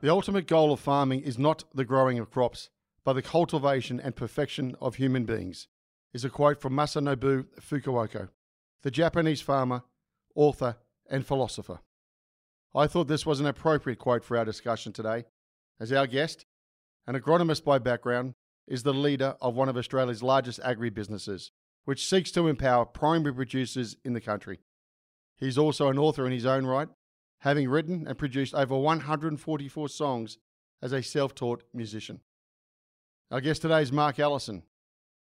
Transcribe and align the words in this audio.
The 0.00 0.08
ultimate 0.08 0.46
goal 0.46 0.72
of 0.72 0.80
farming 0.80 1.20
is 1.20 1.38
not 1.38 1.64
the 1.74 1.84
growing 1.84 2.18
of 2.18 2.30
crops, 2.30 2.70
but 3.04 3.12
the 3.12 3.22
cultivation 3.22 4.00
and 4.00 4.16
perfection 4.16 4.74
of 4.80 4.94
human 4.94 5.26
beings, 5.26 5.68
is 6.14 6.24
a 6.24 6.30
quote 6.30 6.58
from 6.58 6.72
Masanobu 6.72 7.44
Fukuoka, 7.60 8.30
the 8.82 8.90
Japanese 8.90 9.42
farmer, 9.42 9.82
author, 10.34 10.76
and 11.10 11.26
philosopher. 11.26 11.80
I 12.74 12.86
thought 12.86 13.08
this 13.08 13.26
was 13.26 13.40
an 13.40 13.46
appropriate 13.46 13.98
quote 13.98 14.24
for 14.24 14.38
our 14.38 14.44
discussion 14.44 14.94
today, 14.94 15.24
as 15.78 15.92
our 15.92 16.06
guest, 16.06 16.46
an 17.06 17.14
agronomist 17.14 17.64
by 17.64 17.78
background, 17.78 18.34
is 18.66 18.84
the 18.84 18.94
leader 18.94 19.36
of 19.42 19.54
one 19.54 19.68
of 19.68 19.76
Australia's 19.76 20.22
largest 20.22 20.60
agribusinesses, 20.60 21.50
which 21.84 22.08
seeks 22.08 22.30
to 22.30 22.48
empower 22.48 22.86
primary 22.86 23.34
producers 23.34 23.96
in 24.02 24.14
the 24.14 24.20
country. 24.20 24.60
He's 25.36 25.58
also 25.58 25.88
an 25.88 25.98
author 25.98 26.24
in 26.24 26.32
his 26.32 26.46
own 26.46 26.64
right, 26.64 26.88
having 27.40 27.68
written 27.68 28.06
and 28.06 28.18
produced 28.18 28.54
over 28.54 28.76
144 28.76 29.88
songs 29.88 30.38
as 30.82 30.92
a 30.92 31.02
self 31.02 31.34
taught 31.34 31.64
musician. 31.74 32.20
Our 33.30 33.40
guest 33.40 33.62
today 33.62 33.82
is 33.82 33.92
Mark 33.92 34.18
Allison, 34.18 34.62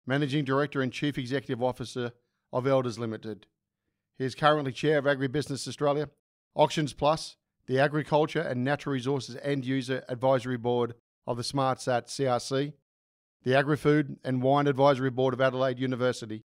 Managing 0.06 0.44
Director 0.46 0.82
and 0.82 0.92
Chief 0.92 1.18
Executive 1.18 1.62
Officer 1.62 2.12
of 2.52 2.68
Elders 2.68 3.00
Limited. 3.00 3.48
He 4.18 4.26
is 4.26 4.36
currently 4.36 4.72
Chair 4.72 4.98
of 4.98 5.06
Agribusiness 5.06 5.68
Australia, 5.68 6.10
Auctions 6.56 6.94
Plus, 6.94 7.38
the 7.68 7.80
Agriculture 7.80 8.42
and 8.42 8.64
Natural 8.64 8.94
Resources 8.94 9.38
End 9.42 9.66
User 9.66 10.04
Advisory 10.10 10.58
Board 10.58 10.96
of 11.26 11.38
the 11.38 11.44
SmartSat 11.44 12.08
CRC, 12.08 12.74
the 13.44 13.56
Agri-Food 13.56 14.18
and 14.24 14.42
Wine 14.42 14.68
Advisory 14.68 15.10
Board 15.10 15.34
of 15.34 15.42
Adelaide 15.42 15.80
University, 15.80 16.44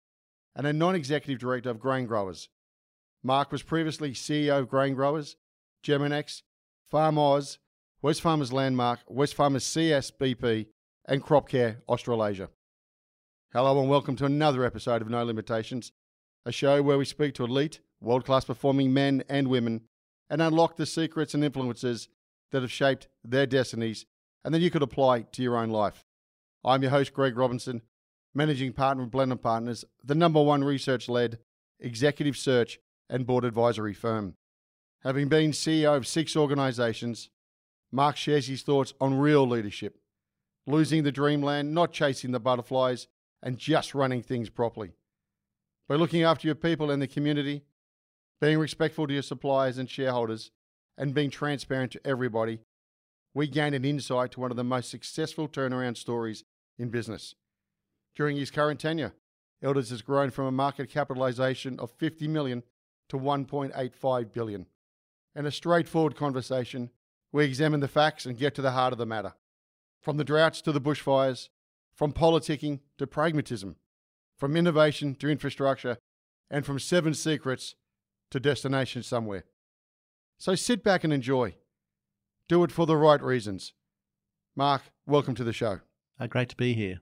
and 0.55 0.67
a 0.67 0.73
non-executive 0.73 1.39
director 1.39 1.69
of 1.69 1.79
Grain 1.79 2.05
Growers. 2.05 2.49
Mark 3.23 3.51
was 3.51 3.63
previously 3.63 4.11
CEO 4.11 4.59
of 4.59 4.69
Grain 4.69 4.93
Growers, 4.93 5.35
Geminex, 5.85 6.41
Farm 6.89 7.19
Oz, 7.19 7.59
Wesfarmers 8.03 8.51
Landmark, 8.51 9.01
Wesfarmers 9.07 9.61
CSBP, 9.61 10.65
and 11.07 11.23
CropCare 11.23 11.77
Australasia. 11.87 12.49
Hello 13.53 13.79
and 13.79 13.87
welcome 13.87 14.15
to 14.15 14.25
another 14.25 14.65
episode 14.65 15.03
of 15.03 15.09
No 15.09 15.23
Limitations, 15.23 15.91
a 16.43 16.51
show 16.51 16.81
where 16.81 16.97
we 16.97 17.05
speak 17.05 17.35
to 17.35 17.43
elite, 17.43 17.81
world-class 18.01 18.45
performing 18.45 18.93
men 18.93 19.23
and 19.29 19.47
women 19.47 19.81
and 20.27 20.41
unlock 20.41 20.75
the 20.75 20.87
secrets 20.87 21.35
and 21.35 21.43
influences 21.43 22.09
that 22.51 22.63
have 22.63 22.71
shaped 22.71 23.07
their 23.23 23.45
destinies 23.45 24.07
and 24.43 24.55
that 24.55 24.61
you 24.61 24.71
could 24.71 24.81
apply 24.81 25.21
to 25.33 25.43
your 25.43 25.55
own 25.55 25.69
life. 25.69 26.03
I'm 26.63 26.81
your 26.81 26.91
host, 26.91 27.13
Greg 27.13 27.37
Robinson, 27.37 27.83
managing 28.33 28.73
partner 28.73 29.03
of 29.03 29.11
Blenheim 29.11 29.37
Partners, 29.37 29.85
the 30.03 30.15
number 30.15 30.41
one 30.41 30.63
research 30.63 31.07
led 31.07 31.37
executive 31.79 32.37
search 32.37 32.79
and 33.07 33.27
board 33.27 33.45
advisory 33.45 33.93
firm. 33.93 34.33
Having 35.05 35.27
been 35.27 35.51
CEO 35.51 35.95
of 35.95 36.07
six 36.07 36.35
organisations, 36.35 37.29
Mark 37.91 38.17
shares 38.17 38.47
his 38.47 38.63
thoughts 38.63 38.95
on 38.99 39.19
real 39.19 39.47
leadership, 39.47 39.99
losing 40.65 41.03
the 41.03 41.11
dreamland, 41.11 41.75
not 41.75 41.93
chasing 41.93 42.31
the 42.31 42.39
butterflies, 42.39 43.07
and 43.43 43.59
just 43.59 43.93
running 43.93 44.23
things 44.23 44.49
properly. 44.49 44.93
By 45.87 45.93
looking 45.93 46.23
after 46.23 46.47
your 46.47 46.55
people 46.55 46.89
and 46.89 46.99
the 46.99 47.07
community, 47.07 47.61
being 48.41 48.57
respectful 48.57 49.05
to 49.05 49.13
your 49.13 49.21
suppliers 49.21 49.77
and 49.77 49.87
shareholders, 49.87 50.49
and 50.97 51.13
being 51.13 51.29
transparent 51.29 51.91
to 51.91 52.07
everybody, 52.07 52.61
we 53.35 53.45
gained 53.47 53.75
an 53.75 53.85
insight 53.85 54.31
to 54.31 54.39
one 54.39 54.49
of 54.49 54.57
the 54.57 54.63
most 54.63 54.89
successful 54.89 55.47
turnaround 55.47 55.97
stories 55.97 56.43
in 56.79 56.89
business. 56.89 57.35
During 58.15 58.37
his 58.37 58.49
current 58.49 58.79
tenure, 58.79 59.13
Elders 59.61 59.91
has 59.91 60.01
grown 60.01 60.31
from 60.31 60.45
a 60.47 60.51
market 60.51 60.89
capitalisation 60.89 61.79
of 61.79 61.91
50 61.91 62.27
million 62.27 62.63
to 63.09 63.17
1.85 63.17 64.33
billion. 64.33 64.65
In 65.35 65.45
a 65.45 65.51
straightforward 65.51 66.15
conversation, 66.15 66.91
we 67.31 67.43
examine 67.43 67.81
the 67.81 67.89
facts 67.89 68.25
and 68.25 68.37
get 68.37 68.55
to 68.55 68.61
the 68.61 68.71
heart 68.71 68.93
of 68.93 68.99
the 68.99 69.05
matter. 69.05 69.33
From 70.01 70.15
the 70.15 70.23
droughts 70.23 70.61
to 70.61 70.71
the 70.71 70.79
bushfires, 70.79 71.49
from 71.93 72.13
politicking 72.13 72.79
to 72.97 73.05
pragmatism, 73.05 73.75
from 74.37 74.55
innovation 74.55 75.15
to 75.15 75.29
infrastructure, 75.29 75.97
and 76.49 76.65
from 76.65 76.79
seven 76.79 77.13
secrets 77.13 77.75
to 78.31 78.39
destination 78.39 79.03
somewhere. 79.03 79.43
So 80.37 80.55
sit 80.55 80.83
back 80.83 81.03
and 81.03 81.11
enjoy. 81.11 81.55
Do 82.47 82.63
it 82.63 82.71
for 82.71 82.85
the 82.85 82.97
right 82.97 83.21
reasons. 83.21 83.73
Mark, 84.55 84.83
welcome 85.05 85.35
to 85.35 85.43
the 85.43 85.53
show. 85.53 85.79
Uh, 86.19 86.27
great 86.27 86.49
to 86.49 86.55
be 86.55 86.73
here. 86.73 87.01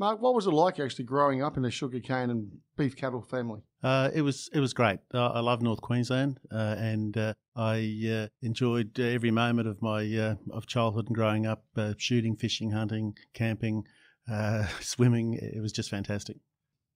Mark, 0.00 0.22
what 0.22 0.34
was 0.34 0.46
it 0.46 0.52
like 0.52 0.80
actually 0.80 1.04
growing 1.04 1.42
up 1.42 1.58
in 1.58 1.64
a 1.66 1.70
sugarcane 1.70 2.30
and 2.30 2.50
beef 2.78 2.96
cattle 2.96 3.20
family? 3.20 3.60
Uh, 3.82 4.08
it 4.14 4.22
was 4.22 4.48
it 4.54 4.58
was 4.58 4.72
great. 4.72 5.00
Uh, 5.12 5.26
I 5.26 5.40
love 5.40 5.60
North 5.60 5.82
Queensland, 5.82 6.40
uh, 6.50 6.74
and 6.78 7.14
uh, 7.18 7.34
I 7.54 8.00
uh, 8.10 8.28
enjoyed 8.40 8.98
every 8.98 9.30
moment 9.30 9.68
of 9.68 9.82
my 9.82 10.00
uh, 10.16 10.36
of 10.52 10.66
childhood 10.66 11.08
and 11.08 11.14
growing 11.14 11.44
up, 11.46 11.66
shooting, 11.98 12.34
fishing, 12.34 12.70
hunting, 12.70 13.14
camping, 13.34 13.84
swimming. 14.80 15.34
It 15.34 15.60
was 15.60 15.70
just 15.70 15.90
fantastic. 15.90 16.38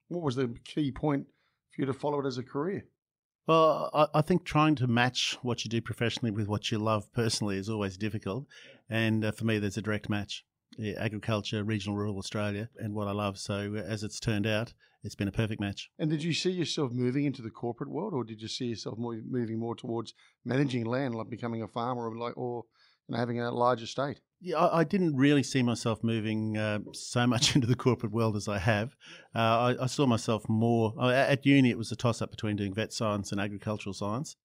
What 0.09 0.23
was 0.23 0.37
the 0.37 0.55
key 0.65 0.91
point 0.91 1.27
for 1.75 1.83
you 1.83 1.87
to 1.87 1.93
follow 1.93 2.21
it 2.21 2.27
as 2.27 2.39
a 2.39 2.43
career? 2.43 2.87
Well, 3.47 3.91
I, 3.93 4.19
I, 4.19 4.23
think 4.23 4.47
trying 4.47 4.77
to 4.77 4.87
match 4.87 5.37
what 5.43 5.63
you 5.63 5.69
do 5.69 5.83
professionally 5.83 6.31
with 6.31 6.49
what 6.49 6.71
you 6.71 6.79
love 6.79 7.13
personally 7.13 7.59
is 7.59 7.69
always 7.69 7.99
difficult. 7.99 8.47
And 8.89 9.23
uh, 9.23 9.33
for 9.33 9.45
me, 9.45 9.59
there's 9.59 9.77
a 9.77 9.83
direct 9.83 10.09
match 10.09 10.47
yeah, 10.79 10.95
agriculture, 10.99 11.63
regional 11.65 11.97
rural 11.97 12.19
Australia, 12.19 12.69
and 12.79 12.95
what 12.95 13.09
I 13.09 13.13
love. 13.13 13.39
So, 13.39 13.75
uh, 13.77 13.81
as 13.81 14.03
it's 14.03 14.21
turned 14.21 14.47
out, 14.47 14.73
it's 15.03 15.15
been 15.15 15.29
a 15.29 15.33
perfect 15.33 15.61
match. 15.61 15.91
And 15.99 16.11
did 16.11 16.23
you 16.23 16.33
see 16.33 16.51
yourself 16.51 16.93
moving 16.93 17.25
into 17.25 17.43
the 17.43 17.51
corporate 17.51 17.91
world, 17.91 18.15
or 18.15 18.25
did 18.25 18.41
you 18.41 18.49
see 18.49 18.67
yourself 18.67 18.99
more, 18.99 19.19
moving 19.29 19.59
more 19.59 19.75
towards 19.75 20.15
managing 20.45 20.85
land, 20.85 21.15
like 21.15 21.29
becoming 21.29 21.63
a 21.63 21.69
farmer, 21.69 22.09
or 22.09 22.17
like, 22.17 22.37
or 22.37 22.65
you 23.09 23.13
know, 23.13 23.19
having 23.19 23.41
a 23.41 23.51
large 23.51 23.83
estate? 23.83 24.21
Yeah, 24.41 24.57
I, 24.57 24.81
I 24.81 24.85
didn't 24.85 25.17
really 25.17 25.43
see 25.43 25.63
myself 25.63 26.03
moving 26.03 26.57
uh, 26.57 26.81
so 26.93 27.27
much 27.27 27.55
into 27.55 27.67
the 27.67 27.77
corporate 27.77 28.13
world 28.13 28.37
as 28.37 28.49
I 28.49 28.59
have. 28.59 28.97
Uh, 29.35 29.39
I, 29.79 29.85
I, 29.85 29.87
saw 29.87 30.07
myself 30.07 30.49
more 30.49 30.95
uh, 30.99 31.11
at 31.11 31.47
uni. 31.47 31.71
It 31.71 31.79
was 31.79 31.93
a 31.93 31.97
toss 31.97 32.21
up 32.21 32.31
between 32.31 32.57
doing 32.57 32.75
vet 32.75 32.93
science 32.93 33.33
and 33.33 33.41
agricultural 33.41 33.95
science, 33.95 34.37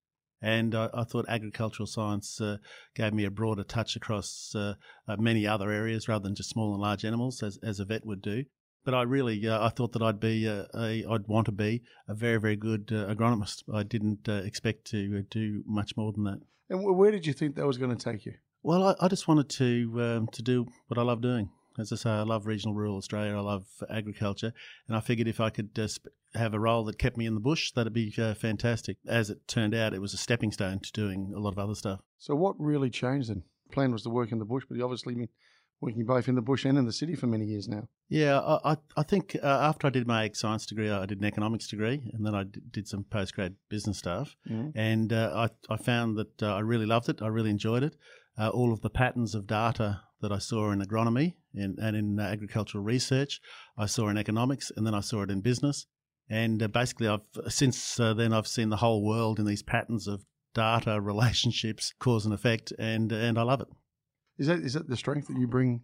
and 0.41 0.75
I, 0.75 0.89
I 0.93 1.03
thought 1.03 1.25
agricultural 1.27 1.87
science 1.87 2.39
uh, 2.41 2.57
gave 2.95 3.13
me 3.13 3.25
a 3.25 3.31
broader 3.31 3.63
touch 3.63 3.95
across 3.95 4.53
uh, 4.55 4.75
uh, 5.07 5.17
many 5.17 5.45
other 5.45 5.71
areas 5.71 6.07
rather 6.07 6.23
than 6.23 6.35
just 6.35 6.49
small 6.49 6.73
and 6.73 6.81
large 6.81 7.05
animals, 7.05 7.43
as 7.43 7.57
as 7.63 7.79
a 7.79 7.85
vet 7.85 8.05
would 8.05 8.21
do. 8.21 8.45
But 8.85 8.93
I 8.93 9.01
really, 9.03 9.47
I 9.49 9.69
thought 9.69 9.91
that 9.91 10.01
I'd 10.01 10.21
be, 10.21 10.45
a, 10.45 10.65
a, 10.73 11.05
I'd 11.05 11.27
want 11.27 11.45
to 11.47 11.51
be 11.51 11.83
a 12.07 12.13
very, 12.13 12.39
very 12.39 12.55
good 12.55 12.87
agronomist. 12.87 13.63
I 13.71 13.83
didn't 13.83 14.27
expect 14.27 14.85
to 14.91 15.21
do 15.29 15.63
much 15.67 15.97
more 15.97 16.13
than 16.13 16.23
that. 16.23 16.39
And 16.69 16.97
where 16.97 17.11
did 17.11 17.27
you 17.27 17.33
think 17.33 17.55
that 17.55 17.67
was 17.67 17.77
going 17.77 17.95
to 17.95 18.11
take 18.11 18.25
you? 18.25 18.35
Well, 18.63 18.83
I, 18.83 18.95
I 19.05 19.07
just 19.09 19.27
wanted 19.27 19.49
to 19.49 20.01
um, 20.01 20.27
to 20.31 20.41
do 20.41 20.67
what 20.87 20.97
I 20.97 21.01
love 21.03 21.21
doing. 21.21 21.49
As 21.79 21.91
I 21.93 21.95
say, 21.95 22.09
I 22.09 22.23
love 22.23 22.45
regional 22.45 22.75
rural 22.75 22.97
Australia. 22.97 23.35
I 23.35 23.39
love 23.39 23.65
agriculture, 23.89 24.53
and 24.87 24.97
I 24.97 24.99
figured 24.99 25.27
if 25.27 25.39
I 25.39 25.49
could 25.49 25.69
uh, 25.77 25.87
have 26.37 26.53
a 26.53 26.59
role 26.59 26.83
that 26.85 26.97
kept 26.99 27.17
me 27.17 27.25
in 27.25 27.33
the 27.35 27.39
bush, 27.39 27.71
that'd 27.71 27.93
be 27.93 28.13
uh, 28.17 28.33
fantastic. 28.33 28.97
As 29.07 29.29
it 29.29 29.47
turned 29.47 29.73
out, 29.73 29.93
it 29.93 30.01
was 30.01 30.13
a 30.13 30.17
stepping 30.17 30.51
stone 30.51 30.79
to 30.79 30.91
doing 30.91 31.33
a 31.35 31.39
lot 31.39 31.53
of 31.53 31.59
other 31.59 31.75
stuff. 31.75 32.01
So, 32.17 32.35
what 32.35 32.55
really 32.59 32.89
changed 32.89 33.29
then? 33.29 33.43
The 33.67 33.73
plan 33.73 33.91
was 33.91 34.03
to 34.03 34.09
work 34.09 34.31
in 34.31 34.39
the 34.39 34.45
bush, 34.45 34.65
but 34.67 34.77
you 34.77 34.83
obviously 34.83 35.15
been 35.15 35.29
working 35.81 36.05
both 36.05 36.27
in 36.27 36.35
the 36.35 36.41
bush 36.41 36.65
and 36.65 36.77
in 36.77 36.85
the 36.85 36.91
city 36.91 37.15
for 37.15 37.27
many 37.27 37.45
years 37.45 37.67
now. 37.69 37.87
Yeah, 38.09 38.39
I, 38.39 38.75
I 38.97 39.03
think 39.03 39.37
uh, 39.41 39.45
after 39.47 39.87
I 39.87 39.91
did 39.91 40.07
my 40.07 40.25
ag 40.25 40.35
science 40.35 40.65
degree, 40.65 40.89
I 40.89 41.05
did 41.05 41.19
an 41.19 41.25
economics 41.25 41.67
degree, 41.67 42.09
and 42.13 42.25
then 42.25 42.35
I 42.35 42.43
did 42.71 42.87
some 42.87 43.05
postgrad 43.05 43.53
business 43.69 43.99
stuff. 43.99 44.35
Mhm. 44.49 44.71
And 44.75 45.13
uh, 45.13 45.47
I, 45.69 45.73
I 45.73 45.77
found 45.77 46.17
that 46.17 46.43
uh, 46.43 46.55
I 46.55 46.59
really 46.59 46.85
loved 46.85 47.07
it. 47.07 47.21
I 47.21 47.27
really 47.27 47.51
enjoyed 47.51 47.83
it. 47.83 47.95
Uh, 48.37 48.49
all 48.49 48.73
of 48.73 48.81
the 48.81 48.89
patterns 48.89 49.35
of 49.35 49.47
data 49.47 50.01
that 50.21 50.31
I 50.31 50.39
saw 50.39 50.71
in 50.71 50.81
agronomy 50.81 51.35
and, 51.53 51.77
and 51.79 51.95
in 51.95 52.19
uh, 52.19 52.23
agricultural 52.23 52.83
research, 52.83 53.41
I 53.77 53.85
saw 53.85 54.09
in 54.09 54.17
economics, 54.17 54.71
and 54.75 54.85
then 54.85 54.93
I 54.93 55.01
saw 55.01 55.23
it 55.23 55.31
in 55.31 55.41
business. 55.41 55.85
And 56.29 56.61
uh, 56.61 56.67
basically, 56.67 57.07
I've 57.07 57.21
since 57.47 57.99
uh, 57.99 58.13
then 58.13 58.33
I've 58.33 58.47
seen 58.47 58.69
the 58.69 58.77
whole 58.77 59.03
world 59.03 59.39
in 59.39 59.45
these 59.45 59.63
patterns 59.63 60.07
of 60.07 60.25
data, 60.53 61.01
relationships, 61.01 61.93
cause 61.99 62.25
and 62.25 62.33
effect, 62.33 62.71
and 62.77 63.11
and 63.11 63.37
I 63.37 63.43
love 63.43 63.61
it. 63.61 63.67
Is 64.37 64.47
that 64.47 64.59
is 64.59 64.73
that 64.73 64.87
the 64.87 64.97
strength 64.97 65.27
that 65.27 65.37
you 65.37 65.47
bring 65.47 65.81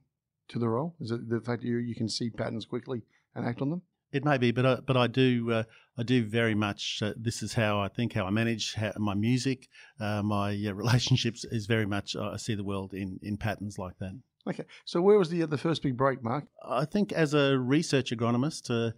to 0.49 0.59
the 0.59 0.69
role? 0.69 0.95
Is 0.99 1.11
it 1.11 1.29
the 1.29 1.41
fact 1.41 1.61
that 1.61 1.67
you 1.67 1.77
you 1.77 1.95
can 1.95 2.09
see 2.09 2.29
patterns 2.29 2.65
quickly 2.65 3.01
and 3.33 3.45
act 3.45 3.61
on 3.61 3.69
them? 3.69 3.81
It 4.11 4.23
may 4.23 4.37
be, 4.37 4.51
but 4.51 4.65
I, 4.65 4.75
but 4.75 4.95
I 4.95 5.07
do 5.07 5.51
uh, 5.51 5.63
I 5.97 6.03
do 6.03 6.25
very 6.25 6.55
much. 6.55 6.99
Uh, 7.01 7.13
this 7.17 7.41
is 7.41 7.53
how 7.53 7.79
I 7.79 7.87
think, 7.87 8.13
how 8.13 8.25
I 8.25 8.29
manage 8.29 8.73
how, 8.75 8.93
my 8.97 9.13
music, 9.13 9.67
uh, 9.99 10.21
my 10.21 10.51
uh, 10.51 10.73
relationships 10.73 11.43
is 11.45 11.65
very 11.65 11.85
much. 11.85 12.15
uh, 12.15 12.31
I 12.31 12.37
see 12.37 12.55
the 12.55 12.63
world 12.63 12.93
in, 12.93 13.19
in 13.21 13.37
patterns 13.37 13.77
like 13.77 13.97
that. 13.99 14.17
Okay, 14.47 14.65
so 14.85 15.01
where 15.01 15.17
was 15.17 15.29
the 15.29 15.45
the 15.45 15.57
first 15.57 15.81
big 15.81 15.97
break, 15.97 16.23
Mark? 16.23 16.45
I 16.63 16.85
think 16.85 17.11
as 17.11 17.33
a 17.33 17.57
research 17.57 18.11
agronomist, 18.11 18.69
uh, 18.69 18.91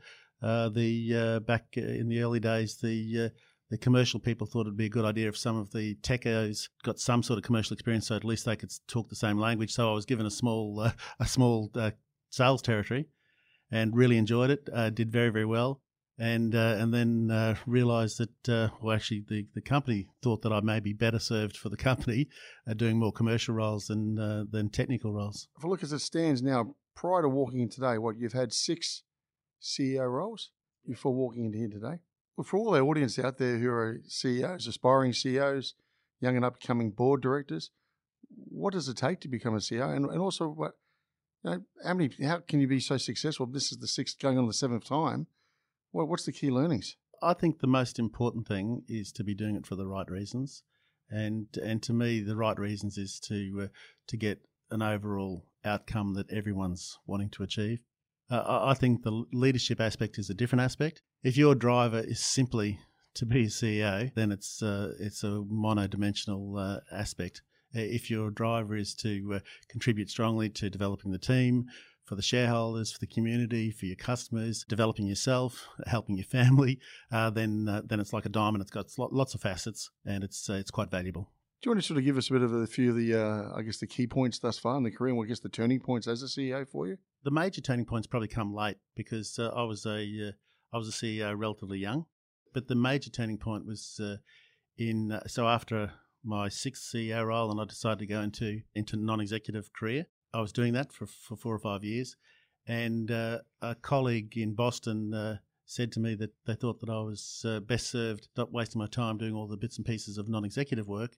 uh, 0.46 0.70
the 0.70 1.16
uh, 1.16 1.40
back 1.40 1.78
in 1.78 2.10
the 2.10 2.22
early 2.22 2.40
days, 2.40 2.78
the 2.78 3.26
uh, 3.26 3.30
the 3.70 3.78
commercial 3.78 4.20
people 4.20 4.46
thought 4.46 4.62
it'd 4.62 4.78
be 4.78 4.86
a 4.86 4.90
good 4.90 5.06
idea 5.06 5.30
if 5.30 5.38
some 5.38 5.58
of 5.58 5.72
the 5.72 5.96
techos 5.96 6.68
got 6.84 7.00
some 7.00 7.24
sort 7.24 7.38
of 7.38 7.44
commercial 7.44 7.74
experience, 7.74 8.08
so 8.08 8.16
at 8.16 8.26
least 8.26 8.46
they 8.46 8.56
could 8.56 8.72
talk 8.88 9.10
the 9.10 9.16
same 9.16 9.38
language. 9.38 9.74
So 9.74 9.90
I 9.90 9.94
was 9.94 10.06
given 10.06 10.26
a 10.26 10.32
small 10.32 10.82
uh, 10.82 10.92
a 11.20 11.28
small 11.28 11.72
uh, 11.76 11.92
sales 12.30 12.62
territory, 12.62 13.08
and 13.72 13.96
really 13.96 14.18
enjoyed 14.18 14.50
it. 14.50 14.68
Uh, 14.74 14.90
did 14.90 15.12
very 15.12 15.30
very 15.30 15.46
well, 15.46 15.82
and 16.20 16.56
uh, 16.56 16.78
and 16.80 16.94
then 16.94 17.30
uh, 17.32 17.56
realised 17.66 18.20
that 18.20 18.50
uh, 18.50 18.70
well 18.82 18.96
actually 18.96 19.24
the 19.28 19.46
the 19.54 19.62
company 19.62 20.08
thought 20.24 20.42
that 20.42 20.52
I 20.52 20.62
may 20.62 20.80
be 20.80 20.94
better 20.94 21.20
served 21.20 21.58
for 21.58 21.70
the 21.70 21.78
company 21.78 22.28
uh, 22.68 22.74
doing 22.74 22.98
more 22.98 23.12
commercial 23.12 23.56
roles 23.56 23.88
than 23.88 24.18
uh, 24.18 24.44
than 24.50 24.70
technical 24.70 25.14
roles. 25.14 25.48
If 25.58 25.66
I 25.66 25.68
look 25.68 25.84
as 25.84 25.94
it 25.94 26.00
stands 26.00 26.42
now, 26.42 26.76
prior 26.96 27.22
to 27.22 27.30
walking 27.30 27.60
in 27.60 27.70
today, 27.70 27.98
what 27.98 28.18
you've 28.18 28.34
had 28.34 28.54
six 28.54 29.04
CEO 29.62 30.10
roles 30.12 30.52
before 30.88 31.14
walking 31.14 31.46
into 31.46 31.58
here 31.58 31.70
today. 31.70 32.00
Well, 32.36 32.46
for 32.46 32.58
all 32.58 32.76
our 32.76 32.82
audience 32.82 33.18
out 33.18 33.38
there 33.38 33.58
who 33.58 33.70
are 33.70 34.00
CEOs, 34.08 34.68
aspiring 34.68 35.14
CEOs, 35.14 35.74
young 36.20 36.36
and 36.36 36.46
upcoming 36.46 36.92
board 36.92 37.22
directors, 37.22 37.72
what 38.30 38.74
does 38.74 38.88
it 38.88 38.98
take 38.98 39.22
to 39.22 39.28
become 39.28 39.56
a 39.56 39.60
CEO? 39.60 39.96
And, 39.96 40.06
and 40.06 40.20
also, 40.20 40.48
what 40.48 40.74
you 41.44 41.52
know, 41.52 41.62
how 41.84 41.94
many? 41.94 42.12
How 42.24 42.40
can 42.40 42.60
you 42.60 42.68
be 42.68 42.80
so 42.80 42.98
successful? 42.98 43.46
This 43.46 43.72
is 43.72 43.78
the 43.78 43.88
sixth, 43.88 44.20
going 44.20 44.38
on 44.38 44.48
the 44.48 44.54
seventh 44.54 44.86
time. 44.86 45.28
What, 45.92 46.08
what's 46.08 46.26
the 46.26 46.32
key 46.32 46.52
learnings? 46.52 46.96
I 47.22 47.34
think 47.34 47.60
the 47.60 47.68
most 47.68 47.98
important 48.00 48.48
thing 48.48 48.84
is 48.88 49.12
to 49.14 49.24
be 49.24 49.34
doing 49.34 49.56
it 49.56 49.66
for 49.66 49.76
the 49.76 49.88
right 49.88 50.10
reasons, 50.10 50.64
and 51.10 51.48
and 51.62 51.82
to 51.84 51.94
me, 51.94 52.20
the 52.20 52.36
right 52.36 52.60
reasons 52.60 52.98
is 52.98 53.20
to 53.22 53.62
uh, 53.64 53.68
to 54.08 54.18
get 54.18 54.40
an 54.70 54.82
overall 54.82 55.46
outcome 55.66 56.14
that 56.14 56.32
everyone's 56.32 56.98
wanting 57.08 57.30
to 57.32 57.44
achieve. 57.44 57.80
Uh, 58.30 58.44
I 58.46 58.72
I 58.72 58.74
think 58.74 59.04
the 59.04 59.24
leadership 59.34 59.82
aspect 59.82 60.20
is 60.20 60.30
a 60.30 60.36
different 60.36 60.62
aspect. 60.62 61.02
If 61.24 61.38
your 61.38 61.56
driver 61.56 62.00
is 62.00 62.20
simply 62.20 62.80
to 63.16 63.26
be 63.26 63.46
a 63.46 63.48
CEO, 63.48 64.14
then 64.14 64.32
it's 64.32 64.62
uh, 64.62 64.94
it's 65.00 65.24
a 65.24 65.44
monodimensional 65.52 66.60
uh, 66.60 66.80
aspect. 66.92 67.42
Uh, 67.76 67.80
If 67.80 68.10
your 68.10 68.30
driver 68.30 68.76
is 68.76 68.94
to 68.96 69.34
uh, 69.36 69.40
contribute 69.70 70.10
strongly 70.10 70.50
to 70.52 70.70
developing 70.70 71.12
the 71.12 71.18
team, 71.18 71.66
for 72.08 72.16
the 72.16 72.22
shareholders, 72.22 72.92
for 72.92 73.00
the 73.00 73.08
community, 73.08 73.70
for 73.70 73.86
your 73.86 73.98
customers, 73.98 74.66
developing 74.68 75.06
yourself, 75.06 75.68
helping 75.86 76.16
your 76.16 76.26
family, 76.26 76.80
uh, 77.12 77.30
then 77.30 77.68
uh, 77.68 77.82
then 77.86 78.00
it's 78.00 78.14
like 78.14 78.26
a 78.26 78.30
diamond. 78.30 78.62
It's 78.62 78.72
got 78.72 78.88
lots 78.98 79.36
of 79.36 79.42
facets, 79.42 79.92
and 80.06 80.24
it's 80.24 80.50
uh, 80.50 80.54
it's 80.54 80.72
quite 80.72 80.90
valuable. 80.90 81.30
Do 81.62 81.70
you 81.70 81.72
want 81.72 81.82
to 81.82 81.88
sort 81.88 81.98
of 81.98 82.06
give 82.06 82.18
us 82.18 82.30
a 82.30 82.34
bit 82.34 82.44
of 82.44 82.54
a 82.54 82.68
few 82.68 82.92
of 82.92 82.96
the, 82.96 83.16
uh, 83.16 83.58
I 83.58 83.64
guess, 83.64 83.80
the 83.80 83.88
key 83.88 84.06
points 84.06 84.38
thus 84.38 84.60
far 84.60 84.78
in 84.78 84.84
the 84.84 84.92
career, 84.92 85.10
and 85.10 85.18
what 85.18 85.26
I 85.26 85.28
guess 85.30 85.40
the 85.40 85.50
turning 85.50 85.80
points 85.80 86.08
as 86.08 86.22
a 86.22 86.28
CEO 86.28 86.68
for 86.68 86.88
you? 86.88 86.98
The 87.24 87.32
major 87.32 87.62
turning 87.62 87.86
points 87.86 88.08
probably 88.08 88.28
come 88.28 88.54
late 88.54 88.78
because 88.96 89.38
uh, 89.38 89.50
I 89.50 89.64
was 89.64 89.86
a 89.86 90.00
uh, 90.00 90.32
I 90.74 90.78
was 90.78 90.88
a 90.88 90.92
CEO 90.92 91.38
relatively 91.38 91.80
young, 91.80 92.06
but 92.54 92.68
the 92.68 92.76
major 92.76 93.10
turning 93.10 93.38
point 93.38 93.66
was 93.66 94.00
uh, 94.02 94.18
in 94.78 95.12
uh, 95.12 95.28
so 95.28 95.48
after 95.48 95.92
my 96.24 96.48
sixth 96.48 96.90
CEO 96.94 97.26
role, 97.26 97.52
and 97.52 97.60
I 97.60 97.66
decided 97.66 98.00
to 98.00 98.06
go 98.06 98.22
into 98.22 98.62
into 98.74 98.96
non-executive 98.96 99.74
career. 99.74 100.06
I 100.34 100.42
was 100.42 100.52
doing 100.52 100.74
that 100.74 100.92
for 100.92 101.06
for 101.06 101.36
four 101.36 101.54
or 101.54 101.60
five 101.60 101.84
years, 101.84 102.16
and 102.68 103.10
uh, 103.12 103.40
a 103.62 103.76
colleague 103.76 104.38
in 104.38 104.54
Boston. 104.54 105.14
Uh, 105.14 105.38
Said 105.70 105.92
to 105.92 106.00
me 106.00 106.16
that 106.16 106.32
they 106.46 106.56
thought 106.56 106.80
that 106.80 106.90
I 106.90 107.02
was 107.02 107.44
uh, 107.46 107.60
best 107.60 107.90
served 107.90 108.30
not 108.38 108.54
wasting 108.54 108.80
my 108.80 108.88
time 108.88 109.18
doing 109.18 109.34
all 109.34 109.48
the 109.48 109.58
bits 109.58 109.76
and 109.76 109.86
pieces 109.86 110.18
of 110.18 110.30
non-executive 110.30 110.88
work, 110.88 111.18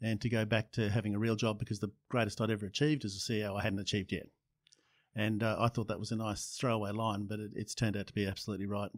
and 0.00 0.18
to 0.22 0.30
go 0.30 0.46
back 0.46 0.72
to 0.72 0.88
having 0.88 1.14
a 1.14 1.18
real 1.18 1.36
job 1.36 1.58
because 1.58 1.80
the 1.80 1.92
greatest 2.08 2.40
I'd 2.40 2.50
ever 2.50 2.64
achieved 2.64 3.04
as 3.04 3.14
a 3.14 3.18
CEO 3.18 3.58
I 3.58 3.62
hadn't 3.62 3.78
achieved 3.78 4.10
yet. 4.10 4.28
And 5.14 5.42
uh, 5.42 5.56
I 5.58 5.68
thought 5.68 5.88
that 5.88 6.00
was 6.00 6.12
a 6.12 6.16
nice 6.16 6.56
throwaway 6.58 6.92
line, 6.92 7.26
but 7.26 7.40
it, 7.40 7.50
it's 7.54 7.74
turned 7.74 7.94
out 7.94 8.06
to 8.06 8.14
be 8.14 8.26
absolutely 8.26 8.64
right. 8.64 8.90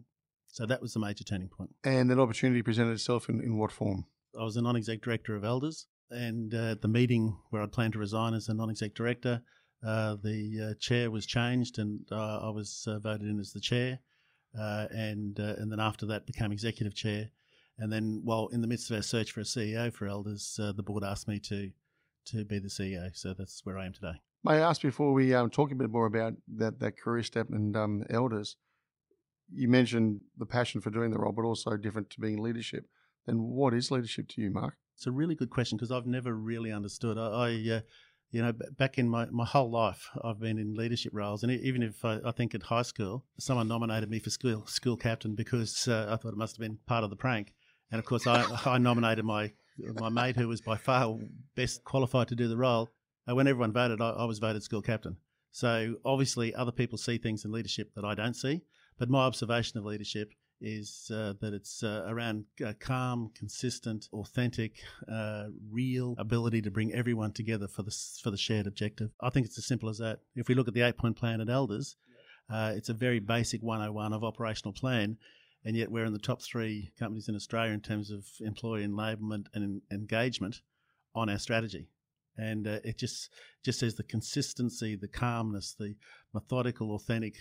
So 0.47 0.65
that 0.67 0.81
was 0.81 0.93
the 0.93 0.99
major 0.99 1.25
turning 1.25 1.49
point. 1.49 1.71
And 1.83 2.09
that 2.09 2.19
opportunity 2.19 2.61
presented 2.61 2.93
itself 2.93 3.27
in, 3.27 3.41
in 3.41 3.57
what 3.57 3.73
form? 3.73 4.05
I 4.39 4.43
was 4.43 4.55
a 4.55 4.61
non 4.61 4.77
exec 4.77 5.01
director 5.01 5.35
of 5.35 5.43
Elders, 5.43 5.87
and 6.09 6.53
uh, 6.53 6.71
at 6.71 6.81
the 6.81 6.87
meeting 6.87 7.37
where 7.49 7.61
I'd 7.61 7.71
planned 7.71 7.93
to 7.93 7.99
resign 7.99 8.33
as 8.33 8.49
a 8.49 8.53
non 8.53 8.69
exec 8.69 8.93
director, 8.93 9.41
uh, 9.85 10.15
the 10.23 10.71
uh, 10.71 10.73
chair 10.79 11.11
was 11.11 11.25
changed, 11.25 11.79
and 11.79 11.99
uh, 12.11 12.39
I 12.39 12.49
was 12.49 12.85
uh, 12.87 12.99
voted 12.99 13.27
in 13.27 13.39
as 13.39 13.51
the 13.51 13.59
chair. 13.59 13.99
And 14.53 15.39
and 15.39 15.71
then 15.71 15.79
after 15.79 16.05
that, 16.07 16.25
became 16.27 16.51
executive 16.51 16.93
chair. 16.93 17.29
And 17.79 17.91
then, 17.91 18.21
while 18.23 18.47
in 18.47 18.61
the 18.61 18.67
midst 18.67 18.91
of 18.91 18.97
our 18.97 19.01
search 19.01 19.31
for 19.31 19.41
a 19.41 19.43
CEO 19.43 19.91
for 19.91 20.07
Elders, 20.07 20.55
the 20.57 20.83
board 20.83 21.03
asked 21.03 21.27
me 21.27 21.39
to 21.39 21.71
to 22.25 22.45
be 22.45 22.59
the 22.59 22.69
CEO. 22.69 23.15
So 23.15 23.33
that's 23.33 23.65
where 23.65 23.77
I 23.77 23.85
am 23.85 23.93
today. 23.93 24.21
May 24.43 24.53
I 24.53 24.69
ask 24.69 24.81
before 24.81 25.13
we 25.13 25.33
um, 25.33 25.49
talk 25.49 25.71
a 25.71 25.75
bit 25.75 25.89
more 25.89 26.05
about 26.05 26.33
that, 26.57 26.79
that 26.79 26.99
career 26.99 27.23
step 27.23 27.49
and 27.49 27.75
um, 27.77 28.03
elders? 28.09 28.57
You 29.49 29.69
mentioned 29.69 30.21
the 30.37 30.45
passion 30.45 30.81
for 30.81 30.89
doing 30.89 31.11
the 31.11 31.17
role, 31.19 31.31
but 31.31 31.45
also 31.45 31.77
different 31.77 32.09
to 32.11 32.19
being 32.19 32.41
leadership. 32.41 32.85
Then, 33.25 33.41
what 33.43 33.73
is 33.73 33.91
leadership 33.91 34.27
to 34.29 34.41
you, 34.41 34.51
Mark? 34.51 34.75
It's 34.95 35.07
a 35.07 35.11
really 35.11 35.35
good 35.35 35.49
question 35.49 35.77
because 35.77 35.91
I've 35.91 36.05
never 36.05 36.33
really 36.33 36.71
understood. 36.71 37.17
I, 37.17 37.27
I 37.27 37.75
uh, 37.75 37.81
you 38.33 38.41
know, 38.41 38.51
back 38.77 38.97
in 38.97 39.07
my, 39.07 39.27
my 39.27 39.45
whole 39.45 39.69
life, 39.69 40.09
I've 40.23 40.39
been 40.39 40.57
in 40.57 40.73
leadership 40.73 41.11
roles, 41.13 41.43
and 41.43 41.51
even 41.51 41.83
if 41.83 42.03
I, 42.03 42.19
I 42.25 42.31
think 42.31 42.55
at 42.55 42.63
high 42.63 42.81
school, 42.81 43.25
someone 43.37 43.67
nominated 43.67 44.09
me 44.09 44.17
for 44.17 44.31
school 44.31 44.65
school 44.65 44.97
captain 44.97 45.35
because 45.35 45.87
uh, 45.87 46.07
I 46.09 46.15
thought 46.15 46.33
it 46.33 46.37
must 46.37 46.55
have 46.55 46.61
been 46.61 46.79
part 46.87 47.03
of 47.03 47.11
the 47.11 47.15
prank. 47.15 47.53
And 47.91 47.99
of 47.99 48.05
course, 48.05 48.25
I, 48.25 48.43
I 48.65 48.79
nominated 48.79 49.23
my 49.23 49.51
my 49.77 50.09
mate, 50.09 50.35
who 50.35 50.47
was 50.47 50.61
by 50.61 50.77
far 50.77 51.17
best 51.55 51.83
qualified 51.83 52.27
to 52.29 52.35
do 52.35 52.47
the 52.47 52.57
role. 52.57 52.89
Uh, 53.29 53.35
when 53.35 53.47
everyone 53.47 53.71
voted, 53.71 54.01
I, 54.01 54.09
I 54.09 54.25
was 54.25 54.39
voted 54.39 54.63
school 54.63 54.81
captain. 54.81 55.17
So 55.51 55.95
obviously, 56.03 56.55
other 56.55 56.71
people 56.71 56.97
see 56.97 57.19
things 57.19 57.45
in 57.45 57.51
leadership 57.51 57.93
that 57.95 58.03
I 58.03 58.15
don't 58.15 58.35
see. 58.35 58.63
But 58.97 59.11
my 59.11 59.25
observation 59.25 59.77
of 59.77 59.85
leadership 59.85 60.33
is 60.63 61.11
uh, 61.13 61.33
that 61.41 61.53
it's 61.53 61.83
uh, 61.83 62.05
around 62.07 62.45
uh, 62.65 62.71
calm, 62.79 63.29
consistent, 63.35 64.07
authentic, 64.13 64.77
uh, 65.11 65.47
real 65.69 66.15
ability 66.17 66.61
to 66.61 66.71
bring 66.71 66.93
everyone 66.93 67.33
together 67.33 67.67
for 67.67 67.83
the 67.83 67.95
for 68.23 68.31
the 68.31 68.37
shared 68.37 68.65
objective. 68.65 69.11
I 69.21 69.29
think 69.29 69.45
it's 69.45 69.57
as 69.57 69.65
simple 69.65 69.89
as 69.89 69.97
that. 69.97 70.19
If 70.35 70.47
we 70.47 70.55
look 70.55 70.69
at 70.69 70.73
the 70.73 70.81
eight 70.81 70.97
point 70.97 71.17
plan 71.17 71.41
at 71.41 71.49
Elders, 71.49 71.97
uh, 72.49 72.73
it's 72.75 72.89
a 72.89 72.93
very 72.93 73.19
basic 73.19 73.61
101 73.61 74.13
of 74.13 74.23
operational 74.23 74.73
plan, 74.73 75.17
and 75.65 75.75
yet 75.75 75.91
we're 75.91 76.05
in 76.05 76.13
the 76.13 76.19
top 76.19 76.41
three 76.41 76.93
companies 76.97 77.27
in 77.27 77.35
Australia 77.35 77.73
in 77.73 77.81
terms 77.81 78.09
of 78.09 78.25
employee 78.39 78.87
enablement 78.87 79.47
and 79.53 79.63
en- 79.63 79.81
engagement 79.91 80.61
on 81.13 81.29
our 81.29 81.39
strategy. 81.39 81.89
And 82.37 82.67
uh, 82.67 82.79
it 82.83 82.97
just 82.97 83.29
just 83.63 83.79
says 83.79 83.95
the 83.95 84.03
consistency, 84.03 84.95
the 84.95 85.09
calmness, 85.09 85.75
the 85.77 85.95
methodical, 86.33 86.95
authentic 86.95 87.35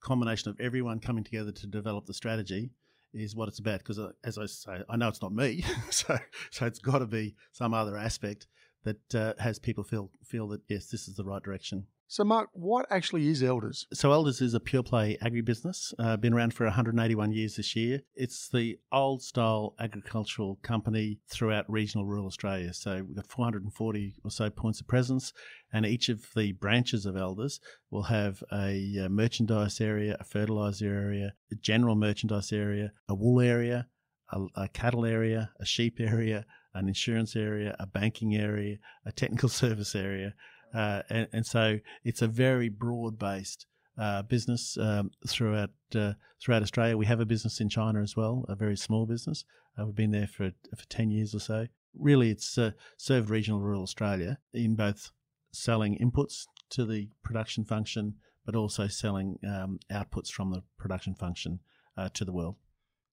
combination 0.00 0.50
of 0.50 0.60
everyone 0.60 0.98
coming 1.00 1.24
together 1.24 1.52
to 1.52 1.66
develop 1.66 2.06
the 2.06 2.14
strategy 2.14 2.70
is 3.12 3.34
what 3.34 3.48
it's 3.48 3.58
about. 3.58 3.78
Because 3.78 3.98
uh, 3.98 4.12
as 4.24 4.38
I 4.38 4.46
say, 4.46 4.82
I 4.88 4.96
know 4.96 5.08
it's 5.08 5.22
not 5.22 5.32
me, 5.32 5.64
so 5.90 6.18
so 6.50 6.66
it's 6.66 6.78
got 6.78 6.98
to 6.98 7.06
be 7.06 7.34
some 7.52 7.74
other 7.74 7.96
aspect 7.96 8.46
that 8.84 9.14
uh, 9.14 9.34
has 9.38 9.58
people 9.58 9.84
feel 9.84 10.10
feel 10.24 10.48
that 10.48 10.60
yes, 10.68 10.86
this 10.86 11.08
is 11.08 11.16
the 11.16 11.24
right 11.24 11.42
direction. 11.42 11.86
So, 12.12 12.24
Mark, 12.24 12.48
what 12.54 12.86
actually 12.90 13.28
is 13.28 13.40
elders? 13.40 13.86
So 13.92 14.10
Elders 14.10 14.40
is 14.40 14.52
a 14.52 14.58
pure 14.58 14.82
play 14.82 15.16
agribusiness. 15.22 15.94
Uh, 15.96 16.16
been 16.16 16.32
around 16.32 16.52
for 16.52 16.64
181 16.64 17.30
years 17.30 17.54
this 17.54 17.76
year. 17.76 18.00
It's 18.16 18.48
the 18.48 18.80
old 18.90 19.22
style 19.22 19.76
agricultural 19.78 20.58
company 20.60 21.20
throughout 21.28 21.70
regional 21.70 22.04
rural 22.04 22.26
Australia. 22.26 22.74
So 22.74 23.04
we've 23.06 23.14
got 23.14 23.28
440 23.28 24.16
or 24.24 24.30
so 24.32 24.50
points 24.50 24.80
of 24.80 24.88
presence, 24.88 25.32
and 25.72 25.86
each 25.86 26.08
of 26.08 26.26
the 26.34 26.50
branches 26.50 27.06
of 27.06 27.16
Elders 27.16 27.60
will 27.92 28.02
have 28.02 28.42
a, 28.52 29.04
uh 29.04 29.08
merchandise 29.08 29.80
area, 29.80 30.16
a 30.18 30.24
fertilizer 30.24 30.92
area, 30.92 31.34
a 31.52 31.54
general 31.54 31.94
merchandise 31.94 32.52
area, 32.52 32.90
a 33.08 33.14
wool 33.14 33.40
area, 33.40 33.86
a, 34.32 34.46
a 34.56 34.68
cattle 34.68 35.04
area, 35.04 35.52
a 35.60 35.64
sheep 35.64 35.96
area, 36.00 36.44
an 36.74 36.88
insurance 36.88 37.36
area, 37.36 37.76
a 37.78 37.86
banking 37.86 38.34
area, 38.34 38.76
a 39.04 39.12
technical 39.12 39.48
service 39.62 39.94
area, 39.94 40.34
Uh, 40.74 41.02
and, 41.10 41.28
and 41.32 41.46
so 41.46 41.78
it's 42.04 42.22
a 42.22 42.28
very 42.28 42.68
broad 42.68 43.18
based 43.18 43.66
uh, 43.98 44.22
business 44.22 44.78
um, 44.78 45.10
throughout 45.26 45.70
uh, 45.94 46.14
throughout 46.40 46.62
Australia. 46.62 46.96
We 46.96 47.06
have 47.06 47.20
a 47.20 47.26
business 47.26 47.60
in 47.60 47.68
China 47.68 48.02
as 48.02 48.16
well, 48.16 48.44
a 48.48 48.54
very 48.54 48.76
small 48.76 49.06
business. 49.06 49.44
Uh, 49.78 49.86
we've 49.86 49.94
been 49.94 50.12
there 50.12 50.28
for 50.28 50.52
for 50.76 50.86
ten 50.88 51.10
years 51.10 51.34
or 51.34 51.40
so. 51.40 51.66
Really, 51.98 52.30
it's 52.30 52.56
uh, 52.56 52.70
served 52.96 53.30
regional 53.30 53.60
rural 53.60 53.82
Australia 53.82 54.38
in 54.54 54.76
both 54.76 55.10
selling 55.52 55.98
inputs 55.98 56.46
to 56.70 56.86
the 56.86 57.08
production 57.24 57.64
function, 57.64 58.14
but 58.46 58.54
also 58.54 58.86
selling 58.86 59.38
um, 59.44 59.80
outputs 59.90 60.30
from 60.30 60.52
the 60.52 60.62
production 60.78 61.14
function 61.14 61.58
uh, 61.96 62.08
to 62.14 62.24
the 62.24 62.32
world. 62.32 62.56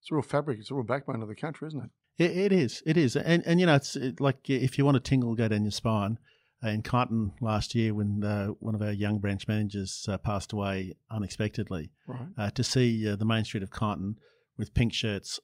It's 0.02 0.12
a 0.12 0.16
real 0.16 0.22
fabric. 0.22 0.60
It's 0.60 0.72
a 0.72 0.76
real 0.76 0.84
backbone 0.84 1.22
of 1.22 1.28
the 1.28 1.36
country, 1.36 1.68
isn't 1.68 1.84
it? 1.84 1.90
It, 2.24 2.38
it 2.38 2.52
is. 2.52 2.84
It 2.86 2.98
is. 2.98 3.16
And 3.16 3.44
and 3.46 3.60
you 3.60 3.66
know, 3.66 3.76
it's 3.76 3.98
like 4.20 4.50
if 4.50 4.78
you 4.78 4.86
want 4.86 4.98
a 4.98 5.02
tingle 5.02 5.36
go 5.36 5.48
down 5.48 5.64
your 5.64 5.72
spine 5.72 6.18
uh, 6.64 6.70
in 6.70 6.82
Kyneton 6.82 7.34
last 7.42 7.76
year 7.76 7.94
when 7.94 8.24
uh, 8.24 8.48
one 8.60 8.76
of 8.76 8.82
our 8.82 8.92
young 8.92 9.20
branch 9.20 9.48
managers 9.48 10.06
uh, 10.10 10.18
passed 10.18 10.54
away 10.54 10.96
unexpectedly. 11.12 11.92
Right. 12.08 12.28
Uh, 12.38 12.50
to 12.52 12.64
see 12.64 13.08
uh, 13.08 13.16
the 13.16 13.26
main 13.26 13.44
street 13.44 13.64
of 13.64 13.70
Kyneton 13.70 14.16
with 14.58 14.74
pink 14.74 14.94
shirts 14.94 15.40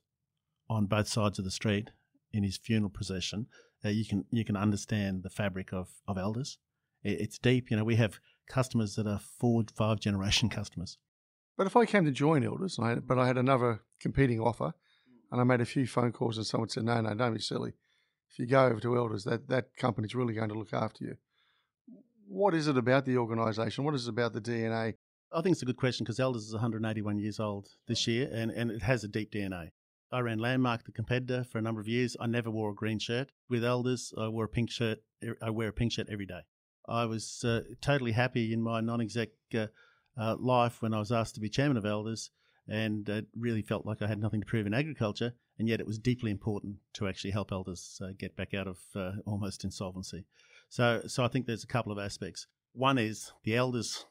on 0.69 0.87
both 0.87 1.07
sides 1.07 1.37
of 1.37 1.45
the 1.45 1.51
street 1.51 1.91
in 2.31 2.43
his 2.43 2.57
funeral 2.57 2.89
procession, 2.89 3.47
uh, 3.85 3.89
you 3.89 4.05
can 4.05 4.25
you 4.31 4.43
can 4.43 4.55
understand 4.55 5.23
the 5.23 5.29
fabric 5.29 5.71
of 5.71 5.89
of 6.07 6.17
elders. 6.17 6.57
It, 7.03 7.21
it's 7.21 7.37
deep. 7.37 7.69
You 7.69 7.77
know, 7.77 7.83
we 7.83 7.97
have 7.97 8.19
customers 8.47 8.95
that 8.95 9.07
are 9.07 9.19
four, 9.19 9.63
five 9.75 9.99
generation 9.99 10.49
customers. 10.59 10.97
But 11.57 11.67
if 11.67 11.75
I 11.75 11.85
came 11.85 12.05
to 12.05 12.11
join 12.11 12.43
Elders, 12.43 12.79
I 12.79 12.95
but 12.95 13.19
I 13.19 13.27
had 13.27 13.37
another 13.37 13.81
competing 13.99 14.39
offer, 14.39 14.73
and 15.31 15.39
I 15.39 15.43
made 15.43 15.61
a 15.61 15.65
few 15.65 15.85
phone 15.87 16.11
calls, 16.11 16.37
and 16.37 16.45
someone 16.45 16.69
said, 16.69 16.83
"No, 16.83 16.99
no, 17.01 17.13
don't 17.13 17.33
be 17.33 17.39
silly 17.39 17.73
if 18.33 18.39
you 18.39 18.47
go 18.47 18.65
over 18.65 18.79
to 18.79 18.97
Elders, 18.97 19.23
that, 19.25 19.47
that 19.49 19.75
company's 19.77 20.15
really 20.15 20.33
going 20.33 20.49
to 20.49 20.57
look 20.57 20.73
after 20.73 21.05
you. 21.05 21.17
What 22.27 22.55
is 22.55 22.67
it 22.67 22.77
about 22.77 23.05
the 23.05 23.17
organisation? 23.17 23.83
What 23.83 23.93
is 23.93 24.07
it 24.07 24.09
about 24.09 24.33
the 24.33 24.41
DNA? 24.41 24.95
I 25.31 25.41
think 25.41 25.53
it's 25.53 25.61
a 25.61 25.65
good 25.65 25.77
question 25.77 26.03
because 26.03 26.19
Elders 26.19 26.47
is 26.47 26.53
181 26.53 27.19
years 27.19 27.39
old 27.39 27.67
this 27.87 28.07
year 28.07 28.29
and, 28.33 28.49
and 28.49 28.71
it 28.71 28.81
has 28.81 29.03
a 29.03 29.07
deep 29.07 29.31
DNA. 29.31 29.69
I 30.11 30.19
ran 30.19 30.39
Landmark, 30.39 30.85
the 30.85 30.91
competitor, 30.91 31.43
for 31.43 31.59
a 31.59 31.61
number 31.61 31.79
of 31.79 31.87
years. 31.87 32.15
I 32.19 32.25
never 32.25 32.49
wore 32.49 32.71
a 32.71 32.75
green 32.75 32.99
shirt. 32.99 33.31
With 33.49 33.63
Elders, 33.63 34.13
I 34.17 34.27
wore 34.29 34.45
a 34.45 34.49
pink 34.49 34.71
shirt. 34.71 34.99
I 35.41 35.49
wear 35.51 35.69
a 35.69 35.73
pink 35.73 35.91
shirt 35.91 36.07
every 36.11 36.25
day. 36.25 36.41
I 36.87 37.05
was 37.05 37.43
uh, 37.43 37.61
totally 37.81 38.11
happy 38.11 38.51
in 38.53 38.61
my 38.61 38.81
non-exec 38.81 39.29
uh, 39.55 39.67
uh, 40.17 40.35
life 40.39 40.81
when 40.81 40.93
I 40.93 40.99
was 40.99 41.11
asked 41.11 41.35
to 41.35 41.41
be 41.41 41.49
chairman 41.49 41.77
of 41.77 41.85
Elders, 41.85 42.31
and 42.67 43.07
it 43.09 43.27
really 43.37 43.61
felt 43.61 43.85
like 43.85 44.01
I 44.01 44.07
had 44.07 44.19
nothing 44.19 44.41
to 44.41 44.47
prove 44.47 44.65
in 44.65 44.73
agriculture 44.73 45.33
and 45.59 45.67
yet 45.67 45.79
it 45.79 45.87
was 45.87 45.99
deeply 45.99 46.31
important 46.31 46.77
to 46.93 47.07
actually 47.07 47.31
help 47.31 47.51
elders 47.51 48.01
uh, 48.03 48.09
get 48.17 48.35
back 48.35 48.53
out 48.53 48.67
of 48.67 48.79
uh, 48.95 49.11
almost 49.25 49.63
insolvency. 49.63 50.25
So, 50.69 51.03
so 51.07 51.23
I 51.23 51.27
think 51.27 51.45
there's 51.45 51.63
a 51.63 51.67
couple 51.67 51.91
of 51.91 51.99
aspects. 51.99 52.47
One 52.73 52.97
is 52.97 53.31
the 53.43 53.55
elders' 53.55 54.05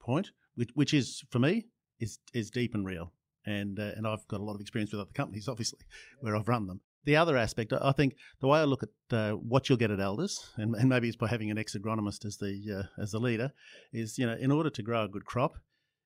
point, 0.00 0.30
which, 0.54 0.70
which 0.74 0.94
is 0.94 1.22
for 1.30 1.38
me 1.38 1.66
is 2.00 2.18
is 2.32 2.50
deep 2.50 2.74
and 2.74 2.86
real, 2.86 3.12
and 3.44 3.78
uh, 3.78 3.92
and 3.96 4.06
I've 4.06 4.26
got 4.28 4.40
a 4.40 4.42
lot 4.44 4.54
of 4.54 4.60
experience 4.60 4.92
with 4.92 5.00
other 5.00 5.12
companies, 5.12 5.48
obviously, 5.50 5.80
where 6.20 6.34
I've 6.34 6.48
run 6.48 6.66
them. 6.66 6.80
The 7.04 7.16
other 7.16 7.36
aspect, 7.36 7.72
I 7.72 7.92
think, 7.92 8.16
the 8.40 8.46
way 8.46 8.60
I 8.60 8.64
look 8.64 8.82
at 8.82 9.16
uh, 9.16 9.32
what 9.32 9.68
you'll 9.68 9.78
get 9.78 9.90
at 9.90 10.00
elders, 10.00 10.50
and, 10.56 10.74
and 10.74 10.88
maybe 10.88 11.08
it's 11.08 11.16
by 11.16 11.28
having 11.28 11.50
an 11.50 11.58
ex-agronomist 11.58 12.24
as 12.24 12.38
the 12.38 12.80
uh, 12.80 13.02
as 13.02 13.10
the 13.10 13.18
leader, 13.18 13.52
is 13.92 14.16
you 14.16 14.26
know 14.26 14.36
in 14.40 14.50
order 14.50 14.70
to 14.70 14.82
grow 14.82 15.04
a 15.04 15.08
good 15.08 15.26
crop, 15.26 15.58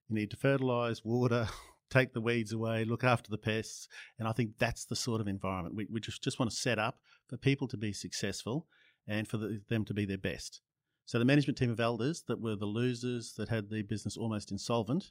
you 0.08 0.16
need 0.16 0.30
to 0.30 0.36
fertilise, 0.36 1.04
water, 1.04 1.48
take 1.90 2.12
the 2.12 2.20
weeds 2.20 2.52
away, 2.52 2.84
look 2.84 3.04
after 3.04 3.30
the 3.30 3.38
pests. 3.38 3.88
And 4.18 4.26
I 4.28 4.32
think 4.32 4.52
that's 4.58 4.84
the 4.84 4.96
sort 4.96 5.20
of 5.20 5.28
environment 5.28 5.74
we, 5.74 5.86
we 5.90 6.00
just, 6.00 6.22
just 6.22 6.38
want 6.38 6.50
to 6.50 6.56
set 6.56 6.78
up 6.78 6.98
for 7.28 7.36
people 7.36 7.68
to 7.68 7.76
be 7.76 7.92
successful 7.92 8.66
and 9.06 9.26
for 9.26 9.36
the, 9.38 9.60
them 9.68 9.84
to 9.86 9.94
be 9.94 10.04
their 10.04 10.18
best. 10.18 10.60
So 11.06 11.18
the 11.18 11.24
management 11.24 11.56
team 11.56 11.70
of 11.70 11.80
elders 11.80 12.24
that 12.28 12.40
were 12.40 12.56
the 12.56 12.66
losers 12.66 13.32
that 13.38 13.48
had 13.48 13.70
the 13.70 13.82
business 13.82 14.16
almost 14.16 14.52
insolvent, 14.52 15.10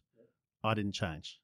I 0.64 0.74
didn't 0.74 0.94
change. 0.94 1.40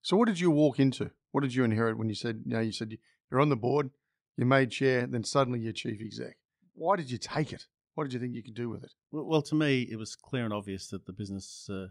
So 0.00 0.16
what 0.16 0.28
did 0.28 0.40
you 0.40 0.50
walk 0.50 0.80
into? 0.80 1.10
What 1.32 1.42
did 1.42 1.54
you 1.54 1.64
inherit 1.64 1.98
when 1.98 2.08
you 2.08 2.14
said, 2.14 2.42
you 2.44 2.54
know, 2.54 2.60
you 2.60 2.72
said 2.72 2.96
you're 3.30 3.40
on 3.40 3.48
the 3.48 3.56
board, 3.56 3.90
you 4.36 4.46
made 4.46 4.70
chair, 4.70 5.06
then 5.06 5.24
suddenly 5.24 5.60
you're 5.60 5.72
chief 5.72 6.00
exec. 6.00 6.36
Why 6.74 6.96
did 6.96 7.10
you 7.10 7.18
take 7.18 7.52
it? 7.52 7.66
What 7.94 8.04
did 8.04 8.12
you 8.12 8.20
think 8.20 8.34
you 8.34 8.42
could 8.42 8.54
do 8.54 8.68
with 8.68 8.84
it? 8.84 8.92
Well, 9.10 9.24
well 9.24 9.42
to 9.42 9.54
me, 9.54 9.82
it 9.90 9.96
was 9.96 10.14
clear 10.14 10.44
and 10.44 10.54
obvious 10.54 10.88
that 10.88 11.06
the 11.06 11.12
business 11.12 11.68
uh, 11.70 11.88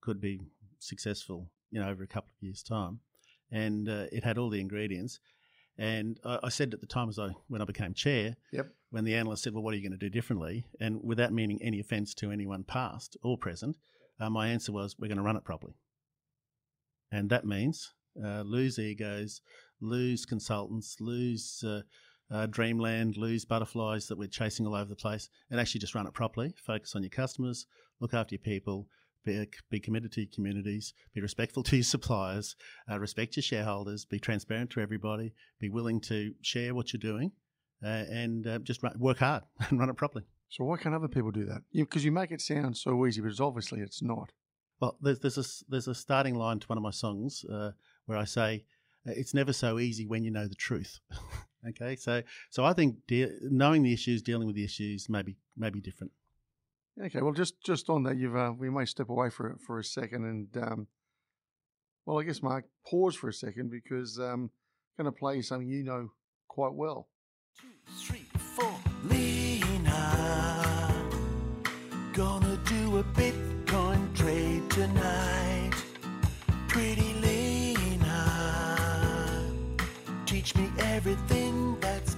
could 0.00 0.20
be 0.20 0.40
successful 0.78 1.50
you 1.70 1.80
know, 1.80 1.88
over 1.88 2.02
a 2.02 2.08
couple 2.08 2.30
of 2.36 2.42
years' 2.42 2.62
time, 2.62 3.00
and 3.50 3.88
uh, 3.88 4.06
it 4.12 4.24
had 4.24 4.38
all 4.38 4.50
the 4.50 4.60
ingredients. 4.60 5.20
And 5.78 6.18
I, 6.24 6.38
I, 6.44 6.48
said 6.48 6.74
at 6.74 6.80
the 6.80 6.86
time, 6.86 7.08
as 7.08 7.18
I 7.18 7.28
when 7.48 7.62
I 7.62 7.64
became 7.64 7.94
chair, 7.94 8.36
yep. 8.52 8.68
when 8.90 9.04
the 9.04 9.14
analyst 9.14 9.44
said, 9.44 9.54
"Well, 9.54 9.62
what 9.62 9.72
are 9.72 9.76
you 9.76 9.88
going 9.88 9.98
to 9.98 10.04
do 10.04 10.10
differently?" 10.10 10.66
and 10.80 11.00
without 11.02 11.32
meaning 11.32 11.60
any 11.62 11.80
offence 11.80 12.14
to 12.14 12.30
anyone 12.30 12.64
past 12.64 13.16
or 13.22 13.38
present, 13.38 13.78
uh, 14.18 14.28
my 14.28 14.48
answer 14.48 14.72
was, 14.72 14.96
"We're 14.98 15.08
going 15.08 15.18
to 15.18 15.22
run 15.22 15.36
it 15.36 15.44
properly." 15.44 15.74
And 17.12 17.30
that 17.30 17.44
means 17.44 17.92
uh, 18.24 18.42
lose 18.42 18.78
egos, 18.78 19.40
lose 19.80 20.24
consultants, 20.24 20.96
lose 21.00 21.62
uh, 21.66 21.80
uh, 22.30 22.46
dreamland, 22.46 23.16
lose 23.16 23.44
butterflies 23.44 24.06
that 24.06 24.18
we're 24.18 24.28
chasing 24.28 24.66
all 24.66 24.74
over 24.74 24.88
the 24.88 24.96
place, 24.96 25.28
and 25.50 25.60
actually 25.60 25.80
just 25.80 25.94
run 25.94 26.06
it 26.06 26.14
properly. 26.14 26.54
Focus 26.64 26.94
on 26.94 27.02
your 27.02 27.10
customers, 27.10 27.66
look 28.00 28.14
after 28.14 28.34
your 28.34 28.42
people, 28.42 28.86
be, 29.24 29.46
be 29.70 29.80
committed 29.80 30.12
to 30.12 30.20
your 30.22 30.30
communities, 30.32 30.94
be 31.14 31.20
respectful 31.20 31.62
to 31.64 31.76
your 31.76 31.84
suppliers, 31.84 32.56
uh, 32.90 32.98
respect 32.98 33.36
your 33.36 33.42
shareholders, 33.42 34.04
be 34.04 34.18
transparent 34.18 34.70
to 34.70 34.80
everybody, 34.80 35.32
be 35.60 35.68
willing 35.68 36.00
to 36.02 36.32
share 36.42 36.74
what 36.74 36.92
you're 36.92 37.00
doing, 37.00 37.32
uh, 37.84 38.04
and 38.10 38.46
uh, 38.46 38.58
just 38.60 38.82
run, 38.82 38.94
work 38.98 39.18
hard 39.18 39.42
and 39.68 39.78
run 39.78 39.90
it 39.90 39.96
properly. 39.96 40.24
So 40.48 40.64
why 40.64 40.78
can't 40.78 40.94
other 40.94 41.08
people 41.08 41.30
do 41.30 41.46
that? 41.46 41.62
Because 41.72 42.04
you, 42.04 42.10
you, 42.10 42.14
make 42.14 42.32
it 42.32 42.40
sound 42.40 42.76
so 42.76 43.06
easy, 43.06 43.20
but 43.20 43.30
it's 43.30 43.40
obviously 43.40 43.80
it's 43.80 44.02
not. 44.02 44.32
Well, 44.80 44.96
there's 45.00 45.20
there's 45.20 45.38
a 45.38 45.44
there's 45.68 45.88
a 45.88 45.94
starting 45.94 46.34
line 46.34 46.58
to 46.58 46.66
one 46.66 46.78
of 46.78 46.82
my 46.82 46.90
songs 46.90 47.44
uh, 47.44 47.70
where 48.06 48.18
I 48.18 48.24
say, 48.24 48.64
uh, 49.06 49.12
"It's 49.16 49.34
never 49.34 49.52
so 49.52 49.78
easy 49.78 50.06
when 50.06 50.24
you 50.24 50.30
know 50.30 50.46
the 50.46 50.54
truth." 50.54 51.00
okay, 51.68 51.96
so 51.96 52.22
so 52.50 52.64
I 52.64 52.72
think 52.72 52.96
de- 53.06 53.30
knowing 53.42 53.82
the 53.82 53.92
issues, 53.92 54.22
dealing 54.22 54.46
with 54.46 54.56
the 54.56 54.64
issues, 54.64 55.08
maybe 55.08 55.36
maybe 55.56 55.80
different. 55.80 56.12
Okay, 57.02 57.22
well, 57.22 57.32
just 57.32 57.62
just 57.62 57.88
on 57.88 58.02
that, 58.04 58.16
you've 58.16 58.36
uh, 58.36 58.52
we 58.56 58.70
may 58.70 58.84
step 58.84 59.08
away 59.08 59.30
for 59.30 59.56
for 59.66 59.78
a 59.78 59.84
second, 59.84 60.24
and 60.24 60.56
um, 60.62 60.86
well, 62.06 62.18
I 62.18 62.24
guess 62.24 62.42
Mark, 62.42 62.64
pause 62.86 63.14
for 63.14 63.28
a 63.28 63.32
second 63.32 63.70
because 63.70 64.18
um, 64.18 64.50
I'm 64.98 65.04
going 65.04 65.14
to 65.14 65.18
play 65.18 65.36
you 65.36 65.42
something 65.42 65.68
you 65.68 65.84
know 65.84 66.10
quite 66.48 66.74
well. 66.74 67.08
Two, 67.60 67.68
three, 67.94 68.24
four. 68.36 68.74
Lena, 69.04 70.88
gonna 72.12 72.58
do 72.64 72.98
a 72.98 73.04
Bitcoin 73.04 73.39
teach 81.02 81.06
me 81.06 81.12
everything 81.12 81.80
that's 81.80 82.16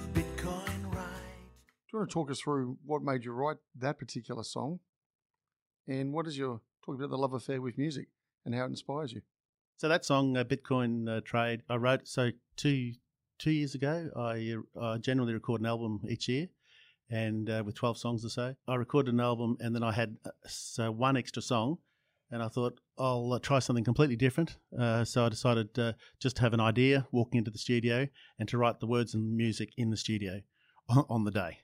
you 1.93 1.99
want 1.99 2.09
to 2.09 2.13
talk 2.13 2.31
us 2.31 2.39
through 2.39 2.77
what 2.85 3.03
made 3.03 3.23
you 3.23 3.31
write 3.31 3.57
that 3.77 3.99
particular 3.99 4.43
song? 4.43 4.79
And 5.87 6.11
what 6.11 6.25
is 6.25 6.37
your 6.37 6.61
talk 6.83 6.95
about 6.95 7.11
the 7.11 7.17
love 7.17 7.33
affair 7.33 7.61
with 7.61 7.77
music 7.77 8.07
and 8.45 8.55
how 8.55 8.63
it 8.63 8.69
inspires 8.69 9.13
you? 9.13 9.21
So 9.77 9.87
that 9.89 10.03
song, 10.03 10.35
uh, 10.35 10.43
Bitcoin 10.43 11.07
uh, 11.07 11.21
Trade, 11.23 11.61
I 11.69 11.75
wrote 11.75 12.07
so 12.07 12.31
two 12.55 12.93
two 13.37 13.51
years 13.51 13.75
ago. 13.75 14.09
I 14.15 14.55
uh, 14.79 14.97
generally 14.97 15.33
record 15.33 15.61
an 15.61 15.67
album 15.67 16.01
each 16.09 16.27
year, 16.27 16.47
and 17.11 17.47
uh, 17.47 17.61
with 17.63 17.75
twelve 17.75 17.97
songs 17.97 18.25
or 18.25 18.29
so, 18.29 18.55
I 18.67 18.75
recorded 18.75 19.13
an 19.13 19.19
album, 19.19 19.57
and 19.59 19.75
then 19.75 19.83
I 19.83 19.91
had 19.91 20.17
uh, 20.25 20.31
so 20.47 20.91
one 20.91 21.15
extra 21.15 21.43
song, 21.43 21.77
and 22.33 22.43
I 22.43 22.47
thought 22.47 22.79
I'll 22.97 23.33
uh, 23.33 23.39
try 23.39 23.59
something 23.59 23.83
completely 23.83 24.15
different. 24.15 24.57
so 25.03 25.25
I 25.25 25.29
decided 25.29 25.69
just 26.19 26.35
to 26.37 26.41
have 26.41 26.53
an 26.53 26.59
idea, 26.59 27.07
walking 27.11 27.37
into 27.37 27.51
the 27.51 27.57
studio, 27.57 28.07
and 28.39 28.49
to 28.49 28.57
write 28.57 28.79
the 28.79 28.87
words 28.87 29.13
and 29.13 29.37
music 29.37 29.69
in 29.77 29.91
the 29.91 29.97
studio 29.97 30.41
on 30.89 31.23
the 31.23 31.31
day. 31.31 31.59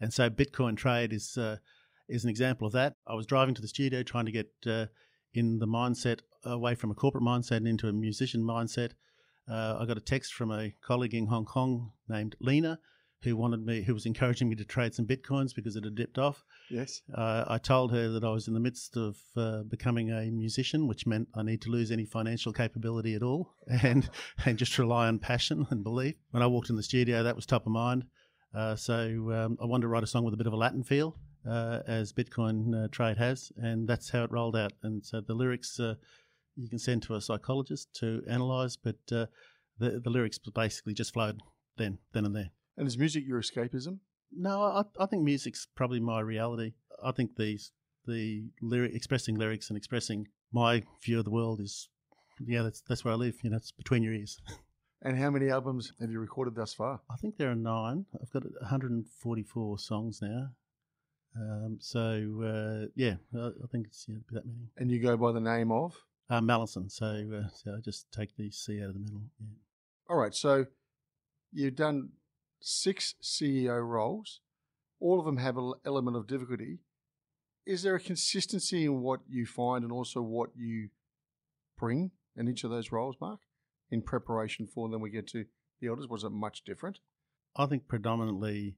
And 0.00 0.12
so 0.12 0.28
Bitcoin 0.30 0.76
trade 0.76 1.12
is 1.12 1.36
uh, 1.36 1.56
is 2.08 2.24
an 2.24 2.30
example 2.30 2.66
of 2.66 2.72
that. 2.74 2.96
I 3.06 3.14
was 3.14 3.26
driving 3.26 3.54
to 3.54 3.62
the 3.62 3.68
studio 3.68 4.02
trying 4.02 4.26
to 4.26 4.32
get 4.32 4.50
uh, 4.66 4.86
in 5.32 5.58
the 5.58 5.66
mindset 5.66 6.20
away 6.44 6.74
from 6.74 6.90
a 6.90 6.94
corporate 6.94 7.24
mindset 7.24 7.58
and 7.58 7.68
into 7.68 7.88
a 7.88 7.92
musician 7.92 8.42
mindset. 8.42 8.92
Uh, 9.50 9.78
I 9.80 9.86
got 9.86 9.96
a 9.96 10.02
text 10.02 10.34
from 10.34 10.50
a 10.50 10.74
colleague 10.82 11.14
in 11.14 11.26
Hong 11.26 11.44
Kong 11.44 11.92
named 12.08 12.36
Lena, 12.40 12.78
who 13.24 13.36
wanted 13.36 13.64
me, 13.64 13.82
who 13.82 13.94
was 13.94 14.06
encouraging 14.06 14.48
me 14.48 14.56
to 14.56 14.64
trade 14.64 14.94
some 14.94 15.06
bitcoins 15.06 15.54
because 15.54 15.76
it 15.76 15.84
had 15.84 15.94
dipped 15.94 16.18
off. 16.18 16.44
Yes. 16.70 17.02
Uh, 17.12 17.44
I 17.48 17.58
told 17.58 17.92
her 17.92 18.08
that 18.10 18.24
I 18.24 18.30
was 18.30 18.48
in 18.48 18.54
the 18.54 18.60
midst 18.60 18.96
of 18.96 19.16
uh, 19.36 19.62
becoming 19.62 20.10
a 20.10 20.30
musician, 20.30 20.86
which 20.86 21.06
meant 21.06 21.28
I 21.34 21.42
need 21.42 21.62
to 21.62 21.70
lose 21.70 21.90
any 21.90 22.04
financial 22.04 22.52
capability 22.52 23.14
at 23.14 23.22
all, 23.22 23.54
and 23.82 24.08
and 24.44 24.58
just 24.58 24.78
rely 24.78 25.08
on 25.08 25.18
passion 25.18 25.66
and 25.70 25.82
belief. 25.82 26.14
When 26.30 26.42
I 26.42 26.46
walked 26.46 26.70
in 26.70 26.76
the 26.76 26.82
studio, 26.82 27.22
that 27.22 27.36
was 27.36 27.46
top 27.46 27.66
of 27.66 27.72
mind. 27.72 28.04
Uh, 28.54 28.76
so 28.76 29.32
um, 29.32 29.58
I 29.60 29.66
wanted 29.66 29.82
to 29.82 29.88
write 29.88 30.04
a 30.04 30.06
song 30.06 30.24
with 30.24 30.34
a 30.34 30.36
bit 30.36 30.46
of 30.46 30.52
a 30.52 30.56
Latin 30.56 30.84
feel, 30.84 31.16
uh, 31.48 31.80
as 31.88 32.12
Bitcoin 32.12 32.84
uh, 32.84 32.88
trade 32.88 33.16
has, 33.16 33.50
and 33.56 33.88
that's 33.88 34.10
how 34.10 34.22
it 34.22 34.30
rolled 34.30 34.56
out. 34.56 34.72
And 34.82 35.04
so 35.04 35.20
the 35.20 35.34
lyrics 35.34 35.80
uh, 35.80 35.94
you 36.56 36.68
can 36.68 36.78
send 36.78 37.02
to 37.02 37.14
a 37.14 37.20
psychologist 37.20 37.92
to 37.94 38.22
analyse, 38.26 38.76
but 38.76 38.96
uh, 39.10 39.26
the 39.78 40.00
the 40.02 40.10
lyrics 40.10 40.38
basically 40.38 40.94
just 40.94 41.12
flowed 41.12 41.40
then, 41.76 41.98
then 42.12 42.24
and 42.24 42.36
there. 42.36 42.50
And 42.76 42.86
is 42.86 42.98
music 42.98 43.24
your 43.26 43.40
escapism? 43.40 43.98
No, 44.32 44.62
I, 44.62 44.82
I 44.98 45.06
think 45.06 45.22
music's 45.22 45.66
probably 45.74 46.00
my 46.00 46.20
reality. 46.20 46.72
I 47.02 47.12
think 47.12 47.36
these 47.36 47.72
the 48.06 48.44
lyric 48.60 48.94
expressing 48.94 49.36
lyrics 49.36 49.70
and 49.70 49.76
expressing 49.76 50.28
my 50.52 50.82
view 51.02 51.18
of 51.18 51.24
the 51.24 51.30
world 51.30 51.60
is 51.60 51.88
yeah 52.44 52.62
that's 52.62 52.82
that's 52.82 53.04
where 53.04 53.14
I 53.14 53.16
live. 53.16 53.36
You 53.42 53.50
know, 53.50 53.56
it's 53.56 53.72
between 53.72 54.02
your 54.02 54.12
ears. 54.12 54.40
And 55.06 55.18
how 55.18 55.28
many 55.28 55.50
albums 55.50 55.92
have 56.00 56.10
you 56.10 56.18
recorded 56.18 56.54
thus 56.54 56.72
far? 56.72 56.98
I 57.10 57.16
think 57.16 57.36
there 57.36 57.50
are 57.50 57.54
nine. 57.54 58.06
I've 58.22 58.30
got 58.30 58.42
144 58.44 59.78
songs 59.78 60.20
now. 60.22 60.48
Um, 61.36 61.76
so 61.78 62.00
uh, 62.42 62.86
yeah, 62.94 63.16
I, 63.36 63.48
I 63.48 63.66
think 63.70 63.88
it's 63.88 64.06
yeah, 64.08 64.16
that 64.30 64.46
many. 64.46 64.70
And 64.78 64.90
you 64.90 65.02
go 65.02 65.14
by 65.18 65.32
the 65.32 65.40
name 65.40 65.70
of? 65.70 65.94
Uh, 66.30 66.40
Mallison. 66.40 66.90
So 66.90 67.06
uh, 67.06 67.48
so 67.52 67.74
I 67.76 67.80
just 67.80 68.10
take 68.12 68.34
the 68.36 68.50
C 68.50 68.80
out 68.82 68.88
of 68.88 68.94
the 68.94 69.00
middle. 69.00 69.20
Yeah. 69.38 69.56
All 70.08 70.16
right. 70.16 70.34
So 70.34 70.64
you've 71.52 71.76
done 71.76 72.08
six 72.64 73.14
CEO 73.22 73.86
roles. 73.86 74.40
All 74.98 75.18
of 75.18 75.26
them 75.26 75.36
have 75.36 75.58
an 75.58 75.74
element 75.84 76.16
of 76.16 76.26
difficulty. 76.26 76.78
Is 77.66 77.82
there 77.82 77.94
a 77.94 78.00
consistency 78.00 78.84
in 78.84 79.02
what 79.02 79.20
you 79.28 79.46
find 79.46 79.84
and 79.84 79.92
also 79.92 80.22
what 80.22 80.50
you 80.56 80.88
bring 81.78 82.10
in 82.36 82.48
each 82.48 82.64
of 82.64 82.70
those 82.70 82.90
roles, 82.90 83.16
Mark, 83.20 83.40
in 83.90 84.02
preparation 84.02 84.66
for 84.66 84.88
then 84.88 85.00
We 85.00 85.10
get 85.10 85.26
to 85.28 85.44
the 85.80 85.88
elders. 85.88 86.08
Was 86.08 86.24
it 86.24 86.30
much 86.30 86.64
different? 86.64 86.98
I 87.56 87.66
think 87.66 87.86
predominantly 87.86 88.76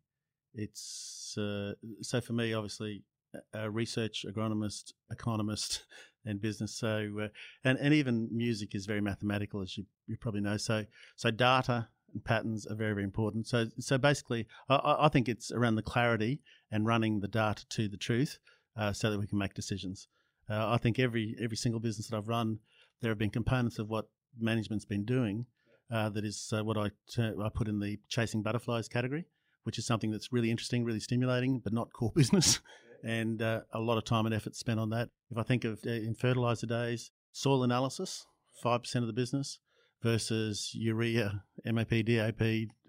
it's 0.52 1.37
uh, 1.38 1.73
so 2.02 2.21
for 2.21 2.33
me, 2.33 2.55
obviously, 2.55 3.05
a 3.52 3.71
research 3.71 4.25
agronomist, 4.28 4.93
economist, 5.11 5.85
and 6.25 6.40
business. 6.40 6.75
So, 6.76 7.09
uh, 7.23 7.28
and 7.64 7.78
and 7.78 7.95
even 7.95 8.28
music 8.33 8.75
is 8.75 8.87
very 8.87 9.00
mathematical, 9.00 9.62
as 9.62 9.76
you, 9.76 9.85
you 10.07 10.16
probably 10.16 10.40
know. 10.40 10.57
So, 10.57 10.85
so 11.16 11.31
data 11.31 11.88
patterns 12.25 12.66
are 12.66 12.75
very 12.75 12.92
very 12.92 13.04
important. 13.04 13.46
So, 13.46 13.66
so 13.78 13.98
basically, 13.98 14.46
I, 14.68 14.96
I 15.00 15.08
think 15.08 15.28
it's 15.28 15.50
around 15.52 15.76
the 15.76 15.82
clarity 15.82 16.40
and 16.70 16.86
running 16.86 17.20
the 17.20 17.28
data 17.28 17.64
to 17.70 17.88
the 17.88 17.96
truth, 17.96 18.38
uh, 18.76 18.92
so 18.92 19.10
that 19.10 19.18
we 19.18 19.26
can 19.26 19.38
make 19.38 19.54
decisions. 19.54 20.08
Uh, 20.48 20.70
I 20.70 20.78
think 20.78 20.98
every 20.98 21.36
every 21.40 21.56
single 21.56 21.80
business 21.80 22.08
that 22.08 22.16
I've 22.16 22.28
run, 22.28 22.58
there 23.00 23.10
have 23.10 23.18
been 23.18 23.30
components 23.30 23.78
of 23.78 23.88
what 23.88 24.08
management's 24.38 24.84
been 24.84 25.04
doing 25.04 25.46
uh, 25.90 26.08
that 26.10 26.25
is 26.25 26.52
uh, 26.56 26.64
what 26.64 26.76
I, 26.76 26.90
I 27.18 27.48
put 27.54 27.68
in 27.68 27.80
the 27.80 27.98
chasing 28.08 28.42
butterflies 28.42 28.88
category, 28.88 29.26
which 29.64 29.78
is 29.78 29.86
something 29.86 30.10
that's 30.10 30.32
really 30.32 30.50
interesting, 30.50 30.84
really 30.84 31.00
stimulating, 31.00 31.60
but 31.60 31.72
not 31.72 31.92
core 31.92 32.12
business. 32.14 32.60
and 33.04 33.42
uh, 33.42 33.60
a 33.72 33.78
lot 33.78 33.98
of 33.98 34.04
time 34.04 34.26
and 34.26 34.34
effort 34.34 34.56
spent 34.56 34.80
on 34.80 34.90
that. 34.90 35.10
If 35.30 35.38
I 35.38 35.42
think 35.42 35.64
of 35.64 35.80
uh, 35.86 35.90
in 35.90 36.14
fertilizer 36.14 36.66
days, 36.66 37.10
soil 37.32 37.62
analysis, 37.62 38.26
5% 38.64 38.96
of 38.96 39.06
the 39.06 39.12
business 39.12 39.58
versus 40.03 40.71
urea, 40.75 41.43
MAP, 41.65 41.91
DAP, 42.05 42.43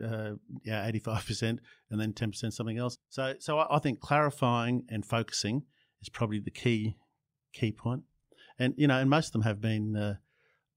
uh, 0.04 0.34
yeah, 0.64 0.92
85%, 0.92 1.60
and 1.90 2.00
then 2.00 2.14
10% 2.14 2.54
something 2.54 2.78
else. 2.78 2.98
So, 3.10 3.34
so 3.40 3.60
I, 3.60 3.78
I 3.78 3.80
think 3.80 4.00
clarifying 4.00 4.86
and 4.90 5.06
focusing 5.06 5.64
is 6.02 6.10
probably 6.10 6.40
the 6.40 6.52
key 6.52 6.98
key 7.54 7.72
point. 7.72 8.04
And, 8.60 8.74
you 8.78 8.88
know, 8.88 9.00
and 9.00 9.10
most 9.10 9.28
of 9.28 9.32
them 9.34 9.42
have 9.44 9.62
been 9.62 9.96
uh, 9.96 10.16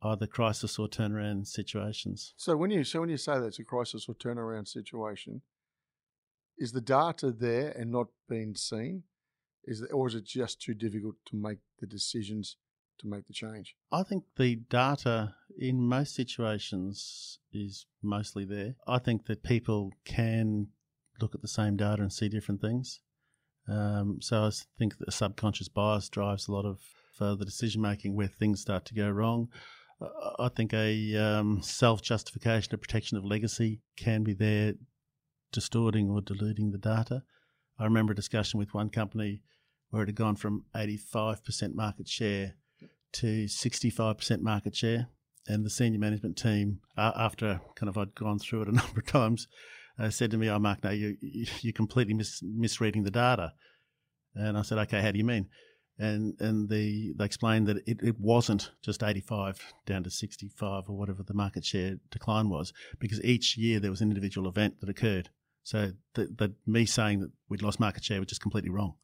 either 0.02 0.26
crisis 0.26 0.78
or 0.78 0.88
turnaround 0.88 1.46
situations. 1.46 2.34
So 2.36 2.56
when 2.56 2.70
you 2.70 2.84
so 2.84 3.00
when 3.00 3.08
you 3.08 3.16
say 3.16 3.38
that 3.38 3.46
it's 3.46 3.58
a 3.58 3.64
crisis 3.64 4.06
or 4.08 4.14
turnaround 4.14 4.68
situation, 4.68 5.42
is 6.58 6.72
the 6.72 6.80
data 6.80 7.30
there 7.30 7.70
and 7.70 7.90
not 7.90 8.08
being 8.28 8.54
seen? 8.54 9.04
Is 9.64 9.82
or 9.92 10.08
is 10.08 10.14
it 10.14 10.24
just 10.24 10.60
too 10.60 10.74
difficult 10.74 11.16
to 11.26 11.36
make 11.36 11.58
the 11.80 11.86
decisions 11.86 12.56
to 12.98 13.06
make 13.06 13.26
the 13.26 13.34
change? 13.34 13.76
I 13.92 14.02
think 14.02 14.24
the 14.36 14.56
data 14.56 15.34
in 15.60 15.86
most 15.86 16.14
situations 16.14 17.38
is 17.52 17.86
mostly 18.02 18.44
there. 18.44 18.74
I 18.86 18.98
think 18.98 19.26
that 19.26 19.42
people 19.42 19.92
can 20.04 20.68
look 21.20 21.34
at 21.34 21.42
the 21.42 21.48
same 21.48 21.76
data 21.76 22.00
and 22.00 22.12
see 22.12 22.30
different 22.30 22.62
things. 22.62 23.00
Um, 23.68 24.18
so 24.20 24.44
I 24.44 24.50
think 24.78 24.94
the 24.98 25.12
subconscious 25.12 25.68
bias 25.68 26.08
drives 26.08 26.48
a 26.48 26.52
lot 26.52 26.64
of 26.64 26.80
uh, 27.20 27.34
the 27.34 27.44
decision 27.44 27.82
making 27.82 28.16
where 28.16 28.26
things 28.26 28.62
start 28.62 28.86
to 28.86 28.94
go 28.94 29.10
wrong. 29.10 29.48
I 30.38 30.48
think 30.48 30.72
a 30.72 31.14
um, 31.16 31.60
self 31.62 32.00
justification, 32.00 32.74
a 32.74 32.78
protection 32.78 33.18
of 33.18 33.24
legacy 33.24 33.82
can 33.98 34.24
be 34.24 34.32
there, 34.32 34.74
distorting 35.52 36.08
or 36.08 36.22
diluting 36.22 36.70
the 36.70 36.78
data. 36.78 37.22
I 37.78 37.84
remember 37.84 38.12
a 38.12 38.16
discussion 38.16 38.58
with 38.58 38.72
one 38.72 38.88
company 38.88 39.42
where 39.90 40.02
it 40.02 40.08
had 40.08 40.14
gone 40.14 40.36
from 40.36 40.64
85% 40.74 41.74
market 41.74 42.08
share 42.08 42.54
to 43.12 43.44
65% 43.44 44.40
market 44.40 44.74
share. 44.74 45.08
And 45.50 45.64
the 45.64 45.70
senior 45.70 45.98
management 45.98 46.36
team, 46.36 46.80
uh, 46.96 47.12
after 47.16 47.60
kind 47.74 47.88
of 47.88 47.98
I'd 47.98 48.14
gone 48.14 48.38
through 48.38 48.62
it 48.62 48.68
a 48.68 48.72
number 48.80 49.00
of 49.00 49.06
times, 49.06 49.48
uh, 49.98 50.10
said 50.10 50.30
to 50.30 50.38
me, 50.38 50.48
"Oh, 50.48 50.58
Mark, 50.58 50.84
no, 50.84 50.90
you 50.90 51.16
you're 51.60 51.72
completely 51.72 52.14
mis- 52.14 52.42
misreading 52.42 53.02
the 53.02 53.10
data." 53.10 53.52
And 54.34 54.56
I 54.56 54.62
said, 54.62 54.78
"Okay, 54.78 55.00
how 55.02 55.10
do 55.10 55.18
you 55.18 55.24
mean?" 55.24 55.48
and 56.00 56.34
and 56.40 56.68
the, 56.70 57.12
they 57.16 57.24
explained 57.24 57.66
that 57.68 57.76
it, 57.86 57.98
it 58.02 58.18
wasn't 58.18 58.70
just 58.82 59.02
85 59.02 59.74
down 59.84 60.02
to 60.04 60.10
65 60.10 60.84
or 60.88 60.96
whatever 60.96 61.22
the 61.22 61.34
market 61.34 61.64
share 61.64 61.96
decline 62.10 62.48
was 62.48 62.72
because 62.98 63.22
each 63.22 63.56
year 63.58 63.78
there 63.78 63.90
was 63.90 64.00
an 64.00 64.08
individual 64.08 64.48
event 64.48 64.80
that 64.80 64.88
occurred. 64.88 65.28
So 65.62 65.92
that 66.14 66.54
me 66.66 66.86
saying 66.86 67.20
that 67.20 67.30
we'd 67.50 67.62
lost 67.62 67.78
market 67.78 68.02
share 68.02 68.18
was 68.18 68.28
just 68.28 68.40
completely 68.40 68.70
wrong. 68.70 68.94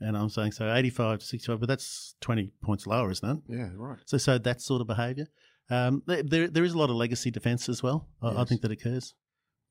And 0.00 0.16
I'm 0.16 0.28
saying 0.28 0.52
so 0.52 0.72
85 0.72 1.20
to 1.20 1.24
65, 1.24 1.60
but 1.60 1.68
that's 1.68 2.14
20 2.20 2.52
points 2.62 2.86
lower, 2.86 3.10
isn't 3.10 3.28
it? 3.28 3.38
Yeah, 3.48 3.70
right. 3.74 3.98
So 4.04 4.18
so 4.18 4.38
that 4.38 4.60
sort 4.60 4.80
of 4.80 4.86
behaviour. 4.86 5.26
Um, 5.70 6.02
there 6.06 6.48
there 6.48 6.64
is 6.64 6.74
a 6.74 6.78
lot 6.78 6.90
of 6.90 6.96
legacy 6.96 7.30
defence 7.30 7.68
as 7.68 7.82
well. 7.82 8.08
I, 8.22 8.28
yes. 8.28 8.36
I 8.38 8.44
think 8.44 8.60
that 8.60 8.70
occurs. 8.70 9.14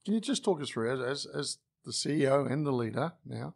Can 0.03 0.13
you 0.13 0.19
just 0.21 0.43
talk 0.43 0.61
us 0.61 0.69
through 0.69 0.91
as, 0.93 0.99
as 0.99 1.25
as 1.27 1.57
the 1.85 1.91
CEO 1.91 2.51
and 2.51 2.65
the 2.65 2.71
leader 2.71 3.13
now? 3.25 3.53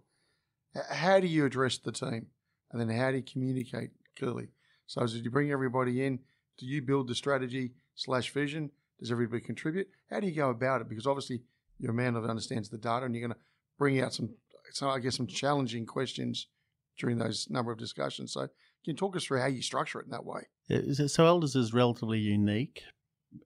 How 0.92 1.20
do 1.20 1.28
you 1.28 1.46
address 1.46 1.78
the 1.78 1.92
team? 1.92 2.28
And 2.72 2.80
then 2.80 2.90
how 2.96 3.10
do 3.10 3.18
you 3.18 3.24
communicate 3.24 3.90
clearly? 4.18 4.50
So 4.86 5.02
as 5.02 5.16
you 5.16 5.32
bring 5.32 5.52
everybody 5.52 6.06
in, 6.06 6.20
do 6.58 6.66
you 6.66 6.82
build 6.82 7.08
the 7.08 7.16
strategy 7.16 7.72
slash 7.96 8.32
vision? 8.32 8.70
Does 9.00 9.12
everybody 9.12 9.42
contribute? 9.42 9.88
How 10.10 10.20
do 10.20 10.28
you 10.28 10.36
go 10.36 10.50
about 10.50 10.82
it? 10.82 10.90
Because 10.90 11.08
obviously 11.08 11.42
you're 11.80 11.92
a 11.92 11.96
man 11.96 12.14
that 12.14 12.24
understands 12.26 12.70
the 12.70 12.78
data, 12.78 13.06
and 13.06 13.16
you're 13.16 13.28
going 13.28 13.36
to 13.36 13.44
bring 13.78 14.02
out 14.02 14.14
some, 14.14 14.30
so 14.72 14.90
I 14.90 15.00
guess 15.00 15.16
some 15.16 15.28
challenging 15.28 15.86
questions 15.86 16.48
during 17.00 17.18
those 17.18 17.48
number 17.50 17.72
of 17.72 17.80
discussions. 17.80 18.34
So 18.34 18.42
can 18.42 18.50
you 18.84 18.94
talk 18.94 19.16
us 19.16 19.24
through 19.24 19.40
how 19.40 19.48
you 19.48 19.62
structure 19.62 20.00
it 20.00 20.06
in 20.06 20.12
that 20.12 20.26
way? 20.26 20.42
So 21.08 21.26
Elders 21.26 21.56
is 21.56 21.74
relatively 21.74 22.20
unique 22.20 22.84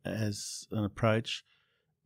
as 0.03 0.67
an 0.71 0.83
approach. 0.83 1.45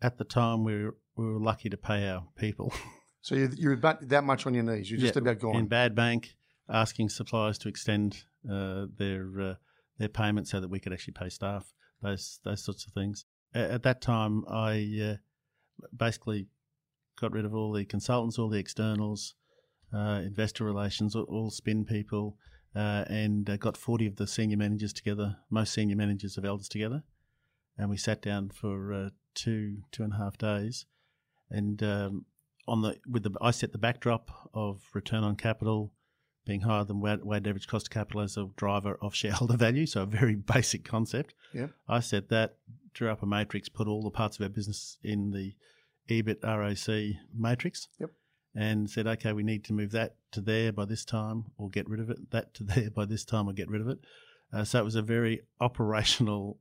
At 0.01 0.19
the 0.19 0.25
time, 0.25 0.63
we 0.63 0.83
were, 0.83 0.97
we 1.15 1.25
were 1.25 1.39
lucky 1.39 1.69
to 1.69 1.77
pay 1.77 2.07
our 2.07 2.25
people. 2.37 2.73
So 3.19 3.35
you're, 3.35 3.49
you're 3.57 3.75
that 3.75 4.23
much 4.23 4.45
on 4.45 4.53
your 4.53 4.63
knees. 4.63 4.89
You're 4.89 5.01
just 5.01 5.15
yeah, 5.15 5.21
about 5.21 5.39
gone. 5.39 5.57
In 5.57 5.67
bad 5.67 5.95
bank, 5.95 6.37
asking 6.69 7.09
suppliers 7.09 7.57
to 7.57 7.67
extend 7.67 8.23
uh, 8.49 8.85
their 8.97 9.27
uh, 9.41 9.53
their 9.97 10.07
payment 10.07 10.47
so 10.47 10.61
that 10.61 10.69
we 10.69 10.79
could 10.79 10.93
actually 10.93 11.13
pay 11.13 11.27
staff. 11.27 11.73
Those 12.01 12.39
those 12.45 12.63
sorts 12.63 12.85
of 12.85 12.93
things. 12.93 13.25
At 13.53 13.83
that 13.83 13.99
time, 13.99 14.45
I 14.49 14.99
uh, 15.03 15.15
basically 15.93 16.47
got 17.19 17.33
rid 17.33 17.43
of 17.43 17.53
all 17.53 17.73
the 17.73 17.83
consultants, 17.83 18.39
all 18.39 18.47
the 18.47 18.59
externals, 18.59 19.33
uh, 19.93 20.21
investor 20.23 20.63
relations, 20.63 21.15
all, 21.15 21.49
spin 21.49 21.85
people, 21.85 22.37
uh, 22.75 23.05
and 23.07 23.49
uh, 23.49 23.57
got 23.57 23.77
forty 23.77 24.05
of 24.05 24.17
the 24.17 24.27
senior 24.27 24.57
managers 24.57 24.93
together, 24.93 25.37
most 25.49 25.73
senior 25.73 25.95
managers 25.95 26.37
of 26.37 26.45
Elders 26.45 26.69
together, 26.69 27.03
and 27.77 27.89
we 27.89 27.97
sat 27.97 28.21
down 28.21 28.49
for 28.49 29.11
two 29.33 29.77
two 29.91 30.03
and 30.03 30.13
a 30.13 30.17
half 30.17 30.37
days, 30.37 30.85
and 31.49 31.81
um, 31.83 32.25
on 32.67 32.81
the 32.81 32.97
with 33.09 33.23
the 33.23 33.31
I 33.41 33.51
set 33.51 33.71
the 33.71 33.77
backdrop 33.77 34.49
of 34.53 34.81
return 34.93 35.23
on 35.23 35.35
capital 35.35 35.93
being 36.47 36.61
higher 36.61 36.85
than 36.85 37.01
weighted 37.01 37.47
average 37.47 37.67
cost 37.67 37.87
of 37.87 37.91
capital 37.91 38.21
as 38.21 38.37
a 38.37 38.49
driver 38.55 38.97
of 39.01 39.13
shareholder 39.21 39.57
value. 39.57 39.85
So 39.85 40.03
a 40.03 40.05
very 40.05 40.35
basic 40.53 40.83
concept. 40.83 41.35
Yeah. 41.53 41.67
I 41.87 41.99
said 41.99 42.29
that, 42.29 42.55
drew 42.93 43.09
up 43.09 43.21
a 43.21 43.25
matrix, 43.25 43.69
put 43.69 43.87
all 43.87 44.01
the 44.01 44.09
parts 44.09 44.37
of 44.37 44.43
our 44.43 44.49
business 44.49 44.97
in 45.03 45.31
the 45.31 45.53
EBIT 46.09 46.43
ROC 46.43 47.17
matrix. 47.37 47.89
Yep. 47.99 48.11
And 48.59 48.89
said, 48.89 49.05
okay, 49.05 49.33
we 49.33 49.43
need 49.43 49.63
to 49.65 49.73
move 49.73 49.91
that 49.91 50.15
to 50.31 50.41
there 50.41 50.71
by 50.71 50.85
this 50.85 51.05
time, 51.05 51.45
or 51.57 51.69
get 51.69 51.87
rid 51.87 51.99
of 51.99 52.09
it. 52.09 52.31
That 52.31 52.55
to 52.55 52.63
there 52.75 52.89
by 52.89 53.05
this 53.05 53.23
time, 53.23 53.47
or 53.47 53.53
get 53.53 53.69
rid 53.69 53.81
of 53.81 53.87
it. 53.87 53.99
Uh, 54.51 54.63
so 54.63 54.79
it 54.79 54.85
was 54.85 54.95
a 54.95 55.01
very 55.03 55.41
operational. 55.61 56.57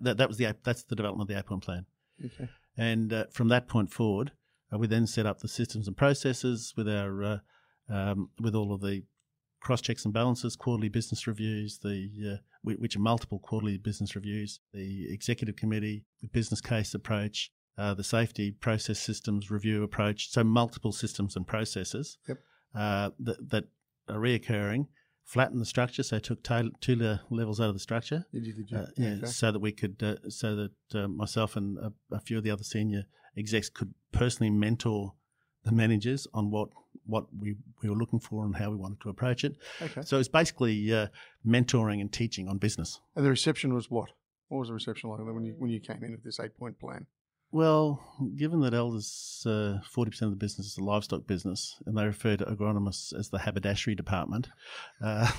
That 0.00 0.16
that 0.16 0.28
was 0.28 0.36
the 0.36 0.56
that's 0.64 0.82
the 0.82 0.96
development 0.96 1.30
of 1.30 1.36
the 1.36 1.42
point 1.42 1.62
plan. 1.62 1.86
Okay. 2.24 2.48
And 2.76 3.12
uh, 3.12 3.24
from 3.32 3.48
that 3.48 3.68
point 3.68 3.92
forward, 3.92 4.32
uh, 4.72 4.78
we 4.78 4.88
then 4.88 5.06
set 5.06 5.26
up 5.26 5.38
the 5.38 5.48
systems 5.48 5.86
and 5.86 5.96
processes 5.96 6.74
with 6.76 6.88
our 6.88 7.22
uh, 7.22 7.38
um, 7.88 8.30
with 8.40 8.54
all 8.54 8.72
of 8.72 8.80
the 8.80 9.04
cross 9.60 9.80
checks 9.80 10.04
and 10.04 10.14
balances, 10.14 10.56
quarterly 10.56 10.88
business 10.88 11.26
reviews, 11.26 11.78
the 11.78 12.34
uh, 12.34 12.36
which 12.62 12.96
are 12.96 13.00
multiple 13.00 13.38
quarterly 13.38 13.78
business 13.78 14.14
reviews, 14.14 14.60
the 14.74 15.06
executive 15.12 15.56
committee, 15.56 16.04
the 16.20 16.28
business 16.28 16.60
case 16.60 16.94
approach, 16.94 17.50
uh, 17.78 17.94
the 17.94 18.04
safety 18.04 18.50
process 18.50 18.98
systems 18.98 19.50
review 19.50 19.82
approach. 19.84 20.30
So 20.30 20.42
multiple 20.42 20.92
systems 20.92 21.36
and 21.36 21.46
processes 21.46 22.18
yep. 22.28 22.38
uh, 22.74 23.10
that, 23.20 23.50
that 23.50 23.64
are 24.08 24.18
reoccurring. 24.18 24.88
Flatten 25.24 25.58
the 25.58 25.66
structure, 25.66 26.02
so 26.02 26.18
took 26.18 26.42
two 26.80 27.18
levels 27.28 27.60
out 27.60 27.68
of 27.68 27.74
the 27.74 27.80
structure. 27.80 28.24
Did 28.32 28.46
you, 28.46 28.54
did 28.54 28.70
you? 28.70 28.78
Uh, 28.78 28.86
yeah, 28.96 29.08
okay. 29.18 29.26
so 29.26 29.52
that 29.52 29.58
we 29.58 29.72
could, 29.72 30.02
uh, 30.02 30.16
so 30.30 30.56
that 30.56 30.98
uh, 30.98 31.06
myself 31.06 31.54
and 31.54 31.76
a, 31.76 31.92
a, 32.10 32.18
few 32.18 32.38
of 32.38 32.44
the 32.44 32.50
other 32.50 32.64
senior 32.64 33.04
execs 33.36 33.68
could 33.68 33.92
personally 34.10 34.48
mentor 34.48 35.12
the 35.64 35.72
managers 35.72 36.26
on 36.32 36.50
what 36.50 36.70
what 37.04 37.26
we, 37.38 37.56
we 37.82 37.90
were 37.90 37.96
looking 37.96 38.20
for 38.20 38.46
and 38.46 38.56
how 38.56 38.70
we 38.70 38.76
wanted 38.76 39.02
to 39.02 39.10
approach 39.10 39.44
it. 39.44 39.56
Okay. 39.82 40.00
So 40.02 40.18
it's 40.18 40.28
basically 40.28 40.92
uh, 40.94 41.08
mentoring 41.46 42.00
and 42.00 42.10
teaching 42.10 42.48
on 42.48 42.56
business. 42.56 42.98
And 43.14 43.24
the 43.24 43.30
reception 43.30 43.74
was 43.74 43.90
what? 43.90 44.08
What 44.48 44.60
was 44.60 44.68
the 44.68 44.74
reception 44.74 45.10
like 45.10 45.20
when 45.20 45.44
you 45.44 45.54
when 45.58 45.70
you 45.70 45.80
came 45.80 46.02
in 46.02 46.12
with 46.12 46.24
this 46.24 46.40
eight 46.40 46.56
point 46.56 46.78
plan? 46.80 47.06
Well, 47.50 48.04
given 48.36 48.60
that 48.60 48.74
Elders 48.74 49.42
uh, 49.46 49.78
forty 49.82 50.10
percent 50.10 50.30
of 50.30 50.38
the 50.38 50.44
business 50.44 50.66
is 50.66 50.76
a 50.76 50.84
livestock 50.84 51.26
business, 51.26 51.76
and 51.86 51.96
they 51.96 52.04
refer 52.04 52.36
to 52.36 52.44
agronomists 52.44 53.18
as 53.18 53.30
the 53.30 53.38
haberdashery 53.38 53.94
department, 53.94 54.48
uh, 55.02 55.30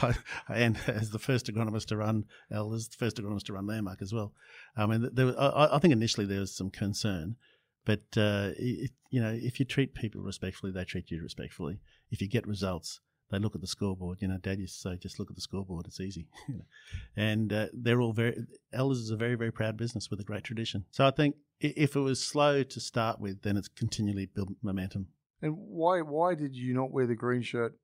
and 0.48 0.78
as 0.86 1.10
the 1.10 1.18
first 1.18 1.46
agronomist 1.46 1.86
to 1.86 1.98
run 1.98 2.24
Elders, 2.50 2.88
the 2.88 2.96
first 2.96 3.18
agronomist 3.18 3.44
to 3.44 3.52
run 3.52 3.66
Landmark 3.66 4.00
as 4.00 4.14
well. 4.14 4.32
I 4.74 4.86
mean, 4.86 5.10
there, 5.12 5.38
I, 5.38 5.76
I 5.76 5.78
think 5.80 5.92
initially 5.92 6.26
there 6.26 6.40
was 6.40 6.56
some 6.56 6.70
concern, 6.70 7.36
but 7.84 8.04
uh, 8.16 8.52
it, 8.56 8.92
you 9.10 9.20
know, 9.20 9.38
if 9.38 9.60
you 9.60 9.66
treat 9.66 9.94
people 9.94 10.22
respectfully, 10.22 10.72
they 10.72 10.84
treat 10.84 11.10
you 11.10 11.22
respectfully. 11.22 11.78
If 12.10 12.22
you 12.22 12.28
get 12.28 12.46
results, 12.46 13.00
they 13.30 13.38
look 13.38 13.54
at 13.54 13.60
the 13.60 13.66
scoreboard. 13.66 14.18
You 14.20 14.28
know, 14.28 14.38
Dad 14.38 14.58
used 14.58 14.74
to 14.74 14.80
say, 14.80 14.96
"Just 14.96 15.18
look 15.18 15.30
at 15.30 15.36
the 15.36 15.42
scoreboard; 15.42 15.86
it's 15.86 16.00
easy." 16.00 16.28
and 17.16 17.52
uh, 17.52 17.66
they're 17.72 18.00
all 18.00 18.12
very. 18.12 18.44
Elders 18.72 18.98
is 18.98 19.10
a 19.10 19.16
very, 19.16 19.34
very 19.34 19.52
proud 19.52 19.76
business 19.76 20.10
with 20.10 20.20
a 20.20 20.24
great 20.24 20.44
tradition. 20.44 20.84
So 20.90 21.06
I 21.06 21.10
think 21.10 21.36
if 21.60 21.96
it 21.96 22.00
was 22.00 22.24
slow 22.24 22.62
to 22.62 22.80
start 22.80 23.20
with, 23.20 23.42
then 23.42 23.56
it's 23.56 23.68
continually 23.68 24.26
built 24.26 24.50
momentum. 24.62 25.08
And 25.40 25.54
why 25.56 26.00
why 26.02 26.34
did 26.34 26.54
you 26.54 26.74
not 26.74 26.90
wear 26.90 27.06
the 27.06 27.14
green 27.14 27.42
shirt 27.42 27.74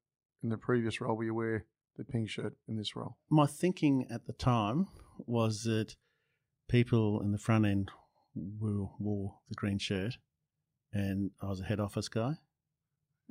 in 0.43 0.51
the 0.51 0.59
previous 0.59 1.01
role? 1.01 1.17
Where 1.17 1.27
you 1.27 1.35
wear 1.35 1.65
the 1.97 2.05
pink 2.05 2.29
shirt 2.29 2.55
in 2.69 2.77
this 2.77 2.95
role? 2.95 3.17
My 3.31 3.47
thinking 3.47 4.07
at 4.11 4.27
the 4.27 4.33
time 4.33 4.89
was 5.27 5.65
that 5.65 5.97
people 6.69 7.21
in 7.21 7.33
the 7.33 7.39
front 7.39 7.67
end 7.67 7.91
wore 8.35 9.39
the 9.49 9.55
green 9.55 9.79
shirt, 9.79 10.19
and 10.93 11.31
I 11.43 11.47
was 11.47 11.61
a 11.61 11.65
head 11.65 11.81
office 11.81 12.09
guy. 12.09 12.35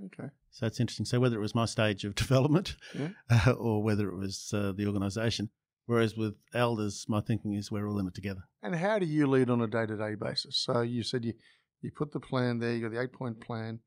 Okay. 0.06 0.30
So 0.52 0.66
it's 0.66 0.80
interesting. 0.80 1.06
So 1.06 1.20
whether 1.20 1.38
it 1.38 1.42
was 1.42 1.56
my 1.56 1.66
stage 1.66 2.06
of 2.06 2.16
development 2.26 2.76
Yeah. 2.98 3.10
uh, 3.30 3.52
or 3.52 3.84
whether 3.84 4.10
it 4.10 4.18
was 4.18 4.52
uh, 4.54 4.72
the 4.76 4.86
organisation, 4.86 5.50
whereas 5.86 6.16
with 6.16 6.36
elders, 6.54 7.06
my 7.08 7.22
thinking 7.22 7.54
is 7.54 7.72
we're 7.72 7.88
all 7.88 8.00
in 8.00 8.08
it 8.08 8.16
together. 8.16 8.44
And 8.64 8.76
how 8.76 9.00
do 9.00 9.06
you 9.06 9.28
lead 9.28 9.50
on 9.50 9.62
a 9.62 9.68
day 9.68 9.86
to 9.86 9.98
day 9.98 10.16
basis? 10.16 10.58
So 10.58 10.82
you 10.82 11.04
said 11.04 11.26
you 11.26 11.34
you 11.82 11.92
put 11.92 12.12
the 12.12 12.20
plan 12.20 12.60
there. 12.60 12.74
You 12.76 12.82
got 12.82 12.92
the 12.92 13.02
eight 13.02 13.14
point 13.14 13.40
plan. 13.42 13.80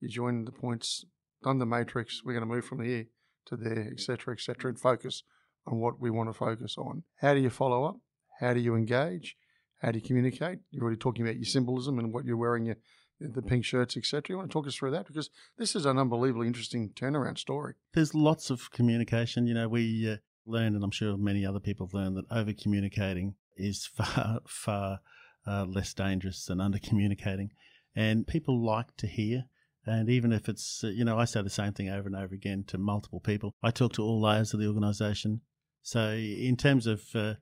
You 0.00 0.08
joined 0.08 0.46
the 0.46 0.52
points, 0.52 1.04
done 1.42 1.58
the 1.58 1.66
matrix. 1.66 2.22
We're 2.24 2.32
going 2.34 2.46
to 2.48 2.54
move 2.54 2.64
from 2.64 2.82
here 2.84 3.06
to 3.46 3.56
there, 3.56 3.88
etc., 3.92 4.34
etc., 4.34 4.70
and 4.70 4.78
focus 4.80 5.22
on 5.66 5.78
what 5.78 6.00
we 6.00 6.10
want 6.10 6.28
to 6.30 6.34
focus 6.34 6.76
on. 6.78 7.02
How 7.20 7.34
do 7.34 7.40
you 7.40 7.50
follow 7.50 7.84
up? 7.84 7.96
How 8.40 8.54
do 8.54 8.60
you 8.60 8.74
engage? 8.74 9.36
How 9.82 9.90
do 9.92 9.98
you 9.98 10.04
communicate? 10.04 10.58
You're 10.70 10.82
already 10.84 10.98
talking 10.98 11.22
about 11.24 11.36
your 11.36 11.44
symbolism 11.44 11.98
and 11.98 12.12
what 12.12 12.24
you're 12.26 12.36
wearing, 12.36 12.66
your, 12.66 12.76
the 13.20 13.42
pink 13.42 13.64
shirts, 13.64 13.96
etc. 13.96 14.24
You 14.28 14.38
want 14.38 14.50
to 14.50 14.52
talk 14.52 14.66
us 14.66 14.74
through 14.74 14.92
that 14.92 15.06
because 15.06 15.30
this 15.58 15.76
is 15.76 15.84
an 15.86 15.98
unbelievably 15.98 16.46
interesting 16.46 16.90
turnaround 16.90 17.38
story. 17.38 17.74
There's 17.92 18.14
lots 18.14 18.50
of 18.50 18.70
communication. 18.70 19.46
You 19.46 19.54
know, 19.54 19.68
we 19.68 20.10
uh, 20.10 20.16
learned, 20.46 20.74
and 20.74 20.84
I'm 20.84 20.90
sure 20.90 21.16
many 21.16 21.44
other 21.44 21.60
people 21.60 21.86
have 21.86 21.94
learned, 21.94 22.16
that 22.16 22.24
over 22.30 22.52
communicating 22.52 23.34
is 23.56 23.86
far, 23.94 24.40
far 24.46 25.00
uh, 25.46 25.66
less 25.66 25.94
dangerous 25.94 26.44
than 26.46 26.60
under 26.60 26.78
communicating. 26.78 27.50
And 27.94 28.26
people 28.26 28.64
like 28.64 28.96
to 28.98 29.06
hear. 29.06 29.44
And 29.86 30.08
even 30.08 30.32
if 30.32 30.48
it's, 30.48 30.84
uh, 30.84 30.88
you 30.88 31.04
know, 31.04 31.18
I 31.18 31.24
say 31.24 31.42
the 31.42 31.50
same 31.50 31.72
thing 31.72 31.88
over 31.88 32.06
and 32.06 32.16
over 32.16 32.34
again 32.34 32.64
to 32.68 32.78
multiple 32.78 33.20
people. 33.20 33.54
I 33.62 33.70
talk 33.70 33.94
to 33.94 34.02
all 34.02 34.20
layers 34.20 34.52
of 34.54 34.60
the 34.60 34.66
organisation. 34.66 35.40
So, 35.82 36.10
in 36.10 36.56
terms 36.56 36.86
of 36.86 37.02
uh, 37.14 37.34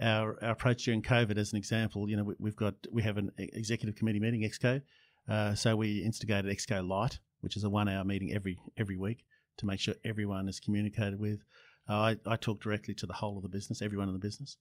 our, 0.00 0.36
our 0.42 0.50
approach 0.50 0.84
during 0.84 1.02
COVID, 1.02 1.38
as 1.38 1.52
an 1.52 1.58
example, 1.58 2.08
you 2.10 2.16
know, 2.16 2.24
we, 2.24 2.34
we've 2.40 2.56
got 2.56 2.74
we 2.92 3.02
have 3.02 3.16
an 3.16 3.30
executive 3.38 3.94
committee 3.94 4.18
meeting, 4.18 4.42
EXCO. 4.42 4.82
Uh, 5.28 5.54
so 5.54 5.76
we 5.76 6.02
instigated 6.02 6.54
EXCO 6.54 6.86
Light, 6.86 7.18
which 7.40 7.56
is 7.56 7.64
a 7.64 7.70
one-hour 7.70 8.04
meeting 8.04 8.32
every 8.32 8.58
every 8.76 8.96
week 8.96 9.24
to 9.58 9.66
make 9.66 9.80
sure 9.80 9.94
everyone 10.04 10.48
is 10.48 10.60
communicated 10.60 11.18
with. 11.18 11.40
Uh, 11.88 11.92
I, 11.94 12.16
I 12.26 12.36
talk 12.36 12.60
directly 12.62 12.94
to 12.94 13.06
the 13.06 13.12
whole 13.12 13.36
of 13.36 13.42
the 13.42 13.48
business, 13.48 13.82
everyone 13.82 14.08
in 14.08 14.14
the 14.14 14.20
business, 14.20 14.56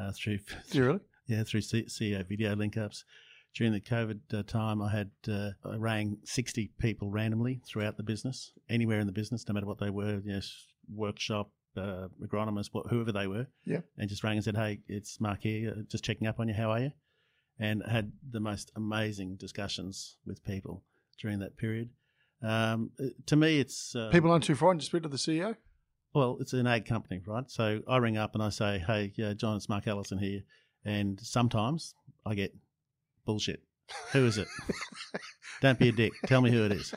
uh, 0.00 0.12
through 0.12 0.38
really? 0.74 1.00
yeah 1.26 1.44
through 1.44 1.60
C- 1.62 1.86
CEO 1.88 2.26
video 2.28 2.54
link 2.56 2.76
ups. 2.76 3.04
During 3.54 3.74
the 3.74 3.80
COVID 3.80 4.20
uh, 4.32 4.42
time, 4.44 4.80
I 4.80 4.90
had 4.90 5.10
uh, 5.28 5.50
I 5.64 5.76
rang 5.76 6.16
sixty 6.24 6.72
people 6.78 7.10
randomly 7.10 7.60
throughout 7.66 7.96
the 7.98 8.02
business, 8.02 8.52
anywhere 8.70 8.98
in 9.00 9.06
the 9.06 9.12
business, 9.12 9.46
no 9.46 9.52
matter 9.54 9.66
what 9.66 9.78
they 9.78 9.90
were, 9.90 10.20
you 10.24 10.32
know, 10.32 10.40
workshop, 10.94 11.50
uh, 11.76 12.08
agronomist, 12.24 12.70
whoever 12.88 13.12
they 13.12 13.26
were, 13.26 13.46
Yeah. 13.66 13.80
and 13.98 14.08
just 14.08 14.24
rang 14.24 14.36
and 14.38 14.44
said, 14.44 14.56
"Hey, 14.56 14.80
it's 14.88 15.20
Mark 15.20 15.40
here, 15.42 15.74
just 15.90 16.02
checking 16.02 16.26
up 16.26 16.40
on 16.40 16.48
you. 16.48 16.54
How 16.54 16.70
are 16.70 16.80
you?" 16.80 16.92
And 17.58 17.82
had 17.88 18.12
the 18.28 18.40
most 18.40 18.72
amazing 18.74 19.36
discussions 19.36 20.16
with 20.26 20.44
people 20.44 20.82
during 21.20 21.38
that 21.40 21.56
period. 21.56 21.90
Um, 22.42 22.90
uh, 22.98 23.08
to 23.26 23.36
me, 23.36 23.60
it's 23.60 23.94
uh, 23.94 24.08
People 24.10 24.32
aren't 24.32 24.44
too 24.44 24.54
frightened 24.56 24.80
to 24.80 24.86
speak 24.86 25.04
to 25.04 25.08
the 25.08 25.16
CEO. 25.16 25.54
well, 26.14 26.38
it's 26.40 26.52
an 26.54 26.66
ag 26.66 26.86
company, 26.86 27.20
right? 27.24 27.48
So 27.48 27.80
I 27.86 27.98
ring 27.98 28.16
up 28.16 28.34
and 28.34 28.42
I 28.42 28.48
say, 28.48 28.78
"Hey, 28.84 29.12
yeah, 29.14 29.32
John, 29.34 29.56
it's 29.56 29.68
Mark 29.68 29.86
Allison 29.86 30.18
here," 30.18 30.40
and 30.84 31.20
sometimes 31.20 31.94
I 32.26 32.34
get 32.34 32.52
bullshit. 33.24 33.62
Who 34.12 34.26
is 34.26 34.38
it? 34.38 34.48
Don't 35.60 35.78
be 35.78 35.90
a 35.90 35.92
dick. 35.92 36.12
Tell 36.26 36.40
me 36.40 36.50
who 36.50 36.64
it 36.64 36.72
is. 36.72 36.92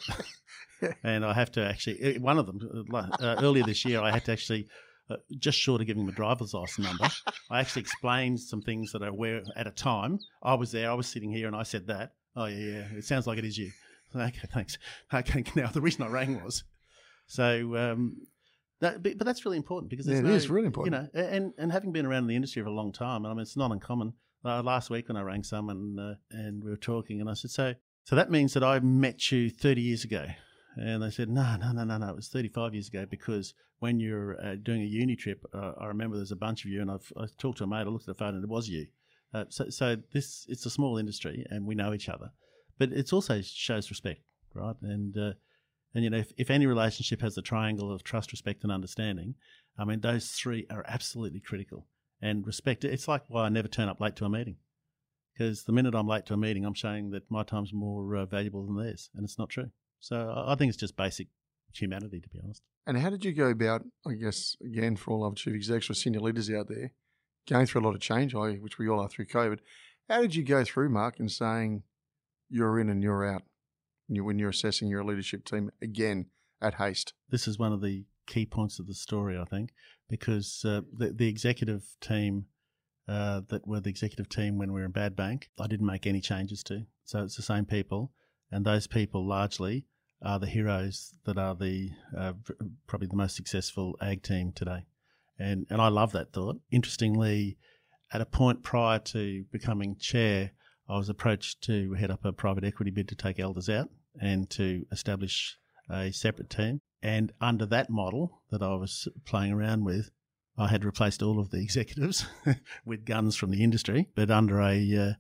and 1.04 1.24
I 1.24 1.34
have 1.34 1.52
to 1.54 1.66
actually 1.66 2.02
eh, 2.02 2.18
one 2.18 2.40
of 2.40 2.48
them 2.48 2.88
uh, 2.92 2.98
uh, 3.20 3.36
earlier 3.40 3.64
this 3.64 3.86
year. 3.86 4.02
I 4.02 4.12
had 4.12 4.26
to 4.26 4.32
actually. 4.32 4.68
Uh, 5.08 5.18
just 5.38 5.60
short 5.60 5.82
of 5.82 5.88
giving 5.88 6.04
them 6.04 6.14
a 6.14 6.16
driver's 6.16 6.54
license 6.54 6.88
number, 6.88 7.08
I 7.52 7.60
actually 7.60 7.82
explained 7.84 8.40
some 8.40 8.62
things 8.62 8.92
that 8.92 9.04
I 9.04 9.12
wear 9.12 9.44
at 9.56 9.68
a 9.68 9.72
time. 9.72 10.18
I 10.42 10.56
was 10.56 10.72
there, 10.72 10.90
I 10.90 10.96
was 10.96 11.06
sitting 11.08 11.32
here, 11.32 11.46
and 11.46 11.56
I 11.56 11.62
said 11.64 11.86
that. 11.88 12.14
Oh 12.36 12.46
yeah, 12.46 12.58
yeah. 12.58 12.98
It 12.98 13.06
sounds 13.06 13.28
like 13.28 13.38
it 13.38 13.46
is 13.46 13.58
you. 13.58 13.72
Okay, 14.16 14.48
thanks. 14.54 14.78
Okay, 15.14 15.44
now 15.56 15.68
the 15.68 15.82
reason 15.82 16.04
I 16.04 16.08
rang 16.08 16.42
was 16.42 16.64
so 17.28 17.76
um, 17.76 18.16
that, 18.80 19.04
but, 19.04 19.18
but 19.18 19.26
that's 19.26 19.44
really 19.46 19.58
important 19.58 19.90
because 19.90 20.08
Yeah, 20.08 20.20
it 20.20 20.24
no, 20.24 20.32
is 20.32 20.50
really 20.50 20.68
important. 20.68 21.10
You 21.14 21.22
know, 21.22 21.28
and 21.28 21.54
and 21.58 21.72
having 21.72 21.92
been 21.92 22.06
around 22.06 22.24
in 22.24 22.28
the 22.28 22.36
industry 22.36 22.62
for 22.62 22.70
a 22.70 22.74
long 22.74 22.94
time, 22.94 23.26
I 23.26 23.30
mean, 23.30 23.40
it's 23.40 23.58
not 23.58 23.72
uncommon. 23.72 24.14
Uh, 24.44 24.62
last 24.62 24.90
week 24.90 25.08
when 25.08 25.18
I 25.18 25.22
rang 25.22 25.44
someone 25.44 25.98
uh, 26.00 26.16
and 26.32 26.64
we 26.64 26.70
were 26.70 26.78
talking, 26.78 27.20
and 27.20 27.30
I 27.30 27.34
said, 27.34 27.52
"So, 27.52 27.74
so 28.06 28.16
that 28.16 28.32
means 28.32 28.54
that 28.54 28.64
I 28.64 28.80
met 28.80 29.32
you 29.32 29.50
30 29.50 29.82
years 29.82 30.04
ago?" 30.04 30.26
And 30.76 31.02
they 31.02 31.10
said, 31.10 31.30
"No, 31.30 31.56
no, 31.58 31.72
no, 31.72 31.84
no, 31.84 31.98
no. 31.98 32.10
It 32.10 32.16
was 32.16 32.28
35 32.28 32.74
years 32.74 32.88
ago 32.90 33.06
because 33.10 33.54
when 33.80 34.00
you're 34.00 34.40
uh, 34.44 34.56
doing 34.62 34.82
a 34.82 34.86
uni 34.86 35.16
trip, 35.16 35.46
uh, 35.54 35.74
I 35.80 35.86
remember 35.88 36.18
there's 36.18 36.32
a 36.32 36.36
bunch 36.36 36.66
of 36.66 36.72
you, 36.72 36.82
and 36.82 36.92
I've 36.92 37.12
I 37.18 37.26
talked 37.38 37.60
to 37.60 37.64
a 37.64 37.68
mate. 37.68 37.82
I 37.82 37.84
looked 37.84 38.08
at 38.08 38.18
the 38.18 38.24
phone, 38.24 38.36
and 38.36 38.44
it 38.44 38.50
was 38.50 38.68
you. 38.68 38.88
Uh, 39.34 39.46
so, 39.50 39.70
so 39.70 39.98
this 40.14 40.46
it's 40.50 40.66
a 40.66 40.70
small 40.70 40.98
industry, 40.98 41.46
and 41.50 41.66
we 41.66 41.76
know 41.76 41.94
each 41.94 42.10
other, 42.10 42.32
but 42.78 42.92
it 42.92 43.12
also 43.14 43.42
shows 43.42 43.90
respect, 43.90 44.22
right? 44.54 44.76
And 44.82 45.18
uh, 45.18 45.34
and 45.94 46.04
you 46.04 46.10
know, 46.10 46.18
if, 46.18 46.34
if 46.38 46.52
any 46.52 46.66
relationship 46.66 47.22
has 47.22 47.36
the 47.36 47.42
triangle 47.42 47.92
of 47.92 48.04
trust, 48.04 48.34
respect, 48.34 48.64
and 48.64 48.72
understanding, 48.72 49.36
I 49.78 49.86
mean, 49.86 50.02
those 50.02 50.30
three 50.32 50.68
are 50.70 50.84
absolutely 50.88 51.40
critical. 51.40 51.88
And 52.22 52.46
respect, 52.46 52.84
it's 52.84 53.08
like 53.08 53.24
why 53.30 53.46
I 53.46 53.50
never 53.50 53.68
turn 53.70 53.88
up 53.88 54.02
late 54.02 54.16
to 54.18 54.26
a 54.26 54.30
meeting. 54.30 54.58
Because 55.34 55.64
the 55.64 55.72
minute 55.72 55.96
I'm 55.96 56.08
late 56.08 56.26
to 56.28 56.34
a 56.34 56.38
meeting, 56.38 56.66
I'm 56.66 56.74
showing 56.74 57.12
that 57.12 57.30
my 57.30 57.44
time's 57.44 57.74
more 57.74 58.16
uh, 58.16 58.26
valuable 58.26 58.66
than 58.66 58.78
theirs. 58.78 59.10
And 59.16 59.24
it's 59.24 59.38
not 59.38 59.50
true. 59.50 59.72
So 60.06 60.44
I 60.48 60.54
think 60.54 60.70
it's 60.70 60.78
just 60.78 60.96
basic 60.96 61.30
humanity, 61.74 62.22
to 62.22 62.30
be 62.30 62.40
honest. 62.44 62.62
And 62.86 62.96
how 62.96 63.10
did 63.10 63.26
you 63.26 63.34
go 63.34 63.48
about, 63.48 63.82
I 64.06 64.14
guess, 64.14 64.56
again, 64.64 64.98
for 64.98 65.10
all 65.10 65.26
other 65.26 65.34
chief 65.34 65.56
execs 65.56 65.90
or 65.90 65.96
senior 65.96 66.20
leaders 66.20 66.48
out 66.52 66.68
there, 66.70 66.92
going 67.50 67.66
through 67.66 67.82
a 67.82 67.86
lot 67.86 67.96
of 67.96 68.02
change, 68.02 68.36
which 68.36 68.78
we 68.78 68.88
all 68.88 69.00
are 69.00 69.10
through 69.10 69.26
COVID, 69.26 69.58
how 70.08 70.22
did 70.22 70.36
you 70.36 70.44
go 70.44 70.64
through, 70.64 70.90
Mark, 70.90 71.20
in 71.20 71.28
saying 71.28 71.82
you're 72.52 72.80
in 72.80 72.88
and 72.88 73.02
you're 73.02 73.26
out 73.26 73.42
when 74.08 74.38
you're 74.38 74.52
assessing 74.52 74.90
your 74.90 75.04
leadership 75.04 75.44
team 75.44 75.72
again 75.82 76.28
at 76.62 76.76
haste? 76.76 77.14
this 77.30 77.48
is 77.48 77.58
one 77.58 77.74
of 77.74 77.82
the 77.82 78.06
key 78.28 78.46
points 78.46 78.78
of 78.78 78.86
the 78.86 78.94
story, 78.94 79.40
I 79.40 79.46
think, 79.46 79.72
because 80.08 80.64
uh, 80.64 80.82
the, 80.96 81.14
the 81.14 81.28
executive 81.28 81.84
team 82.00 82.46
uh, 83.08 83.42
that 83.50 83.68
were 83.68 83.80
the 83.80 83.90
executive 83.90 84.30
team 84.30 84.60
when 84.60 84.72
we 84.72 84.82
were 84.82 84.86
in 84.86 84.92
Bad 84.92 85.16
Bank, 85.16 85.50
I 85.60 85.66
didn't 85.66 85.88
make 85.88 86.06
any 86.06 86.22
changes 86.22 86.62
to. 86.66 86.86
So 87.06 87.24
it's 87.24 87.38
the 87.38 87.42
same 87.42 87.66
people, 87.66 88.12
and 88.52 88.64
those 88.64 88.86
people 88.86 89.28
largely 89.28 89.88
are 90.22 90.40
the 90.40 90.48
heroes 90.48 91.14
that 91.26 91.38
are 91.38 91.56
the 91.56 91.92
uh, 92.18 92.34
probably 92.88 93.08
the 93.08 93.16
most 93.16 93.36
successful 93.36 93.98
ag 94.02 94.24
team 94.24 94.52
today, 94.52 94.86
and 95.38 95.66
and 95.70 95.82
I 95.82 95.90
love 95.90 96.12
that 96.14 96.34
thought. 96.34 96.58
Interestingly, 96.72 97.58
at 98.12 98.22
a 98.22 98.26
point 98.26 98.64
prior 98.64 99.00
to 99.00 99.46
becoming 99.52 99.98
chair, 99.98 100.52
I 100.88 100.98
was 100.98 101.10
approached 101.10 101.62
to 101.64 101.94
head 101.94 102.12
up 102.12 102.24
a 102.26 102.32
private 102.32 102.64
equity 102.64 102.92
bid 102.92 103.08
to 103.10 103.16
take 103.16 103.40
elders 103.40 103.70
out 103.70 103.90
and 104.22 104.50
to 104.52 104.86
establish 104.92 105.58
a 105.90 106.12
separate 106.12 106.50
team. 106.50 106.82
And 107.02 107.32
under 107.42 107.66
that 107.68 107.90
model 107.90 108.42
that 108.52 108.64
I 108.64 108.76
was 108.76 109.08
playing 109.26 109.52
around 109.52 109.84
with, 109.84 110.12
I 110.58 110.68
had 110.68 110.86
replaced 110.86 111.22
all 111.22 111.40
of 111.40 111.50
the 111.50 111.58
executives 111.62 112.26
with 112.86 113.06
guns 113.06 113.36
from 113.36 113.52
the 113.52 113.64
industry, 113.64 114.10
but 114.16 114.32
under 114.32 114.62
a 114.62 114.98
uh, 114.98 115.14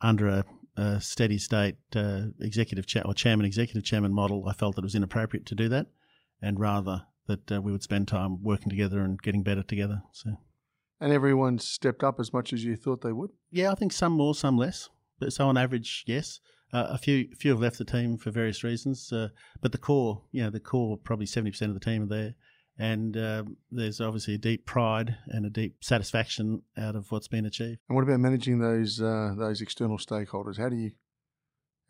under 0.00 0.28
a, 0.28 0.44
a 0.76 1.00
steady 1.00 1.38
state 1.38 1.76
uh, 1.94 2.26
executive 2.40 2.86
cha- 2.86 3.02
or 3.04 3.14
chairman 3.14 3.46
executive 3.46 3.84
chairman 3.84 4.12
model, 4.12 4.46
I 4.48 4.52
felt 4.52 4.76
that 4.76 4.82
it 4.82 4.84
was 4.84 4.94
inappropriate 4.94 5.46
to 5.46 5.54
do 5.54 5.68
that, 5.68 5.86
and 6.40 6.58
rather 6.58 7.02
that 7.26 7.52
uh, 7.52 7.60
we 7.60 7.70
would 7.72 7.82
spend 7.82 8.08
time 8.08 8.42
working 8.42 8.70
together 8.70 9.00
and 9.00 9.20
getting 9.20 9.42
better 9.42 9.62
together. 9.62 10.02
So 10.12 10.30
And 11.00 11.12
everyone 11.12 11.58
stepped 11.58 12.02
up 12.02 12.18
as 12.18 12.32
much 12.32 12.52
as 12.52 12.64
you 12.64 12.76
thought 12.76 13.02
they 13.02 13.12
would? 13.12 13.30
yeah, 13.50 13.70
I 13.70 13.74
think 13.74 13.92
some 13.92 14.12
more, 14.12 14.34
some 14.34 14.56
less, 14.56 14.88
but 15.18 15.32
so 15.32 15.46
on 15.48 15.56
average, 15.56 16.04
yes. 16.06 16.40
Uh, 16.72 16.86
a 16.88 16.96
few 16.96 17.28
few 17.38 17.50
have 17.50 17.60
left 17.60 17.76
the 17.76 17.84
team 17.84 18.16
for 18.16 18.30
various 18.30 18.64
reasons, 18.64 19.12
uh, 19.12 19.28
but 19.60 19.72
the 19.72 19.78
core, 19.78 20.22
you 20.32 20.42
know, 20.42 20.48
the 20.48 20.58
core, 20.58 20.96
probably 20.96 21.26
seventy 21.26 21.50
percent 21.50 21.68
of 21.70 21.78
the 21.78 21.84
team 21.84 22.02
are 22.04 22.06
there, 22.06 22.34
and 22.78 23.16
uh, 23.16 23.44
there's 23.70 24.00
obviously 24.00 24.34
a 24.34 24.38
deep 24.38 24.66
pride 24.66 25.16
and 25.26 25.44
a 25.44 25.50
deep 25.50 25.84
satisfaction 25.84 26.62
out 26.76 26.96
of 26.96 27.10
what's 27.10 27.28
been 27.28 27.46
achieved. 27.46 27.80
And 27.88 27.96
what 27.96 28.02
about 28.02 28.20
managing 28.20 28.58
those 28.58 29.00
uh, 29.00 29.34
those 29.36 29.60
external 29.60 29.98
stakeholders? 29.98 30.58
How 30.58 30.68
do 30.68 30.76
you 30.76 30.92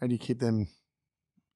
how 0.01 0.07
do 0.07 0.13
you 0.13 0.19
keep 0.19 0.41
them 0.41 0.69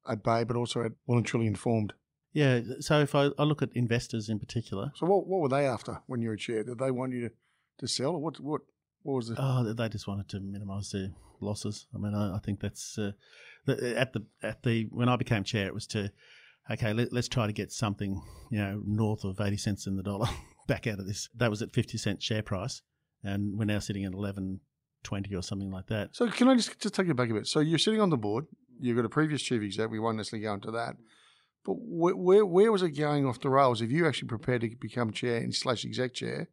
at 0.08 0.22
bay, 0.22 0.44
but 0.44 0.56
also 0.56 0.82
at 0.82 0.92
well 1.06 1.18
and 1.18 1.26
truly 1.26 1.46
informed? 1.46 1.92
Yeah, 2.32 2.60
so 2.80 3.00
if 3.00 3.14
I, 3.14 3.30
I 3.38 3.44
look 3.44 3.62
at 3.62 3.70
investors 3.74 4.28
in 4.28 4.38
particular, 4.38 4.92
So 4.94 5.06
what 5.06 5.26
what 5.26 5.40
were 5.40 5.48
they 5.48 5.66
after 5.66 6.02
when 6.06 6.20
you 6.20 6.28
were 6.28 6.36
chair? 6.36 6.62
Did 6.62 6.78
they 6.78 6.90
want 6.90 7.12
you 7.12 7.28
to, 7.28 7.34
to 7.78 7.88
sell, 7.88 8.10
or 8.10 8.18
what 8.20 8.38
what 8.40 8.60
what 9.02 9.14
was 9.14 9.28
the? 9.28 9.36
Oh, 9.38 9.72
they 9.72 9.88
just 9.88 10.06
wanted 10.06 10.28
to 10.28 10.40
minimise 10.40 10.90
their 10.90 11.12
losses. 11.40 11.86
I 11.94 11.98
mean, 11.98 12.14
I, 12.14 12.36
I 12.36 12.38
think 12.38 12.60
that's 12.60 12.98
uh, 12.98 13.12
at 13.66 14.12
the 14.12 14.26
at 14.42 14.62
the 14.62 14.86
when 14.90 15.08
I 15.08 15.16
became 15.16 15.44
chair, 15.44 15.66
it 15.66 15.74
was 15.74 15.86
to 15.88 16.12
okay, 16.70 16.92
let, 16.92 17.12
us 17.12 17.28
try 17.28 17.46
to 17.46 17.52
get 17.52 17.72
something 17.72 18.20
you 18.50 18.58
know 18.58 18.80
north 18.84 19.24
of 19.24 19.40
eighty 19.40 19.56
cents 19.56 19.86
in 19.86 19.96
the 19.96 20.02
dollar 20.02 20.28
back 20.68 20.86
out 20.86 20.98
of 20.98 21.06
this. 21.06 21.28
That 21.36 21.50
was 21.50 21.62
at 21.62 21.72
fifty 21.72 21.98
cent 21.98 22.22
share 22.22 22.42
price, 22.42 22.82
and 23.22 23.58
we're 23.58 23.64
now 23.64 23.78
sitting 23.78 24.04
at 24.04 24.12
eleven 24.12 24.60
twenty 25.02 25.34
or 25.34 25.42
something 25.42 25.70
like 25.70 25.86
that. 25.86 26.14
So 26.14 26.28
can 26.28 26.48
I 26.48 26.56
just 26.56 26.78
just 26.80 26.94
take 26.94 27.06
you 27.06 27.14
back 27.14 27.30
a 27.30 27.34
bit? 27.34 27.46
So 27.46 27.60
you're 27.60 27.78
sitting 27.78 28.00
on 28.00 28.10
the 28.10 28.16
board. 28.16 28.46
You've 28.78 28.96
got 28.96 29.06
a 29.06 29.10
previous 29.10 29.42
chief 29.42 29.62
exec. 29.62 29.90
We 29.90 29.98
won't 29.98 30.16
necessarily 30.18 30.44
go 30.44 30.54
into 30.54 30.70
that. 30.72 30.96
But 31.64 31.76
where, 31.78 32.14
where, 32.14 32.46
where 32.46 32.70
was 32.70 32.82
it 32.82 32.90
going 32.90 33.26
off 33.26 33.40
the 33.40 33.48
rails? 33.48 33.80
If 33.82 33.90
you 33.90 34.06
actually 34.06 34.28
prepared 34.28 34.60
to 34.60 34.70
become 34.78 35.12
chair 35.12 35.38
and 35.38 35.52
slash 35.52 35.84
exec 35.84 36.14
chair, 36.14 36.48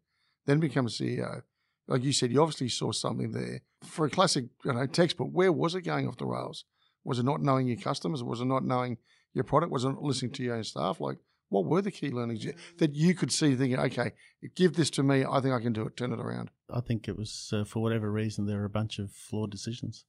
then 0.45 0.59
become 0.59 0.87
CEO, 0.87 1.43
like 1.87 2.03
you 2.03 2.13
said, 2.13 2.31
you 2.31 2.41
obviously 2.41 2.69
saw 2.69 2.91
something 2.91 3.31
there. 3.31 3.61
For 3.83 4.05
a 4.05 4.09
classic 4.09 4.45
you 4.63 4.73
know, 4.73 4.85
textbook, 4.85 5.29
where 5.31 5.51
was 5.51 5.75
it 5.75 5.81
going 5.81 6.07
off 6.07 6.17
the 6.17 6.25
rails? 6.25 6.65
Was 7.03 7.19
it 7.19 7.25
not 7.25 7.41
knowing 7.41 7.67
your 7.67 7.77
customers? 7.77 8.23
Was 8.23 8.41
it 8.41 8.45
not 8.45 8.63
knowing 8.63 8.97
your 9.33 9.43
product? 9.43 9.71
wasn't 9.71 10.01
listening 10.01 10.31
to 10.33 10.43
your 10.43 10.55
own 10.55 10.63
staff? 10.63 10.99
Like, 10.99 11.17
what 11.49 11.65
were 11.65 11.81
the 11.81 11.91
key 11.91 12.09
learnings 12.09 12.45
that 12.77 12.95
you 12.95 13.13
could 13.13 13.31
see 13.31 13.55
thinking, 13.55 13.79
okay, 13.79 14.13
give 14.55 14.73
this 14.73 14.89
to 14.91 15.03
me, 15.03 15.23
I 15.29 15.39
think 15.39 15.53
I 15.53 15.61
can 15.61 15.73
do 15.73 15.85
it, 15.85 15.95
turn 15.95 16.11
it 16.11 16.19
around? 16.19 16.49
I 16.73 16.81
think 16.81 17.07
it 17.07 17.17
was, 17.17 17.51
uh, 17.53 17.63
for 17.63 17.81
whatever 17.81 18.11
reason, 18.11 18.45
there 18.45 18.57
were 18.57 18.65
a 18.65 18.69
bunch 18.69 18.97
of 18.99 19.11
flawed 19.11 19.51
decisions. 19.51 20.05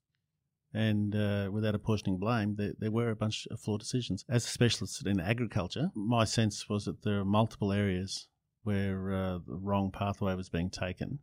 And 0.72 1.14
uh, 1.14 1.50
without 1.52 1.74
apportioning 1.74 2.18
blame, 2.18 2.56
there, 2.56 2.72
there, 2.78 2.90
were 2.90 3.10
a 3.10 3.16
bunch 3.16 3.46
of 3.50 3.60
flawed 3.60 3.80
decisions. 3.80 4.24
As 4.28 4.44
a 4.44 4.48
specialist 4.48 5.06
in 5.06 5.20
agriculture, 5.20 5.90
my 5.94 6.24
sense 6.24 6.68
was 6.68 6.86
that 6.86 7.02
there 7.02 7.20
are 7.20 7.24
multiple 7.24 7.72
areas 7.72 8.26
where 8.64 9.12
uh, 9.12 9.38
the 9.46 9.56
wrong 9.56 9.92
pathway 9.92 10.34
was 10.34 10.48
being 10.48 10.70
taken. 10.70 11.20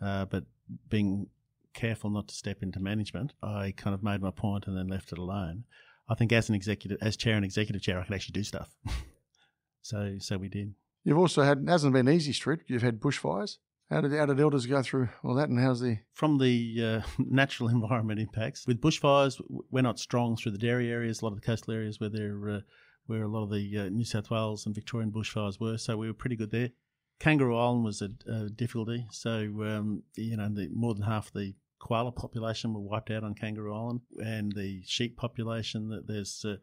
Uh, 0.00 0.24
but 0.24 0.44
being 0.88 1.28
careful 1.74 2.10
not 2.10 2.28
to 2.28 2.34
step 2.34 2.62
into 2.62 2.80
management, 2.80 3.34
I 3.42 3.72
kind 3.76 3.94
of 3.94 4.02
made 4.02 4.20
my 4.20 4.30
point 4.30 4.66
and 4.66 4.76
then 4.76 4.88
left 4.88 5.12
it 5.12 5.18
alone. 5.18 5.64
I 6.08 6.14
think 6.14 6.32
as 6.32 6.48
an 6.48 6.54
executive, 6.54 6.98
as 7.00 7.16
chair 7.16 7.36
and 7.36 7.44
executive 7.44 7.82
chair, 7.82 8.00
I 8.00 8.04
could 8.04 8.14
actually 8.14 8.32
do 8.32 8.44
stuff. 8.44 8.74
so, 9.82 10.16
so 10.18 10.38
we 10.38 10.48
did. 10.48 10.74
You've 11.04 11.18
also 11.18 11.42
had, 11.42 11.58
it 11.58 11.68
hasn't 11.68 11.92
been 11.92 12.08
easy, 12.08 12.32
Street. 12.32 12.60
You've 12.66 12.82
had 12.82 13.00
bushfires. 13.00 13.58
How 13.90 14.02
did, 14.02 14.12
how 14.12 14.26
did 14.26 14.40
elders 14.40 14.66
go 14.66 14.82
through 14.82 15.08
all 15.24 15.34
that, 15.34 15.48
and 15.48 15.58
how's 15.58 15.80
the 15.80 15.98
from 16.12 16.36
the 16.38 16.84
uh, 16.84 17.00
natural 17.18 17.68
environment 17.70 18.20
impacts 18.20 18.66
with 18.66 18.80
bushfires? 18.80 19.40
We're 19.70 19.82
not 19.82 19.98
strong 19.98 20.36
through 20.36 20.52
the 20.52 20.58
dairy 20.58 20.90
areas, 20.90 21.22
a 21.22 21.24
lot 21.24 21.32
of 21.32 21.40
the 21.40 21.46
coastal 21.46 21.74
areas 21.74 21.98
where 21.98 22.10
there 22.10 22.48
uh, 22.48 22.60
where 23.06 23.22
a 23.22 23.28
lot 23.28 23.44
of 23.44 23.50
the 23.50 23.78
uh, 23.78 23.88
New 23.88 24.04
South 24.04 24.30
Wales 24.30 24.66
and 24.66 24.74
Victorian 24.74 25.10
bushfires 25.10 25.58
were. 25.58 25.78
So 25.78 25.96
we 25.96 26.06
were 26.06 26.14
pretty 26.14 26.36
good 26.36 26.50
there. 26.50 26.70
Kangaroo 27.18 27.56
Island 27.56 27.84
was 27.84 28.02
a, 28.02 28.10
a 28.30 28.50
difficulty. 28.50 29.06
So 29.10 29.30
um, 29.62 30.02
you 30.16 30.36
know, 30.36 30.48
the, 30.50 30.68
more 30.68 30.92
than 30.92 31.04
half 31.04 31.32
the 31.32 31.54
koala 31.78 32.12
population 32.12 32.74
were 32.74 32.80
wiped 32.80 33.10
out 33.10 33.24
on 33.24 33.34
Kangaroo 33.34 33.74
Island, 33.74 34.00
and 34.18 34.52
the 34.52 34.82
sheep 34.86 35.16
population. 35.16 35.88
That 35.88 36.06
there's 36.06 36.44
uh, 36.44 36.56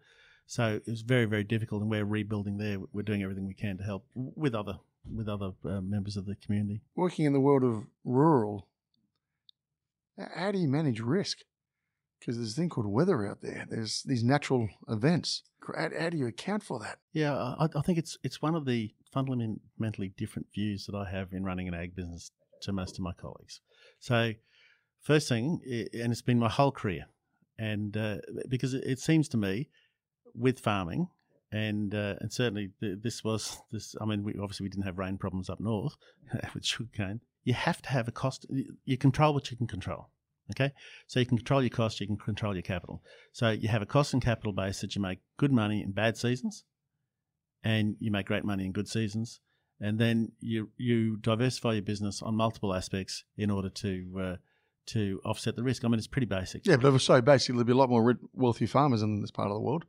so 0.46 0.76
it 0.86 0.88
was 0.88 1.02
very 1.02 1.26
very 1.26 1.44
difficult, 1.44 1.82
and 1.82 1.90
we're 1.90 2.06
rebuilding 2.06 2.58
there. 2.58 2.80
We're 2.94 3.04
doing 3.04 3.24
everything 3.24 3.48
we 3.48 3.54
can 3.54 3.78
to 3.78 3.84
help 3.84 4.06
with 4.14 4.56
other 4.56 4.80
with 5.14 5.28
other 5.28 5.52
uh, 5.64 5.82
members 5.82 6.18
of 6.18 6.26
the 6.26 6.36
community. 6.36 6.82
Working 6.96 7.26
in 7.26 7.34
the 7.34 7.40
world 7.40 7.64
of 7.64 7.84
rural, 8.04 8.68
how 10.18 10.52
do 10.52 10.60
you 10.60 10.68
manage 10.68 11.00
risk? 11.00 11.40
Because 12.20 12.38
there's 12.38 12.54
a 12.54 12.56
thing 12.56 12.70
called 12.70 12.88
weather 12.88 13.28
out 13.28 13.42
there. 13.42 13.68
There's 13.70 14.02
these 14.04 14.24
natural 14.24 14.70
events. 14.90 15.44
How, 15.76 15.90
how 16.00 16.10
do 16.10 16.18
you 16.18 16.28
account 16.28 16.64
for 16.64 16.80
that? 16.80 17.00
Yeah, 17.14 17.36
I, 17.36 17.68
I, 17.76 17.82
think 17.82 17.98
it's 17.98 18.18
it's 18.24 18.42
one 18.42 18.56
of 18.56 18.66
the 18.66 18.94
fundamentally 19.12 20.14
different 20.18 20.48
views 20.54 20.86
that 20.86 20.96
I 20.96 21.10
have 21.10 21.34
in 21.34 21.44
running 21.44 21.68
an 21.68 21.74
ag 21.74 21.96
business 21.96 22.32
to 22.62 22.72
most 22.72 22.98
of 22.98 23.02
my 23.02 23.14
colleagues. 23.14 23.62
So, 24.00 24.34
first 25.06 25.30
thing, 25.30 25.62
and 25.94 26.12
it's 26.12 26.22
been 26.22 26.40
my 26.40 26.50
whole 26.50 26.72
career, 26.72 27.06
and 27.58 27.96
uh, 27.96 28.18
because 28.50 28.74
it 28.74 29.00
seems 29.00 29.30
to 29.30 29.38
me, 29.38 29.70
with 30.34 30.60
farming, 30.60 31.08
and 31.52 31.96
uh, 31.96 32.16
and 32.20 32.34
certainly 32.34 32.72
this 32.82 33.24
was 33.24 33.62
this. 33.72 33.96
I 34.02 34.06
mean, 34.06 34.24
we, 34.24 34.34
obviously 34.34 34.66
we 34.66 34.70
didn't 34.70 34.86
have 34.86 34.98
rain 34.98 35.18
problems 35.18 35.50
up 35.50 35.60
north 35.60 35.96
with 36.54 36.66
sugarcane. 36.66 37.22
You 37.44 37.54
have 37.54 37.82
to 37.84 37.90
have 37.90 38.08
a 38.08 38.12
cost. 38.12 38.46
You 38.84 38.98
control 38.98 39.34
what 39.34 39.50
you 39.52 39.58
can 39.58 39.68
control. 39.68 40.10
Okay, 40.52 40.74
so 41.08 41.20
you 41.20 41.26
can 41.26 41.38
control 41.38 41.64
your 41.64 41.72
cost, 41.72 42.00
you 42.00 42.06
can 42.06 42.18
control 42.18 42.54
your 42.54 42.62
capital. 42.62 43.02
So 43.32 43.50
you 43.50 43.68
have 43.68 43.82
a 43.82 43.88
cost 43.88 44.14
and 44.14 44.22
capital 44.22 44.54
base 44.54 44.82
that 44.82 44.96
you 44.96 45.02
make 45.02 45.20
good 45.38 45.52
money 45.52 45.82
in 45.82 45.92
bad 45.92 46.18
seasons, 46.18 46.64
and 47.64 47.96
you 48.00 48.12
make 48.12 48.28
great 48.28 48.46
money 48.46 48.66
in 48.66 48.72
good 48.72 48.88
seasons, 48.88 49.40
and 49.80 49.98
then 49.98 50.34
you 50.40 50.70
you 50.78 51.18
diversify 51.18 51.74
your 51.74 51.82
business 51.82 52.22
on 52.22 52.36
multiple 52.36 52.76
aspects 52.76 53.24
in 53.38 53.50
order 53.50 53.70
to 53.70 54.20
uh, 54.22 54.36
to 54.88 55.20
offset 55.26 55.56
the 55.56 55.64
risk. 55.64 55.84
I 55.84 55.88
mean, 55.88 55.98
it's 55.98 56.08
pretty 56.08 56.28
basic. 56.28 56.66
Yeah, 56.66 56.78
but 56.78 56.90
if 56.90 56.96
it's 56.96 57.04
so 57.04 57.22
basic, 57.22 57.54
there'll 57.54 57.66
be 57.66 57.74
a 57.74 57.78
lot 57.78 57.90
more 57.90 58.16
wealthy 58.34 58.66
farmers 58.66 59.02
in 59.02 59.22
this 59.22 59.32
part 59.32 59.50
of 59.50 59.56
the 59.56 59.62
world. 59.62 59.86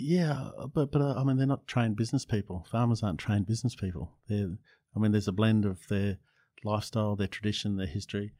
Yeah, 0.00 0.50
but 0.72 0.90
but 0.90 1.02
uh, 1.02 1.14
I 1.18 1.24
mean 1.24 1.36
they're 1.36 1.46
not 1.46 1.66
trained 1.66 1.96
business 1.96 2.24
people. 2.24 2.66
Farmers 2.70 3.02
aren't 3.02 3.20
trained 3.20 3.46
business 3.46 3.74
people. 3.74 4.12
They're, 4.28 4.56
I 4.96 4.98
mean, 4.98 5.12
there's 5.12 5.28
a 5.28 5.32
blend 5.32 5.66
of 5.66 5.86
their 5.88 6.18
lifestyle, 6.64 7.16
their 7.16 7.26
tradition, 7.26 7.76
their 7.76 7.86
history, 7.86 8.32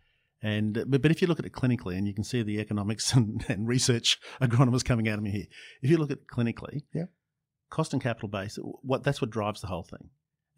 and 0.42 0.86
but, 0.88 1.02
but 1.02 1.10
if 1.10 1.20
you 1.20 1.28
look 1.28 1.38
at 1.38 1.44
it 1.44 1.52
clinically, 1.52 1.98
and 1.98 2.06
you 2.06 2.14
can 2.14 2.24
see 2.24 2.42
the 2.42 2.60
economics 2.60 3.12
and, 3.14 3.44
and 3.48 3.68
research 3.68 4.18
agronomists 4.40 4.84
coming 4.84 5.08
out 5.08 5.18
of 5.18 5.24
me 5.24 5.30
here. 5.30 5.46
If 5.82 5.90
you 5.90 5.98
look 5.98 6.10
at 6.10 6.18
it 6.18 6.26
clinically, 6.32 6.84
yeah, 6.94 7.06
cost 7.68 7.92
and 7.92 8.02
capital 8.02 8.30
base, 8.30 8.58
what 8.62 9.04
that's 9.04 9.20
what 9.20 9.30
drives 9.30 9.60
the 9.60 9.66
whole 9.66 9.84
thing. 9.84 10.08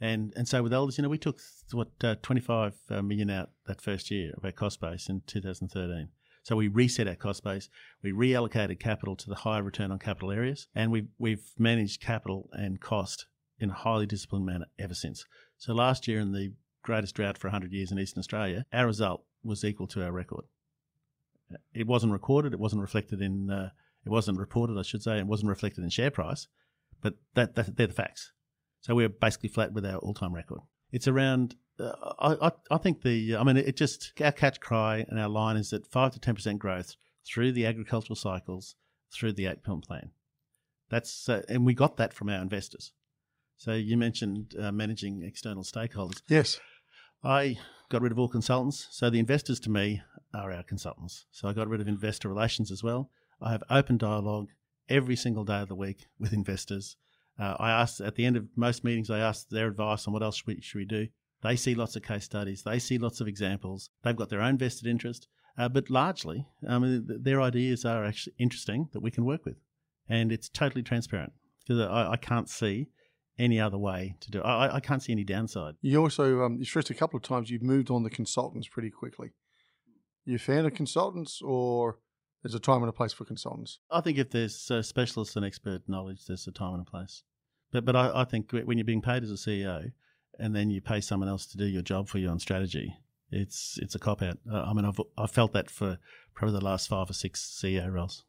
And 0.03 0.33
and 0.37 0.49
so 0.49 0.65
with 0.65 0.73
elders, 0.73 0.99
you 0.99 1.03
know, 1.03 1.09
we 1.09 1.17
took 1.17 1.39
what 1.71 1.93
uh, 2.03 2.17
25 2.23 2.75
uh, 2.91 2.97
out 3.31 3.51
that 3.67 3.81
first 3.81 4.11
year 4.11 4.33
of 4.37 4.45
our 4.45 4.51
cost 4.51 4.81
base 4.81 5.09
in 5.09 5.23
2013. 5.29 6.09
So 6.43 6.57
we 6.57 6.67
reset 6.67 7.07
our 7.07 7.15
cost 7.15 7.45
base, 7.45 7.69
we 8.03 8.11
reallocated 8.11 8.81
capital 8.81 9.15
to 9.15 9.29
the 9.29 9.37
higher 9.37 9.63
return 9.63 9.93
on 9.93 10.01
capital 10.01 10.33
areas, 10.33 10.67
and 10.75 10.91
we've, 10.91 11.07
we've 11.17 11.53
managed 11.57 12.01
capital 12.01 12.51
and 12.53 12.81
cost 12.81 13.27
in 13.61 13.71
a 13.71 13.75
highly 13.75 14.07
disciplined 14.07 14.45
manner 14.45 14.67
ever 14.77 14.95
since. 14.95 15.25
So 15.57 15.73
last 15.73 16.09
year, 16.09 16.19
in 16.19 16.33
the 16.33 16.53
greatest 16.83 17.15
drought 17.15 17.39
for 17.39 17.47
100 17.47 17.71
years 17.71 17.93
in 17.93 17.99
Eastern 18.01 18.19
Australia, 18.19 18.67
our 18.73 18.87
result 18.87 19.25
was 19.45 19.63
equal 19.63 19.87
to 19.87 20.05
our 20.05 20.11
record. 20.11 20.47
It 21.73 21.87
wasn't 21.87 22.13
recorded, 22.13 22.53
it 22.53 22.59
wasn't 22.59 22.83
reflected 22.83 23.23
in, 23.23 23.49
uh, 23.49 23.71
it 24.05 24.09
wasn't 24.09 24.41
reported, 24.41 24.77
I 24.77 24.83
should 24.83 25.05
say, 25.05 25.19
it 25.19 25.29
wasn't 25.29 25.51
reflected 25.51 25.85
in 25.85 25.91
share 25.91 26.11
price, 26.11 26.49
but 27.01 27.15
that, 27.35 27.55
that 27.55 27.77
they're 27.77 27.87
the 27.87 27.93
facts. 27.93 28.33
So 28.83 28.95
we're 28.95 29.09
basically 29.09 29.49
flat 29.49 29.73
with 29.73 29.87
our 29.87 29.97
all-time 29.97 30.35
record. 30.35 30.61
It's 30.93 31.09
around 31.09 31.57
uh, 31.81 31.93
I, 32.19 32.53
I 32.71 32.77
think 32.79 33.03
the 33.03 33.37
I 33.37 33.43
mean 33.45 33.57
it 33.57 33.77
just 33.77 34.13
our 34.21 34.33
catch 34.33 34.61
cry 34.61 35.07
and 35.09 35.19
our 35.19 35.29
line 35.29 35.57
is 35.57 35.71
that 35.71 35.87
five 35.87 36.13
to 36.13 36.21
ten 36.21 36.35
percent 36.35 36.59
growth 36.59 36.97
through 37.27 37.53
the 37.53 37.67
agricultural 37.67 38.17
cycles 38.17 38.75
through 39.13 39.33
the 39.33 39.47
eight 39.47 39.63
point 39.65 39.87
plan. 39.87 40.11
That's 40.91 41.29
uh, 41.29 41.43
and 41.49 41.65
we 41.65 41.75
got 41.75 41.97
that 41.97 42.13
from 42.13 42.29
our 42.29 42.43
investors. 42.43 42.93
So 43.57 43.73
you 43.73 43.97
mentioned 43.97 44.55
uh, 44.61 44.73
managing 44.73 45.23
external 45.23 45.63
stakeholders. 45.63 46.21
Yes, 46.29 46.61
I 47.25 47.59
got 47.89 48.03
rid 48.03 48.13
of 48.13 48.19
all 48.19 48.29
consultants. 48.29 48.89
So 48.91 49.09
the 49.09 49.19
investors 49.19 49.61
to 49.61 49.71
me 49.71 50.03
are 50.35 50.53
our 50.53 50.63
consultants. 50.63 51.27
So 51.31 51.49
I 51.49 51.53
got 51.53 51.69
rid 51.69 51.81
of 51.81 51.89
investor 51.89 52.29
relations 52.29 52.71
as 52.71 52.83
well. 52.83 53.11
I 53.41 53.53
have 53.53 53.63
open 53.71 53.99
dialogue 53.99 54.49
every 54.89 55.17
single 55.17 55.45
day 55.45 55.61
of 55.61 55.69
the 55.69 55.75
week 55.75 56.07
with 56.19 56.33
investors. 56.33 56.97
Uh, 57.39 57.57
I 57.59 57.71
ask 57.71 58.01
at 58.01 58.15
the 58.15 58.25
end 58.25 58.37
of 58.37 58.47
most 58.57 58.85
meetings, 58.85 59.11
I 59.11 59.19
ask 59.19 59.49
their 59.49 59.69
advice 59.69 60.07
on 60.07 60.13
what 60.13 60.23
else 60.23 60.37
should 60.37 60.47
we, 60.47 60.61
should 60.61 60.79
we 60.79 60.85
do. 60.85 61.09
They 61.43 61.57
see 61.57 61.75
lots 61.75 61.97
of 61.97 62.03
case 62.03 62.25
studies. 62.25 62.63
They 62.63 62.79
see 62.79 62.99
lots 62.99 63.21
of 63.21 63.27
examples. 63.27 63.91
They've 64.03 64.17
got 64.17 64.31
their 64.31 64.43
own 64.43 64.59
vested 64.59 64.87
interest. 64.87 65.29
Uh, 65.59 65.69
but 65.69 65.91
largely, 65.91 66.47
their 66.63 67.43
ideas 67.43 67.85
are 67.85 68.05
actually 68.05 68.35
interesting 68.39 68.89
that 68.93 69.01
we 69.03 69.11
can 69.11 69.25
work 69.25 69.45
with. 69.45 69.57
And 70.09 70.33
it's 70.33 70.49
totally 70.49 70.83
transparent 70.83 71.33
because 71.61 71.81
I, 71.81 72.13
I 72.13 72.17
can't 72.17 72.49
see 72.49 72.89
any 73.39 73.61
other 73.61 73.79
way 73.79 74.15
to 74.21 74.31
do 74.31 74.39
it. 74.39 74.45
I, 74.45 74.77
I 74.77 74.81
can't 74.81 75.03
see 75.03 75.13
any 75.13 75.25
downside. 75.25 75.75
You 75.83 76.01
also, 76.01 76.43
um, 76.43 76.57
you 76.59 76.65
stressed 76.65 76.91
a 76.91 76.95
couple 76.95 77.17
of 77.17 77.23
times 77.23 77.51
you've 77.51 77.63
moved 77.63 77.91
on 77.91 78.03
the 78.03 78.11
consultants 78.11 78.69
pretty 78.69 78.91
quickly. 78.91 79.33
You 80.25 80.39
found 80.39 80.67
a 80.67 80.71
consultants 80.71 81.43
or 81.43 81.99
there's 82.43 82.55
a 82.55 82.61
time 82.61 82.83
and 82.83 82.89
a 82.89 82.93
place 82.93 83.13
for 83.13 83.25
consultants? 83.25 83.79
I 83.91 84.01
think 84.01 84.19
if 84.19 84.31
there's 84.31 84.71
uh, 84.71 84.83
specialist 84.83 85.37
and 85.37 85.45
expert 85.45 85.83
knowledge, 85.89 86.27
there's 86.27 86.47
a 86.47 86.53
time 86.53 86.75
and 86.75 86.87
a 86.87 86.91
place. 86.91 87.23
But 87.71 87.85
but 87.85 87.97
I, 87.97 88.23
I 88.23 88.25
think 88.25 88.53
when 88.53 88.79
you're 88.79 88.85
being 88.85 89.03
paid 89.03 89.23
as 89.23 89.31
a 89.31 89.35
CEO, 89.35 89.93
and 90.39 90.55
then 90.55 90.71
you 90.71 90.81
pay 90.81 91.01
someone 91.01 91.29
else 91.29 91.47
to 91.47 91.57
do 91.57 91.67
your 91.67 91.83
job 91.83 92.09
for 92.09 92.19
you 92.19 92.29
on 92.29 92.39
strategy, 92.39 92.95
it's 93.31 93.79
it's 93.81 93.95
a 93.95 93.99
cop 93.99 94.23
out. 94.23 94.39
Uh, 94.51 94.63
I 94.63 94.73
mean, 94.73 94.85
I've 94.85 95.01
I've 95.17 95.31
felt 95.31 95.53
that 95.53 95.71
for 95.71 95.99
probably 96.35 96.59
the 96.59 96.65
last 96.65 96.89
five 96.89 97.09
or 97.09 97.15
six 97.15 97.41
CEO 97.63 97.91
roles. 97.91 98.25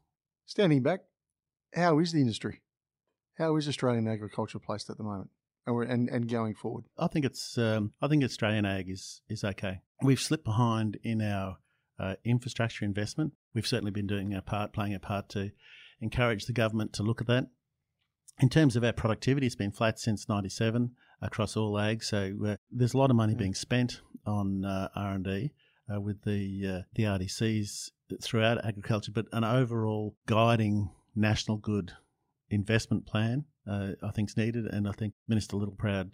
Standing 0.45 0.83
back, 0.83 1.01
how 1.73 1.99
is 1.99 2.11
the 2.11 2.21
industry? 2.21 2.61
How 3.37 3.55
is 3.55 3.67
Australian 3.67 4.07
agriculture 4.07 4.59
placed 4.59 4.89
at 4.89 4.97
the 4.97 5.03
moment, 5.03 5.29
and 5.65 6.09
and 6.09 6.29
going 6.29 6.55
forward? 6.55 6.85
I 6.97 7.07
think 7.07 7.25
it's 7.25 7.57
um, 7.57 7.93
I 8.01 8.07
think 8.07 8.23
Australian 8.23 8.65
ag 8.65 8.89
is 8.89 9.21
is 9.27 9.43
okay. 9.43 9.81
We've 10.01 10.19
slipped 10.19 10.45
behind 10.45 10.99
in 11.03 11.21
our 11.21 11.57
uh, 11.99 12.15
infrastructure 12.23 12.85
investment. 12.85 13.33
We've 13.53 13.67
certainly 13.67 13.91
been 13.91 14.07
doing 14.07 14.33
our 14.33 14.41
part, 14.41 14.73
playing 14.73 14.93
our 14.93 14.99
part 14.99 15.29
to 15.29 15.51
encourage 16.01 16.45
the 16.45 16.53
government 16.53 16.93
to 16.93 17.03
look 17.03 17.21
at 17.21 17.27
that. 17.27 17.47
In 18.39 18.49
terms 18.49 18.75
of 18.75 18.83
our 18.83 18.93
productivity, 18.93 19.45
it's 19.45 19.55
been 19.55 19.71
flat 19.71 19.99
since 19.99 20.27
'97 20.27 20.91
across 21.21 21.55
all 21.55 21.79
ag. 21.79 22.03
So 22.03 22.33
uh, 22.45 22.55
there's 22.71 22.93
a 22.93 22.97
lot 22.97 23.09
of 23.09 23.15
money 23.15 23.35
being 23.35 23.53
spent 23.53 24.01
on 24.25 24.65
uh, 24.65 24.89
R 24.95 25.13
and 25.13 25.23
D 25.23 25.51
uh, 25.93 26.01
with 26.01 26.23
the 26.23 26.63
uh, 26.67 26.81
the 26.95 27.03
RDCs 27.03 27.91
throughout 28.21 28.65
agriculture, 28.65 29.11
but 29.11 29.27
an 29.31 29.43
overall 29.43 30.15
guiding 30.25 30.89
national 31.15 31.57
good 31.57 31.93
investment 32.49 33.05
plan 33.05 33.45
uh, 33.67 33.91
I 34.01 34.11
think 34.11 34.29
is 34.29 34.37
needed, 34.37 34.65
and 34.65 34.87
I 34.87 34.91
think 34.91 35.13
Minister 35.27 35.57
Littleproud 35.57 36.13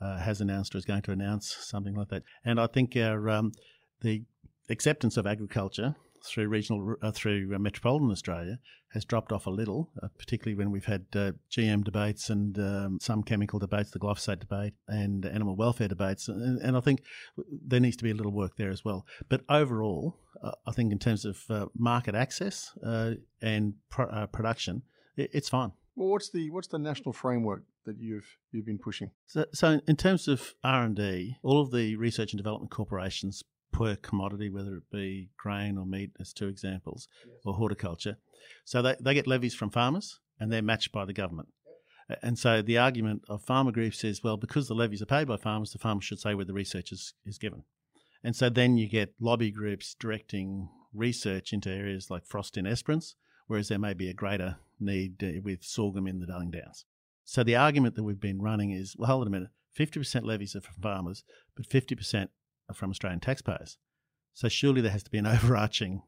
uh, 0.00 0.18
has 0.18 0.40
announced 0.40 0.74
or 0.74 0.78
is 0.78 0.84
going 0.84 1.02
to 1.02 1.12
announce 1.12 1.56
something 1.60 1.94
like 1.94 2.08
that. 2.08 2.22
And 2.44 2.60
I 2.60 2.66
think 2.66 2.96
our 2.96 3.28
um, 3.28 3.52
the 4.00 4.24
acceptance 4.68 5.16
of 5.16 5.26
agriculture 5.26 5.94
through 6.24 6.48
regional 6.48 6.94
uh, 7.02 7.10
through 7.10 7.52
uh, 7.54 7.58
metropolitan 7.58 8.10
Australia 8.10 8.58
has 8.92 9.04
dropped 9.04 9.32
off 9.32 9.46
a 9.46 9.50
little, 9.50 9.90
uh, 10.02 10.08
particularly 10.18 10.56
when 10.56 10.70
we've 10.70 10.86
had 10.86 11.04
uh, 11.14 11.32
GM 11.50 11.84
debates 11.84 12.30
and 12.30 12.58
um, 12.58 12.98
some 13.00 13.22
chemical 13.22 13.58
debates, 13.58 13.90
the 13.90 13.98
glyphosate 13.98 14.40
debate 14.40 14.72
and 14.88 15.26
animal 15.26 15.54
welfare 15.56 15.88
debates, 15.88 16.26
and, 16.28 16.58
and, 16.62 16.74
I 16.74 16.80
think 16.80 17.02
there 17.36 17.80
needs 17.80 17.96
to 17.98 18.04
be 18.04 18.10
a 18.10 18.14
little 18.14 18.32
work 18.32 18.56
there 18.56 18.70
as 18.70 18.86
well. 18.86 19.04
But 19.28 19.42
overall, 19.50 20.16
uh, 20.42 20.52
I 20.66 20.72
think 20.72 20.90
in 20.90 20.98
terms 20.98 21.26
of 21.26 21.44
uh, 21.50 21.66
market 21.76 22.14
access 22.14 22.72
and 23.42 23.74
pro- 23.90 24.26
production, 24.28 24.82
it, 25.18 25.30
it's 25.34 25.50
fine. 25.50 25.72
Well, 25.94 26.08
what's 26.08 26.30
the 26.30 26.48
what's 26.50 26.68
the 26.68 26.78
national 26.78 27.12
framework 27.12 27.64
that 27.84 27.98
you've 27.98 28.38
you've 28.52 28.66
been 28.66 28.78
pushing? 28.78 29.10
So, 29.26 29.44
so 29.52 29.80
in 29.86 29.96
terms 29.96 30.28
of 30.28 30.54
R 30.62 30.84
and 30.84 30.96
D, 30.96 31.36
all 31.42 31.60
of 31.60 31.72
the 31.72 31.96
research 31.96 32.32
and 32.32 32.38
development 32.38 32.70
corporations 32.70 33.42
per 33.72 33.96
commodity, 33.96 34.50
whether 34.50 34.76
it 34.76 34.90
be 34.90 35.30
grain 35.36 35.78
or 35.78 35.86
meat, 35.86 36.10
as 36.20 36.32
two 36.32 36.48
examples, 36.48 37.08
yes. 37.26 37.36
or 37.44 37.54
horticulture. 37.54 38.16
So 38.64 38.82
they, 38.82 38.96
they 39.00 39.14
get 39.14 39.26
levies 39.26 39.54
from 39.54 39.70
farmers 39.70 40.20
and 40.38 40.52
they're 40.52 40.62
matched 40.62 40.92
by 40.92 41.04
the 41.04 41.12
government. 41.12 41.48
Yep. 42.08 42.18
And 42.22 42.38
so 42.38 42.62
the 42.62 42.78
argument 42.78 43.22
of 43.28 43.42
farmer 43.42 43.72
groups 43.72 44.04
is, 44.04 44.22
well, 44.22 44.36
because 44.36 44.68
the 44.68 44.74
levies 44.74 45.02
are 45.02 45.06
paid 45.06 45.28
by 45.28 45.36
farmers, 45.36 45.72
the 45.72 45.78
farmers 45.78 46.04
should 46.04 46.20
say 46.20 46.34
where 46.34 46.44
the 46.44 46.52
research 46.52 46.92
is, 46.92 47.14
is 47.26 47.38
given. 47.38 47.64
And 48.24 48.34
so 48.34 48.48
then 48.48 48.76
you 48.76 48.88
get 48.88 49.14
lobby 49.20 49.50
groups 49.50 49.94
directing 49.98 50.68
research 50.92 51.52
into 51.52 51.70
areas 51.70 52.10
like 52.10 52.26
frost 52.26 52.56
in 52.56 52.66
Esperance, 52.66 53.14
whereas 53.46 53.68
there 53.68 53.78
may 53.78 53.94
be 53.94 54.08
a 54.08 54.14
greater 54.14 54.56
need 54.80 55.22
uh, 55.22 55.40
with 55.42 55.62
sorghum 55.62 56.06
in 56.06 56.20
the 56.20 56.26
Darling 56.26 56.50
Downs. 56.50 56.84
So 57.24 57.44
the 57.44 57.56
argument 57.56 57.94
that 57.94 58.04
we've 58.04 58.20
been 58.20 58.40
running 58.40 58.70
is, 58.70 58.96
well, 58.96 59.08
hold 59.08 59.22
on 59.22 59.26
a 59.28 59.30
minute, 59.30 59.50
50% 59.78 60.24
levies 60.24 60.56
are 60.56 60.60
from 60.60 60.82
farmers, 60.82 61.24
but 61.54 61.68
50% 61.68 62.28
from 62.74 62.90
Australian 62.90 63.20
taxpayers. 63.20 63.78
So 64.34 64.48
surely 64.48 64.80
there 64.80 64.92
has 64.92 65.02
to 65.04 65.10
be 65.10 65.18
an 65.18 65.26
overarching 65.26 66.02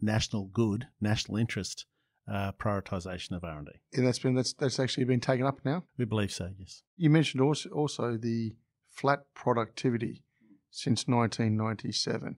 national 0.00 0.46
good, 0.46 0.88
national 1.00 1.38
interest 1.38 1.86
uh, 2.30 2.52
prioritisation 2.52 3.32
of 3.32 3.44
R 3.44 3.58
and 3.58 3.66
D. 3.66 3.72
And 3.92 4.06
that's 4.06 4.18
been 4.18 4.34
that's 4.34 4.52
that's 4.54 4.80
actually 4.80 5.04
been 5.04 5.20
taken 5.20 5.46
up 5.46 5.60
now. 5.64 5.84
We 5.98 6.04
believe 6.04 6.32
so. 6.32 6.50
Yes. 6.58 6.82
You 6.96 7.10
mentioned 7.10 7.42
also 7.42 7.68
also 7.70 8.16
the 8.16 8.56
flat 8.90 9.24
productivity 9.34 10.22
since 10.70 11.06
1997. 11.06 12.36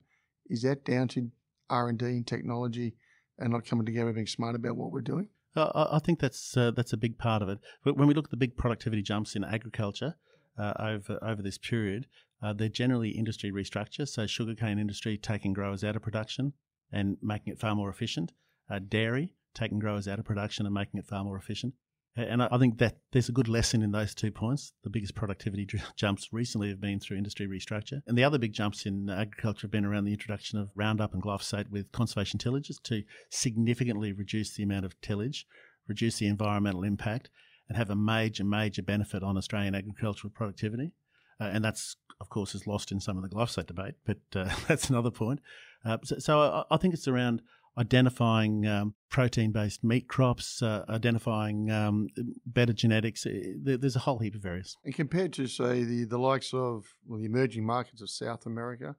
Is 0.49 0.61
that 0.63 0.83
down 0.83 1.07
to 1.09 1.31
R 1.69 1.89
and 1.89 1.97
D 1.97 2.05
and 2.05 2.27
technology 2.27 2.95
and 3.37 3.51
not 3.51 3.65
coming 3.65 3.85
together, 3.85 4.11
being 4.11 4.27
smart 4.27 4.55
about 4.55 4.75
what 4.75 4.91
we're 4.91 5.01
doing? 5.01 5.29
Uh, 5.55 5.87
I 5.91 5.99
think 5.99 6.19
that's 6.19 6.55
uh, 6.55 6.71
that's 6.71 6.93
a 6.93 6.97
big 6.97 7.17
part 7.17 7.41
of 7.41 7.49
it. 7.49 7.59
But 7.83 7.97
when 7.97 8.07
we 8.07 8.13
look 8.13 8.25
at 8.25 8.31
the 8.31 8.37
big 8.37 8.57
productivity 8.57 9.01
jumps 9.01 9.35
in 9.35 9.43
agriculture 9.43 10.15
uh, 10.57 10.73
over 10.79 11.19
over 11.21 11.41
this 11.41 11.57
period, 11.57 12.07
uh, 12.41 12.53
they're 12.53 12.69
generally 12.69 13.09
industry 13.09 13.51
restructure, 13.51 14.07
so 14.07 14.27
sugarcane 14.27 14.79
industry 14.79 15.17
taking 15.17 15.53
growers 15.53 15.83
out 15.83 15.95
of 15.95 16.01
production 16.01 16.53
and 16.91 17.17
making 17.21 17.53
it 17.53 17.59
far 17.59 17.75
more 17.75 17.89
efficient. 17.89 18.31
Uh, 18.69 18.79
dairy 18.79 19.33
taking 19.53 19.79
growers 19.79 20.07
out 20.07 20.19
of 20.19 20.25
production 20.25 20.65
and 20.65 20.75
making 20.75 20.99
it 20.99 21.07
far 21.07 21.23
more 21.23 21.37
efficient. 21.37 21.73
And 22.15 22.41
I 22.41 22.57
think 22.57 22.79
that 22.79 22.97
there's 23.11 23.29
a 23.29 23.31
good 23.31 23.47
lesson 23.47 23.83
in 23.83 23.91
those 23.91 24.15
two 24.15 24.31
points. 24.31 24.73
The 24.83 24.89
biggest 24.89 25.13
productivity 25.13 25.67
jumps 25.95 26.29
recently 26.31 26.69
have 26.69 26.81
been 26.81 26.99
through 26.99 27.17
industry 27.17 27.47
restructure. 27.47 28.01
And 28.07 28.17
the 28.17 28.23
other 28.23 28.39
big 28.39 28.53
jumps 28.53 28.87
in 28.87 29.07
agriculture 29.07 29.61
have 29.61 29.71
been 29.71 29.85
around 29.85 30.05
the 30.05 30.13
introduction 30.13 30.57
of 30.57 30.71
Roundup 30.73 31.13
and 31.13 31.21
glyphosate 31.21 31.69
with 31.69 31.91
conservation 31.91 32.39
tillages 32.39 32.81
to 32.85 33.03
significantly 33.29 34.13
reduce 34.13 34.55
the 34.55 34.63
amount 34.63 34.85
of 34.85 34.99
tillage, 34.99 35.45
reduce 35.87 36.17
the 36.17 36.27
environmental 36.27 36.83
impact, 36.83 37.29
and 37.69 37.77
have 37.77 37.91
a 37.91 37.95
major, 37.95 38.43
major 38.43 38.81
benefit 38.81 39.21
on 39.21 39.37
Australian 39.37 39.75
agricultural 39.75 40.31
productivity. 40.33 40.93
Uh, 41.39 41.51
and 41.53 41.63
that's 41.63 41.97
of 42.19 42.29
course, 42.29 42.55
is 42.55 42.67
lost 42.67 42.91
in 42.91 42.99
some 42.99 43.17
of 43.17 43.23
the 43.23 43.29
glyphosate 43.29 43.67
debate, 43.67 43.95
but 44.05 44.17
uh, 44.35 44.49
that's 44.67 44.89
another 44.89 45.11
point. 45.11 45.39
Uh, 45.85 45.97
so, 46.03 46.19
so 46.19 46.39
I, 46.39 46.75
I, 46.75 46.77
think 46.77 46.93
it's 46.93 47.07
around 47.07 47.41
identifying 47.77 48.65
um, 48.65 48.95
protein-based 49.09 49.83
meat 49.83 50.07
crops, 50.07 50.61
uh, 50.61 50.83
identifying 50.89 51.69
um, 51.69 52.07
better 52.45 52.73
genetics. 52.73 53.25
There's 53.61 53.95
a 53.95 53.99
whole 53.99 54.19
heap 54.19 54.35
of 54.35 54.45
areas. 54.45 54.75
And 54.83 54.95
compared 54.95 55.33
to, 55.33 55.47
say, 55.47 55.83
the, 55.83 56.05
the 56.05 56.17
likes 56.17 56.53
of 56.53 56.85
well, 57.05 57.19
the 57.19 57.25
emerging 57.25 57.65
markets 57.65 58.01
of 58.01 58.09
South 58.09 58.45
America 58.45 58.95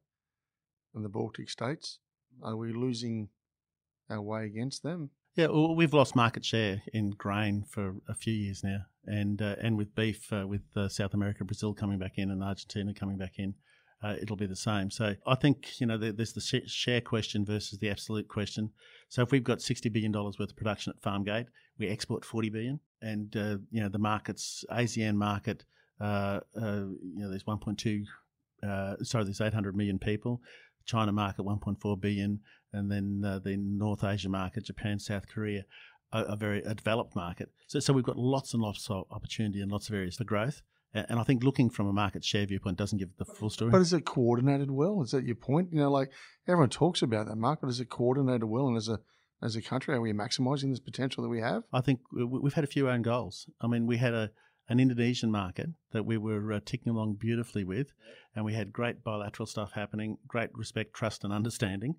and 0.95 1.05
the 1.05 1.09
Baltic 1.09 1.51
states, 1.51 1.99
are 2.43 2.57
we 2.57 2.73
losing 2.73 3.31
our 4.09 4.23
way 4.23 4.45
against 4.45 4.83
them? 4.83 5.11
Yeah, 5.39 5.47
well, 5.53 5.77
we've 5.77 5.95
lost 5.95 6.17
market 6.17 6.45
share 6.45 6.83
in 6.93 7.11
grain 7.11 7.63
for 7.63 7.95
a 8.09 8.15
few 8.15 8.35
years 8.35 8.65
now, 8.65 8.81
and 9.07 9.41
uh, 9.41 9.55
and 9.63 9.79
with 9.79 9.95
beef, 9.95 10.33
uh, 10.33 10.45
with 10.45 10.63
uh, 10.75 10.89
South 10.89 11.15
America, 11.15 11.45
Brazil 11.45 11.73
coming 11.73 11.97
back 11.97 12.15
in, 12.19 12.33
and 12.33 12.43
Argentina 12.43 12.93
coming 12.93 13.17
back 13.17 13.35
in, 13.39 13.55
uh, 14.03 14.17
it'll 14.21 14.35
be 14.35 14.49
the 14.49 14.57
same. 14.57 14.91
So 14.91 15.15
I 15.29 15.37
think 15.37 15.81
you 15.81 15.87
know 15.87 15.97
there's 15.97 16.33
the 16.33 16.41
share 16.67 17.01
question 17.01 17.45
versus 17.45 17.79
the 17.79 17.89
absolute 17.89 18.27
question. 18.27 18.71
So 19.11 19.23
if 19.23 19.31
we've 19.31 19.45
got 19.45 19.63
sixty 19.63 19.89
billion 19.89 20.11
dollars 20.11 20.41
worth 20.41 20.51
of 20.51 20.57
production 20.57 20.93
at 20.97 21.01
Farmgate, 21.01 21.47
we 21.79 21.87
export 21.87 22.25
forty 22.25 22.51
billion, 22.51 22.81
and 23.01 23.37
uh, 23.37 23.59
you 23.71 23.81
know 23.81 23.89
the 23.89 23.99
markets, 23.99 24.65
ASEAN 24.73 25.15
market, 25.15 25.65
uh, 26.01 26.41
you 26.57 26.99
know 27.15 27.31
there's 27.31 27.47
one 27.47 27.59
point 27.59 27.79
two, 27.79 28.03
sorry, 29.05 29.23
there's 29.23 29.41
eight 29.41 29.55
hundred 29.55 29.77
million 29.77 30.01
people. 30.01 30.41
China 30.89 31.13
market 31.13 31.43
1.4 31.43 32.01
billion, 32.01 32.41
and 32.73 32.91
then 32.91 33.23
uh, 33.25 33.39
the 33.39 33.57
North 33.57 34.05
Asia 34.05 34.29
market, 34.29 34.65
Japan, 34.65 34.99
South 34.99 35.29
Korea, 35.29 35.65
a, 36.13 36.23
a 36.23 36.37
very 36.37 36.63
a 36.63 36.75
developed 36.75 37.15
market. 37.15 37.51
So, 37.67 37.81
so 37.81 37.93
we've 37.93 38.05
got 38.05 38.19
lots 38.19 38.55
and 38.55 38.63
lots 38.63 38.89
of 38.91 39.05
opportunity 39.11 39.61
and 39.61 39.71
lots 39.71 39.89
of 39.89 39.95
areas 39.95 40.17
for 40.17 40.25
growth. 40.25 40.63
And 40.95 41.21
I 41.21 41.23
think 41.23 41.45
looking 41.45 41.69
from 41.69 41.87
a 41.87 41.93
market 41.93 42.25
share 42.25 42.47
viewpoint 42.47 42.79
doesn't 42.79 42.99
give 42.99 43.11
the 43.19 43.27
full 43.27 43.51
story. 43.51 43.71
But 43.71 43.83
is 43.83 43.93
it 43.93 44.07
coordinated 44.07 44.71
well? 44.71 45.03
Is 45.03 45.11
that 45.11 45.25
your 45.25 45.35
point? 45.35 45.69
You 45.71 45.81
know, 45.81 45.91
like 45.91 46.11
everyone 46.47 46.71
talks 46.71 47.03
about 47.03 47.29
that 47.29 47.37
market. 47.37 47.69
Is 47.69 47.79
it 47.79 47.91
coordinated 47.91 48.45
well? 48.45 48.69
And 48.69 48.77
as 48.77 48.89
a 48.89 49.01
as 49.43 49.55
a 49.55 49.63
country, 49.63 49.95
are 49.95 50.01
we 50.01 50.13
maximising 50.13 50.71
this 50.71 50.81
potential 50.81 51.23
that 51.23 51.29
we 51.29 51.41
have? 51.41 51.65
I 51.73 51.83
think 51.83 52.01
we've 52.11 52.55
had 52.55 52.65
a 52.65 52.69
few 52.69 52.89
own 52.89 53.03
goals. 53.03 53.49
I 53.61 53.67
mean, 53.67 53.87
we 53.87 53.99
had 53.99 54.15
a 54.15 54.31
an 54.71 54.81
Indonesian 54.81 55.31
market 55.31 55.71
that 55.93 56.05
we 56.05 56.19
were 56.19 56.53
uh, 56.53 56.61
ticking 56.65 56.93
along 56.93 57.15
beautifully 57.15 57.65
with, 57.65 57.93
and 58.35 58.45
we 58.45 58.55
had 58.55 58.73
great 58.73 59.03
bilateral 59.03 59.47
stuff 59.47 59.73
happening, 59.73 60.19
great 60.27 60.51
respect, 60.55 60.95
trust, 60.95 61.25
and 61.25 61.33
understanding. 61.33 61.97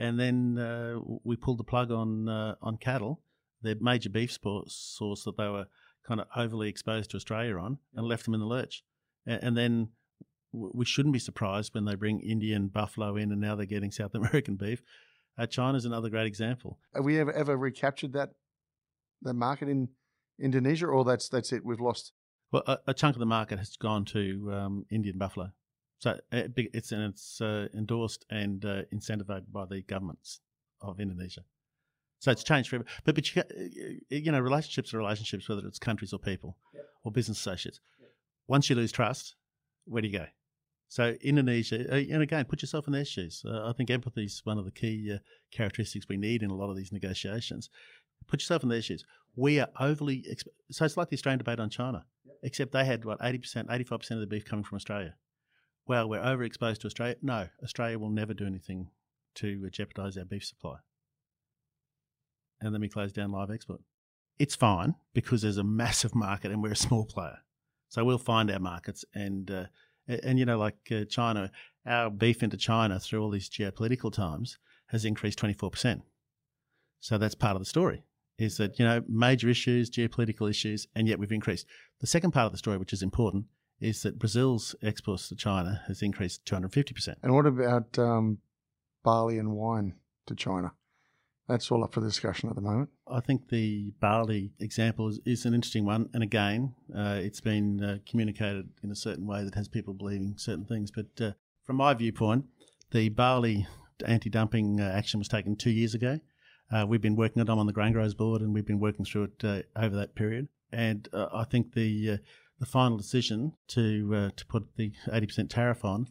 And 0.00 0.18
then 0.18 0.58
uh, 0.58 0.98
we 1.24 1.36
pulled 1.36 1.58
the 1.58 1.64
plug 1.64 1.92
on 1.92 2.26
uh, 2.26 2.54
on 2.62 2.78
cattle, 2.78 3.20
their 3.60 3.76
major 3.80 4.08
beef 4.08 4.36
source 4.66 5.24
that 5.24 5.36
they 5.36 5.48
were 5.48 5.66
kind 6.08 6.20
of 6.22 6.26
overly 6.34 6.70
exposed 6.70 7.10
to 7.10 7.18
Australia 7.18 7.58
on, 7.58 7.78
and 7.94 8.06
left 8.06 8.24
them 8.24 8.32
in 8.32 8.40
the 8.40 8.46
lurch. 8.46 8.82
And, 9.26 9.44
and 9.44 9.56
then 9.56 9.88
we 10.52 10.86
shouldn't 10.86 11.12
be 11.12 11.18
surprised 11.18 11.74
when 11.74 11.84
they 11.84 11.94
bring 11.94 12.20
Indian 12.20 12.68
buffalo 12.68 13.14
in, 13.16 13.30
and 13.30 13.42
now 13.42 13.54
they're 13.54 13.66
getting 13.66 13.90
South 13.90 14.14
American 14.14 14.56
beef. 14.56 14.82
Uh, 15.38 15.46
China's 15.46 15.84
another 15.84 16.08
great 16.08 16.26
example. 16.26 16.78
Have 16.94 17.04
we 17.04 17.20
ever 17.20 17.32
ever 17.32 17.56
recaptured 17.56 18.14
that 18.14 18.30
that 19.20 19.34
market 19.34 19.68
in 19.68 19.90
Indonesia, 20.40 20.86
or 20.86 21.04
that's 21.04 21.28
that's 21.28 21.52
it. 21.52 21.62
We've 21.62 21.78
lost. 21.78 22.12
Well, 22.52 22.62
a, 22.66 22.78
a 22.88 22.94
chunk 22.94 23.16
of 23.16 23.20
the 23.20 23.26
market 23.26 23.58
has 23.58 23.76
gone 23.76 24.06
to 24.06 24.50
um, 24.52 24.86
Indian 24.90 25.18
buffalo, 25.18 25.52
so 26.00 26.18
it's 26.32 26.92
and 26.92 27.02
it's 27.04 27.40
uh, 27.40 27.68
endorsed 27.74 28.24
and 28.30 28.64
uh, 28.64 28.82
incentivized 28.92 29.52
by 29.52 29.66
the 29.66 29.82
governments 29.82 30.40
of 30.80 30.98
Indonesia. 30.98 31.42
So 32.20 32.30
it's 32.30 32.42
changed 32.42 32.70
forever. 32.70 32.86
But 33.04 33.14
but 33.14 33.36
you, 33.36 33.42
you 34.08 34.32
know, 34.32 34.40
relationships 34.40 34.92
are 34.94 34.98
relationships, 34.98 35.48
whether 35.48 35.66
it's 35.66 35.78
countries 35.78 36.14
or 36.14 36.18
people 36.18 36.56
yep. 36.74 36.86
or 37.04 37.12
business 37.12 37.38
associates. 37.38 37.80
Yep. 38.00 38.10
Once 38.48 38.70
you 38.70 38.76
lose 38.76 38.92
trust, 38.92 39.36
where 39.84 40.00
do 40.00 40.08
you 40.08 40.18
go? 40.18 40.26
So 40.88 41.16
Indonesia, 41.20 41.86
uh, 41.92 41.96
and 41.96 42.22
again, 42.22 42.46
put 42.46 42.62
yourself 42.62 42.86
in 42.86 42.94
their 42.94 43.04
shoes. 43.04 43.44
Uh, 43.46 43.68
I 43.68 43.72
think 43.74 43.90
empathy 43.90 44.24
is 44.24 44.40
one 44.44 44.58
of 44.58 44.64
the 44.64 44.70
key 44.70 45.12
uh, 45.14 45.18
characteristics 45.52 46.08
we 46.08 46.16
need 46.16 46.42
in 46.42 46.50
a 46.50 46.56
lot 46.56 46.70
of 46.70 46.76
these 46.76 46.92
negotiations. 46.92 47.68
Put 48.26 48.40
yourself 48.40 48.62
in 48.62 48.70
their 48.70 48.82
shoes. 48.82 49.04
We 49.36 49.60
are 49.60 49.68
overly 49.78 50.24
exp- 50.30 50.48
so 50.70 50.86
it's 50.86 50.96
like 50.96 51.10
the 51.10 51.16
Australian 51.16 51.38
debate 51.38 51.60
on 51.60 51.68
China, 51.68 52.06
yep. 52.24 52.36
except 52.42 52.72
they 52.72 52.86
had 52.86 53.04
what 53.04 53.18
eighty 53.22 53.38
percent, 53.38 53.68
eighty 53.70 53.84
five 53.84 54.00
percent 54.00 54.16
of 54.16 54.22
the 54.22 54.34
beef 54.34 54.46
coming 54.46 54.64
from 54.64 54.76
Australia. 54.76 55.14
Well, 55.90 56.08
we're 56.08 56.20
overexposed 56.20 56.78
to 56.82 56.86
Australia. 56.86 57.16
No, 57.20 57.48
Australia 57.64 57.98
will 57.98 58.10
never 58.10 58.32
do 58.32 58.46
anything 58.46 58.90
to 59.34 59.68
jeopardise 59.70 60.16
our 60.16 60.24
beef 60.24 60.44
supply. 60.44 60.76
and 62.60 62.72
then 62.72 62.80
we 62.80 62.88
close 62.88 63.12
down 63.12 63.32
live 63.32 63.50
export. 63.50 63.80
It's 64.38 64.54
fine 64.54 64.94
because 65.14 65.42
there's 65.42 65.56
a 65.56 65.64
massive 65.64 66.14
market 66.14 66.52
and 66.52 66.62
we're 66.62 66.70
a 66.70 66.76
small 66.76 67.04
player. 67.06 67.38
So 67.88 68.04
we'll 68.04 68.18
find 68.18 68.52
our 68.52 68.60
markets 68.60 69.04
and 69.16 69.50
uh, 69.50 69.64
and 70.06 70.38
you 70.38 70.44
know 70.44 70.58
like 70.58 70.76
uh, 70.92 71.06
China, 71.06 71.50
our 71.84 72.08
beef 72.08 72.44
into 72.44 72.56
China 72.56 73.00
through 73.00 73.20
all 73.20 73.30
these 73.30 73.50
geopolitical 73.50 74.12
times 74.12 74.58
has 74.90 75.04
increased 75.04 75.40
24%. 75.40 76.02
So 77.00 77.18
that's 77.18 77.34
part 77.34 77.56
of 77.56 77.62
the 77.62 77.66
story 77.66 78.04
is 78.38 78.58
that 78.58 78.78
you 78.78 78.84
know 78.84 79.02
major 79.08 79.48
issues, 79.48 79.90
geopolitical 79.90 80.48
issues, 80.48 80.86
and 80.94 81.08
yet 81.08 81.18
we've 81.18 81.32
increased. 81.32 81.66
The 81.98 82.06
second 82.06 82.30
part 82.30 82.46
of 82.46 82.52
the 82.52 82.58
story, 82.58 82.78
which 82.78 82.92
is 82.92 83.02
important, 83.02 83.46
is 83.80 84.02
that 84.02 84.18
Brazil's 84.18 84.74
exports 84.82 85.28
to 85.28 85.34
China 85.34 85.82
has 85.86 86.02
increased 86.02 86.44
250%. 86.44 87.14
And 87.22 87.34
what 87.34 87.46
about 87.46 87.98
um, 87.98 88.38
barley 89.02 89.38
and 89.38 89.52
wine 89.52 89.94
to 90.26 90.34
China? 90.34 90.72
That's 91.48 91.70
all 91.72 91.82
up 91.82 91.94
for 91.94 92.00
discussion 92.00 92.48
at 92.48 92.54
the 92.54 92.60
moment. 92.60 92.90
I 93.08 93.18
think 93.18 93.48
the 93.48 93.92
barley 94.00 94.52
example 94.60 95.08
is, 95.08 95.18
is 95.24 95.46
an 95.46 95.54
interesting 95.54 95.84
one. 95.84 96.08
And 96.14 96.22
again, 96.22 96.74
uh, 96.94 97.18
it's 97.20 97.40
been 97.40 97.82
uh, 97.82 97.98
communicated 98.08 98.68
in 98.84 98.90
a 98.92 98.94
certain 98.94 99.26
way 99.26 99.42
that 99.42 99.56
has 99.56 99.66
people 99.66 99.92
believing 99.92 100.34
certain 100.36 100.64
things. 100.64 100.92
But 100.92 101.20
uh, 101.20 101.32
from 101.64 101.76
my 101.76 101.92
viewpoint, 101.94 102.44
the 102.92 103.08
barley 103.08 103.66
anti 104.06 104.30
dumping 104.30 104.80
uh, 104.80 104.92
action 104.94 105.18
was 105.18 105.26
taken 105.26 105.56
two 105.56 105.70
years 105.70 105.92
ago. 105.94 106.20
Uh, 106.70 106.86
we've 106.86 107.00
been 107.00 107.16
working 107.16 107.40
on 107.40 107.48
it. 107.48 107.50
I'm 107.50 107.58
on 107.58 107.66
the 107.66 107.72
Grain 107.72 107.94
Growers 107.94 108.14
Board 108.14 108.42
and 108.42 108.54
we've 108.54 108.66
been 108.66 108.78
working 108.78 109.04
through 109.04 109.24
it 109.24 109.44
uh, 109.44 109.62
over 109.76 109.96
that 109.96 110.14
period. 110.14 110.46
And 110.70 111.08
I 111.12 111.42
think 111.42 111.74
the 111.74 112.20
the 112.60 112.66
final 112.66 112.96
decision 112.96 113.52
to 113.68 114.30
to 114.36 114.46
put 114.46 114.76
the 114.76 114.92
80% 115.08 115.48
tariff 115.50 115.84
on 115.84 116.06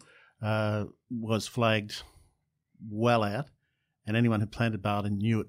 was 1.10 1.47
flagged 1.47 2.04
well 2.89 3.24
out 3.24 3.50
and 4.06 4.18
anyone 4.18 4.39
who 4.39 4.47
planted 4.47 4.82
barley 4.82 5.12
knew 5.12 5.41
it 5.41 5.47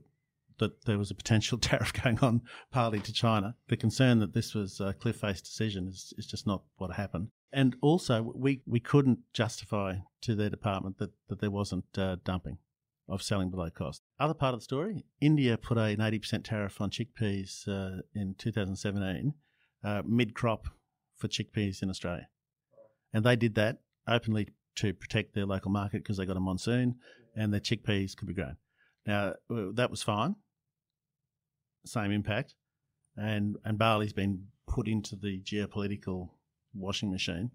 that 0.61 0.85
there 0.85 0.99
was 0.99 1.11
a 1.11 1.15
potential 1.15 1.59
tariff 1.59 1.93
going 1.93 2.19
on 2.21 2.43
partly 2.71 3.01
to 3.01 3.13
China. 3.13 3.57
The 3.69 3.77
concern 3.77 4.21
that 4.21 4.35
this 4.35 4.55
was 4.55 4.81
a 4.81 4.93
cliff-face 4.93 5.41
decision 5.41 5.89
is, 5.89 6.15
is 6.17 6.27
just 6.27 6.47
not 6.47 6.63
what 6.77 6.93
happened. 6.93 7.29
And 7.53 7.75
also, 7.81 8.33
we, 8.37 8.63
we 8.65 8.79
couldn't 8.79 9.19
justify 9.33 9.97
to 10.21 10.37
their 10.37 10.51
department 10.51 10.99
that, 10.99 11.11
that 11.29 11.41
there 11.41 11.51
wasn't 11.51 11.87
uh, 11.99 12.17
dumping 12.25 12.59
of 13.09 13.23
selling 13.23 13.51
below 13.51 13.71
cost. 13.71 14.03
Other 14.21 14.35
part 14.35 14.55
of 14.55 14.61
the 14.61 14.65
story, 14.65 15.05
India 15.21 15.59
put 15.59 15.77
an 15.77 15.97
80% 15.97 16.45
tariff 16.45 16.81
on 16.81 16.91
chickpeas 16.91 17.67
uh, 17.67 18.03
in 18.15 18.37
2017, 18.39 19.35
uh, 19.83 20.03
mid-crop 20.07 20.69
for 21.21 21.29
chickpeas 21.29 21.83
in 21.83 21.91
Australia. 21.91 22.29
And 23.13 23.25
they 23.25 23.37
did 23.37 23.55
that 23.57 23.79
openly 24.09 24.49
to 24.77 24.95
protect 24.95 25.35
their 25.35 25.47
local 25.47 25.71
market 25.71 26.03
because 26.03 26.17
they 26.17 26.27
got 26.27 26.37
a 26.37 26.41
monsoon 26.41 26.97
and 27.37 27.53
their 27.53 27.61
chickpeas 27.61 28.17
could 28.17 28.29
be 28.29 28.35
grown. 28.35 28.57
Now 29.07 29.35
that 29.49 29.91
was 29.91 30.03
fine, 30.03 30.37
same 31.85 32.11
impact, 32.11 32.55
and 33.17 33.57
and 33.65 33.79
barley's 33.79 34.13
been 34.13 34.47
put 34.67 34.89
into 34.89 35.17
the 35.17 35.41
geopolitical 35.41 36.31
washing 36.75 37.11
machine 37.11 37.51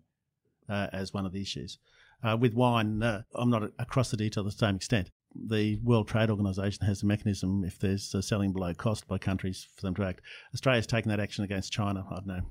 uh, 0.70 0.88
as 0.92 1.14
one 1.14 1.26
of 1.26 1.34
the 1.34 1.42
issues. 1.42 1.78
Uh, 2.24 2.38
with 2.40 2.54
wine, 2.54 3.04
uh, 3.04 3.22
I'm 3.36 3.50
not 3.50 3.72
across 3.78 4.12
the 4.12 4.18
detail 4.18 4.44
to 4.44 4.50
the 4.50 4.56
same 4.56 4.76
extent. 4.76 5.12
The 5.36 5.78
World 5.84 6.08
Trade 6.08 6.30
Organization 6.30 6.86
has 6.86 7.04
a 7.04 7.06
mechanism 7.06 7.64
if 7.66 7.78
there's 7.78 8.16
selling 8.26 8.54
below 8.54 8.74
cost 8.74 9.08
by 9.08 9.18
countries 9.18 9.68
for 9.76 9.82
them 9.82 9.94
to 9.96 10.04
act. 10.04 10.22
Australia's 10.54 10.88
taken 10.88 11.10
that 11.10 11.20
action 11.20 11.44
against 11.44 11.74
China. 11.74 12.06
I 12.10 12.16
don't 12.16 12.28
know 12.28 12.42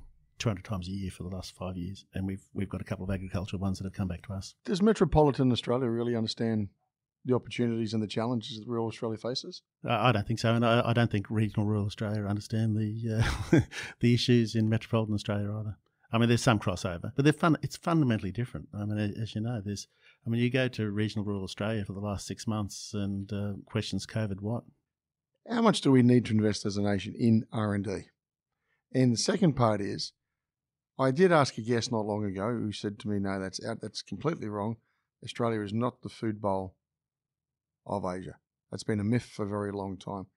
200 0.45 0.63
times 0.63 0.87
a 0.87 0.91
year 0.91 1.09
for 1.09 1.23
the 1.23 1.29
last 1.29 1.55
five 1.55 1.75
years, 1.75 2.05
and 2.13 2.27
we've 2.27 2.43
we've 2.53 2.69
got 2.69 2.79
a 2.79 2.83
couple 2.83 3.03
of 3.03 3.09
agricultural 3.09 3.59
ones 3.59 3.79
that 3.79 3.85
have 3.85 3.93
come 3.93 4.07
back 4.07 4.21
to 4.27 4.31
us. 4.31 4.53
Does 4.63 4.79
metropolitan 4.79 5.51
Australia 5.51 5.89
really 5.89 6.15
understand 6.15 6.69
the 7.25 7.33
opportunities 7.33 7.95
and 7.95 8.03
the 8.03 8.07
challenges 8.07 8.59
that 8.59 8.67
rural 8.67 8.85
Australia 8.85 9.17
faces? 9.17 9.63
Uh, 9.83 9.97
I 9.99 10.11
don't 10.11 10.27
think 10.27 10.39
so, 10.39 10.53
and 10.53 10.63
I, 10.63 10.83
I, 10.85 10.93
don't 10.93 11.09
think 11.09 11.25
regional 11.31 11.65
rural 11.65 11.87
Australia 11.87 12.27
understand 12.27 12.77
the 12.77 13.23
uh, 13.53 13.59
the 14.01 14.13
issues 14.13 14.53
in 14.53 14.69
metropolitan 14.69 15.15
Australia 15.15 15.51
either. 15.51 15.77
I 16.11 16.19
mean, 16.19 16.29
there's 16.29 16.43
some 16.43 16.59
crossover, 16.59 17.11
but 17.15 17.23
they're 17.23 17.33
fun. 17.33 17.57
It's 17.63 17.75
fundamentally 17.75 18.31
different. 18.31 18.67
I 18.71 18.85
mean, 18.85 18.99
as 19.19 19.33
you 19.33 19.41
know, 19.41 19.63
there's. 19.65 19.87
I 20.27 20.29
mean, 20.29 20.41
you 20.41 20.51
go 20.51 20.67
to 20.67 20.91
regional 20.91 21.25
rural 21.25 21.43
Australia 21.43 21.85
for 21.85 21.93
the 21.93 21.99
last 21.99 22.27
six 22.27 22.45
months 22.45 22.93
and 22.93 23.33
uh, 23.33 23.53
questions 23.65 24.05
COVID 24.05 24.41
what. 24.41 24.63
How 25.49 25.63
much 25.63 25.81
do 25.81 25.91
we 25.91 26.03
need 26.03 26.25
to 26.25 26.33
invest 26.33 26.67
as 26.67 26.77
a 26.77 26.83
nation 26.83 27.15
in 27.17 27.47
R 27.51 27.73
and 27.73 27.83
D? 27.83 28.09
And 28.93 29.11
the 29.11 29.17
second 29.17 29.53
part 29.53 29.81
is, 29.81 30.13
I 30.97 31.11
did 31.11 31.31
ask 31.31 31.57
a 31.57 31.61
guest 31.61 31.91
not 31.91 32.05
long 32.05 32.23
ago 32.23 32.49
who 32.51 32.71
said 32.71 32.99
to 32.99 33.09
me, 33.09 33.19
"No, 33.19 33.39
that's 33.39 33.63
out. 33.65 33.81
That's 33.81 34.01
completely 34.01 34.47
wrong. 34.47 34.77
Australia 35.23 35.61
is 35.61 35.73
not 35.73 36.01
the 36.01 36.09
food 36.09 36.41
bowl 36.41 36.75
of 37.85 38.05
Asia. 38.05 38.39
That's 38.71 38.83
been 38.83 38.99
a 38.99 39.03
myth 39.03 39.25
for 39.25 39.45
a 39.45 39.49
very 39.49 39.71
long 39.71 39.97
time. 39.97 40.27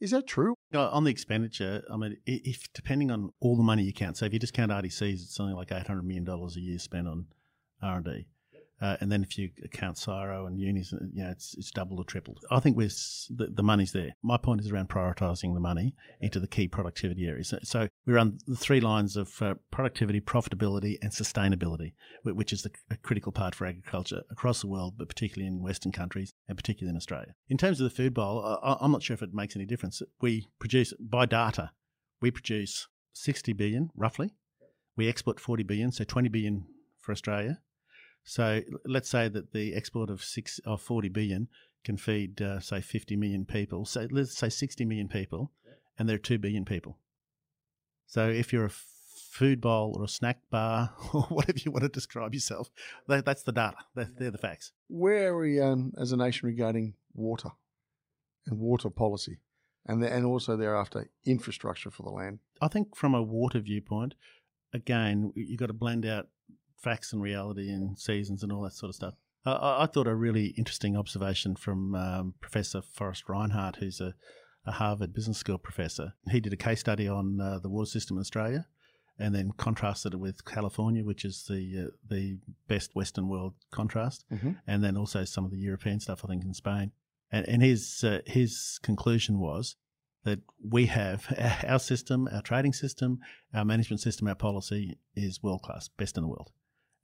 Is 0.00 0.10
that 0.10 0.26
true? 0.26 0.54
On 0.74 1.04
the 1.04 1.10
expenditure, 1.10 1.82
I 1.90 1.96
mean, 1.96 2.18
if 2.26 2.70
depending 2.74 3.10
on 3.10 3.32
all 3.40 3.56
the 3.56 3.62
money 3.62 3.84
you 3.84 3.92
count, 3.92 4.16
so 4.18 4.26
if 4.26 4.32
you 4.32 4.38
just 4.38 4.52
count 4.52 4.70
RDCs, 4.70 5.14
it's 5.14 5.34
something 5.34 5.56
like 5.56 5.72
eight 5.72 5.86
hundred 5.86 6.04
million 6.04 6.24
dollars 6.24 6.56
a 6.56 6.60
year 6.60 6.78
spent 6.78 7.08
on 7.08 7.26
R 7.80 7.96
and 7.96 8.04
D. 8.04 8.26
Uh, 8.80 8.96
and 9.00 9.10
then 9.10 9.22
if 9.22 9.38
you 9.38 9.48
count 9.72 9.96
CSIRO 9.96 10.46
and 10.46 10.60
unis, 10.60 10.92
uh, 10.92 10.98
you 11.12 11.22
know, 11.22 11.30
it's, 11.30 11.54
it's 11.54 11.70
doubled 11.70 11.98
or 11.98 12.04
tripled. 12.04 12.44
I 12.50 12.60
think 12.60 12.76
we're, 12.76 12.88
the, 13.30 13.48
the 13.54 13.62
money's 13.62 13.92
there. 13.92 14.14
My 14.22 14.36
point 14.36 14.60
is 14.60 14.70
around 14.70 14.90
prioritising 14.90 15.54
the 15.54 15.60
money 15.60 15.94
into 16.20 16.40
the 16.40 16.46
key 16.46 16.68
productivity 16.68 17.26
areas. 17.26 17.48
So, 17.48 17.58
so 17.62 17.88
we 18.04 18.12
run 18.12 18.38
the 18.46 18.56
three 18.56 18.80
lines 18.80 19.16
of 19.16 19.40
uh, 19.40 19.54
productivity, 19.70 20.20
profitability, 20.20 20.98
and 21.00 21.10
sustainability, 21.10 21.94
which 22.24 22.52
is 22.52 22.62
the 22.62 22.70
critical 23.02 23.32
part 23.32 23.54
for 23.54 23.66
agriculture 23.66 24.22
across 24.30 24.60
the 24.60 24.68
world, 24.68 24.94
but 24.98 25.08
particularly 25.08 25.48
in 25.48 25.62
Western 25.62 25.92
countries 25.92 26.34
and 26.46 26.58
particularly 26.58 26.90
in 26.90 26.96
Australia. 26.96 27.34
In 27.48 27.56
terms 27.56 27.80
of 27.80 27.84
the 27.84 27.96
food 27.96 28.12
bowl, 28.12 28.60
I, 28.62 28.76
I'm 28.80 28.92
not 28.92 29.02
sure 29.02 29.14
if 29.14 29.22
it 29.22 29.32
makes 29.32 29.56
any 29.56 29.64
difference. 29.64 30.02
We 30.20 30.48
produce, 30.58 30.92
by 31.00 31.24
data, 31.24 31.70
we 32.20 32.30
produce 32.30 32.88
60 33.14 33.54
billion 33.54 33.90
roughly. 33.96 34.34
We 34.96 35.08
export 35.08 35.40
40 35.40 35.62
billion, 35.62 35.92
so 35.92 36.04
20 36.04 36.28
billion 36.28 36.66
for 37.00 37.12
Australia 37.12 37.60
so 38.28 38.60
let's 38.84 39.08
say 39.08 39.28
that 39.28 39.52
the 39.52 39.72
export 39.74 40.10
of 40.10 40.22
six 40.22 40.58
of 40.66 40.82
forty 40.82 41.08
billion 41.08 41.46
can 41.84 41.96
feed, 41.96 42.42
uh, 42.42 42.58
say, 42.58 42.80
fifty 42.80 43.14
million 43.14 43.44
people. 43.44 43.86
So 43.86 44.08
let's 44.10 44.36
say 44.36 44.48
sixty 44.48 44.84
million 44.84 45.06
people, 45.06 45.52
and 45.96 46.08
there 46.08 46.16
are 46.16 46.18
two 46.18 46.36
billion 46.36 46.64
people. 46.64 46.98
So 48.08 48.28
if 48.28 48.52
you're 48.52 48.64
a 48.66 48.70
food 48.70 49.60
bowl 49.60 49.94
or 49.96 50.04
a 50.04 50.08
snack 50.08 50.40
bar 50.50 50.92
or 51.14 51.22
whatever 51.22 51.58
you 51.64 51.70
want 51.70 51.84
to 51.84 51.88
describe 51.88 52.34
yourself, 52.34 52.68
that, 53.06 53.24
that's 53.24 53.44
the 53.44 53.52
data. 53.52 53.76
They're, 53.94 54.10
they're, 54.18 54.30
the 54.32 54.38
facts. 54.38 54.72
Where 54.88 55.32
are 55.32 55.38
we 55.38 55.60
um, 55.60 55.92
as 55.96 56.10
a 56.10 56.16
nation 56.16 56.48
regarding 56.48 56.94
water 57.14 57.50
and 58.48 58.58
water 58.58 58.90
policy, 58.90 59.38
and 59.86 60.02
the, 60.02 60.12
and 60.12 60.26
also 60.26 60.56
thereafter 60.56 61.10
infrastructure 61.24 61.92
for 61.92 62.02
the 62.02 62.10
land? 62.10 62.40
I 62.60 62.66
think 62.66 62.96
from 62.96 63.14
a 63.14 63.22
water 63.22 63.60
viewpoint, 63.60 64.14
again, 64.72 65.32
you've 65.36 65.60
got 65.60 65.66
to 65.66 65.72
blend 65.72 66.04
out 66.04 66.26
facts 66.76 67.12
and 67.12 67.22
reality 67.22 67.68
and 67.68 67.98
seasons 67.98 68.42
and 68.42 68.52
all 68.52 68.62
that 68.62 68.72
sort 68.72 68.90
of 68.90 68.94
stuff. 68.94 69.14
I, 69.44 69.84
I 69.84 69.86
thought 69.86 70.06
a 70.06 70.14
really 70.14 70.54
interesting 70.58 70.96
observation 70.96 71.56
from 71.56 71.94
um, 71.94 72.34
Professor 72.40 72.82
Forest 72.82 73.24
Reinhardt, 73.28 73.76
who's 73.76 74.00
a, 74.00 74.14
a, 74.66 74.72
Harvard 74.72 75.14
Business 75.14 75.38
School 75.38 75.58
professor. 75.58 76.14
He 76.30 76.40
did 76.40 76.52
a 76.52 76.56
case 76.56 76.80
study 76.80 77.08
on 77.08 77.40
uh, 77.40 77.58
the 77.60 77.68
water 77.68 77.90
system 77.90 78.16
in 78.16 78.20
Australia, 78.20 78.66
and 79.18 79.34
then 79.34 79.52
contrasted 79.56 80.14
it 80.14 80.18
with 80.18 80.44
California, 80.44 81.04
which 81.04 81.24
is 81.24 81.44
the 81.48 81.86
uh, 81.86 81.90
the 82.08 82.38
best 82.68 82.94
Western 82.94 83.28
world 83.28 83.54
contrast, 83.70 84.24
mm-hmm. 84.32 84.52
and 84.66 84.84
then 84.84 84.96
also 84.96 85.24
some 85.24 85.44
of 85.44 85.50
the 85.50 85.58
European 85.58 86.00
stuff, 86.00 86.22
I 86.24 86.28
think, 86.28 86.44
in 86.44 86.52
Spain. 86.52 86.92
And, 87.30 87.48
and 87.48 87.62
his 87.62 88.04
uh, 88.04 88.20
his 88.26 88.78
conclusion 88.82 89.38
was 89.38 89.76
that 90.24 90.40
we 90.68 90.86
have 90.86 91.32
our 91.66 91.78
system, 91.78 92.28
our 92.32 92.42
trading 92.42 92.72
system, 92.72 93.20
our 93.54 93.64
management 93.64 94.00
system, 94.00 94.26
our 94.26 94.34
policy 94.34 94.98
is 95.14 95.42
world 95.42 95.62
class, 95.62 95.88
best 95.88 96.16
in 96.16 96.24
the 96.24 96.28
world 96.28 96.50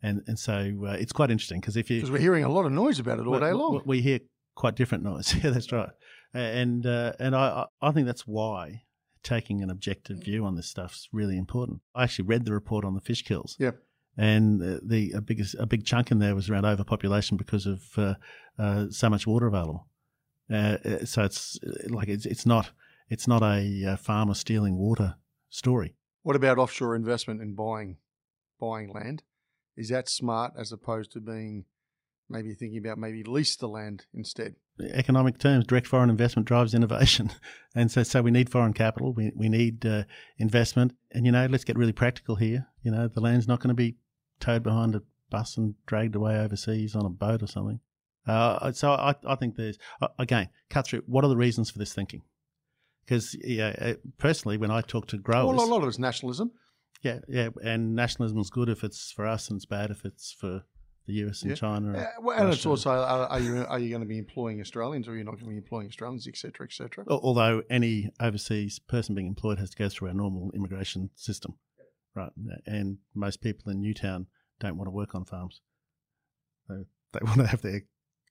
and 0.03 0.23
and 0.27 0.39
so 0.39 0.73
uh, 0.87 0.93
it's 0.93 1.13
quite 1.13 1.31
interesting 1.31 1.61
because 1.61 1.77
if 1.77 1.91
you 1.91 1.97
because 1.97 2.11
we're 2.11 2.19
hearing 2.19 2.45
a 2.45 2.49
lot 2.49 2.67
of 2.67 2.73
noise 2.73 2.99
about 2.99 3.19
it 3.19 3.27
all 3.27 3.39
day 3.39 3.53
long. 3.53 3.83
We 3.85 4.01
hear 4.01 4.21
quite 4.55 4.75
different 4.75 5.05
noise. 5.05 5.35
yeah, 5.43 5.51
that's 5.51 5.71
right. 5.73 5.91
And 6.35 6.87
uh, 6.87 7.13
and 7.19 7.37
I 7.37 7.67
I 7.81 7.93
think 7.93 8.07
that's 8.07 8.27
why 8.27 8.83
taking 9.23 9.63
an 9.63 9.71
objective 9.71 10.19
view 10.19 10.45
on 10.45 10.57
this 10.57 10.69
stuff 10.69 10.95
is 10.95 11.09
really 11.13 11.39
important. 11.39 11.81
I 11.95 12.05
actually 12.05 12.27
read 12.27 12.45
the 12.45 12.53
report 12.53 12.85
on 12.85 12.95
the 12.95 13.01
fish 13.01 13.23
kills. 13.23 13.57
Yep. 13.59 13.79
And 14.17 14.61
the 14.61 15.13
a 15.13 15.21
big 15.23 15.43
a 15.59 15.67
big 15.67 15.87
chunk 15.87 16.11
in 16.11 16.19
there 16.19 16.35
was 16.35 16.51
around 16.51 16.67
overpopulation 16.67 17.39
because 17.39 17.65
of 17.67 17.83
uh, 17.97 18.15
uh, 18.59 18.87
so 18.91 19.09
much 19.09 19.27
water 19.27 19.47
available. 19.47 19.89
Uh, 20.53 20.77
uh, 20.85 21.05
so 21.05 21.23
it's 21.23 21.59
like 21.89 22.09
it's 22.09 22.27
it's 22.27 22.45
not 22.45 22.73
it's 23.09 23.27
not 23.27 23.43
a 23.43 23.97
farmer 23.97 24.35
stealing 24.35 24.77
water 24.77 25.15
story. 25.49 25.95
What 26.25 26.37
about 26.37 26.59
offshore 26.59 26.95
investment 26.95 27.41
in 27.41 27.55
buying 27.55 27.97
buying 28.61 28.93
land? 28.93 29.23
Is 29.77 29.89
that 29.89 30.09
smart 30.09 30.53
as 30.59 30.73
opposed 30.73 31.12
to 31.12 31.20
being 31.20 31.64
maybe 32.29 32.55
thinking 32.55 32.79
about 32.79 32.99
maybe 32.99 33.23
lease 33.23 33.57
the 33.57 33.68
land 33.68 34.07
instead? 34.14 34.57
Economic 34.93 35.39
terms, 35.39 35.66
direct 35.66 35.87
foreign 35.87 36.11
investment 36.11 36.49
drives 36.49 36.75
innovation, 36.75 37.31
and 37.75 37.91
so 37.91 38.03
so 38.03 38.23
we 38.23 38.31
need 38.31 38.51
foreign 38.51 38.73
capital. 38.73 39.12
We 39.12 39.33
we 39.35 39.49
need 39.49 39.85
uh, 39.85 40.05
investment, 40.39 40.95
and 41.12 41.27
you 41.27 41.33
know, 41.33 41.47
let's 41.47 41.64
get 41.64 41.77
really 41.77 41.93
practical 41.93 42.37
here. 42.37 42.66
You 42.83 42.91
know, 42.91 43.09
the 43.09 43.20
land's 43.20 43.47
not 43.49 43.61
going 43.61 43.68
to 43.68 43.75
be 43.75 43.97
towed 44.41 44.62
behind 44.62 44.95
a 44.95 45.03
bus 45.31 45.57
and 45.57 45.75
dragged 45.87 46.14
away 46.14 46.39
overseas 46.39 46.95
on 46.97 47.05
a 47.05 47.11
boat 47.11 47.43
or 47.43 47.47
something. 47.47 47.81
Uh, 48.27 48.73
so 48.73 48.93
I, 48.93 49.14
I 49.27 49.35
think 49.35 49.57
there's 49.57 49.79
again 50.18 50.49
cut 50.70 50.87
through. 50.87 51.03
What 51.07 51.25
are 51.25 51.29
the 51.29 51.37
reasons 51.37 51.70
for 51.70 51.79
this 51.79 51.93
thinking? 51.93 52.23
Because 53.05 53.37
yeah, 53.43 53.75
uh, 53.79 53.95
personally, 54.18 54.57
when 54.57 54.70
I 54.70 54.81
talk 54.81 55.09
to 55.09 55.18
growers, 55.18 55.57
Well, 55.57 55.64
a 55.64 55.66
lot 55.66 55.83
of 55.83 55.89
it's 55.89 55.99
nationalism. 55.99 56.53
Yeah, 57.03 57.19
yeah, 57.29 57.49
and 57.63 57.95
nationalism 57.95 58.39
is 58.39 58.51
good 58.51 58.69
if 58.69 58.85
it's 58.85 59.13
for 59.13 59.27
us, 59.27 59.49
and 59.49 59.57
it's 59.57 59.67
bad 59.67 59.91
if 59.91 60.05
it's 60.05 60.33
for 60.33 60.63
the 61.07 61.13
US 61.15 61.43
and 61.43 61.51
Yeah. 61.51 61.57
China. 61.57 61.93
Uh, 61.93 61.97
and 62.17 62.25
well, 62.25 62.39
and 62.39 62.53
it's 62.53 62.65
also 62.65 62.91
are, 62.91 63.27
are 63.27 63.41
you 63.41 63.65
are 63.65 63.79
you 63.79 63.91
going 63.91 64.03
to 64.03 64.09
be 64.09 64.19
employing 64.19 64.61
Australians 64.61 65.09
or 65.09 65.13
are 65.13 65.17
you 65.17 65.25
not 65.25 65.33
going 65.33 65.45
to 65.47 65.51
be 65.51 65.57
employing 65.57 65.89
Australians, 65.89 66.29
etc., 66.29 66.67
etc. 66.67 67.05
Al- 67.11 67.21
Although 67.23 67.63
any 67.69 68.11
overseas 68.21 68.79
person 68.79 69.15
being 69.15 69.27
employed 69.27 69.59
has 69.59 69.71
to 69.71 69.77
go 69.77 69.89
through 69.89 70.09
our 70.09 70.15
normal 70.15 70.53
immigration 70.55 71.11
system, 71.17 71.55
right? 72.15 72.31
And 72.67 72.99
most 73.15 73.41
people 73.41 73.73
in 73.73 73.81
Newtown 73.81 74.27
don't 74.61 74.77
want 74.77 74.87
to 74.87 74.93
work 74.93 75.15
on 75.15 75.25
farms. 75.25 75.61
They, 76.69 76.85
they 77.13 77.21
want 77.25 77.41
to 77.41 77.47
have 77.49 77.63
their 77.63 77.83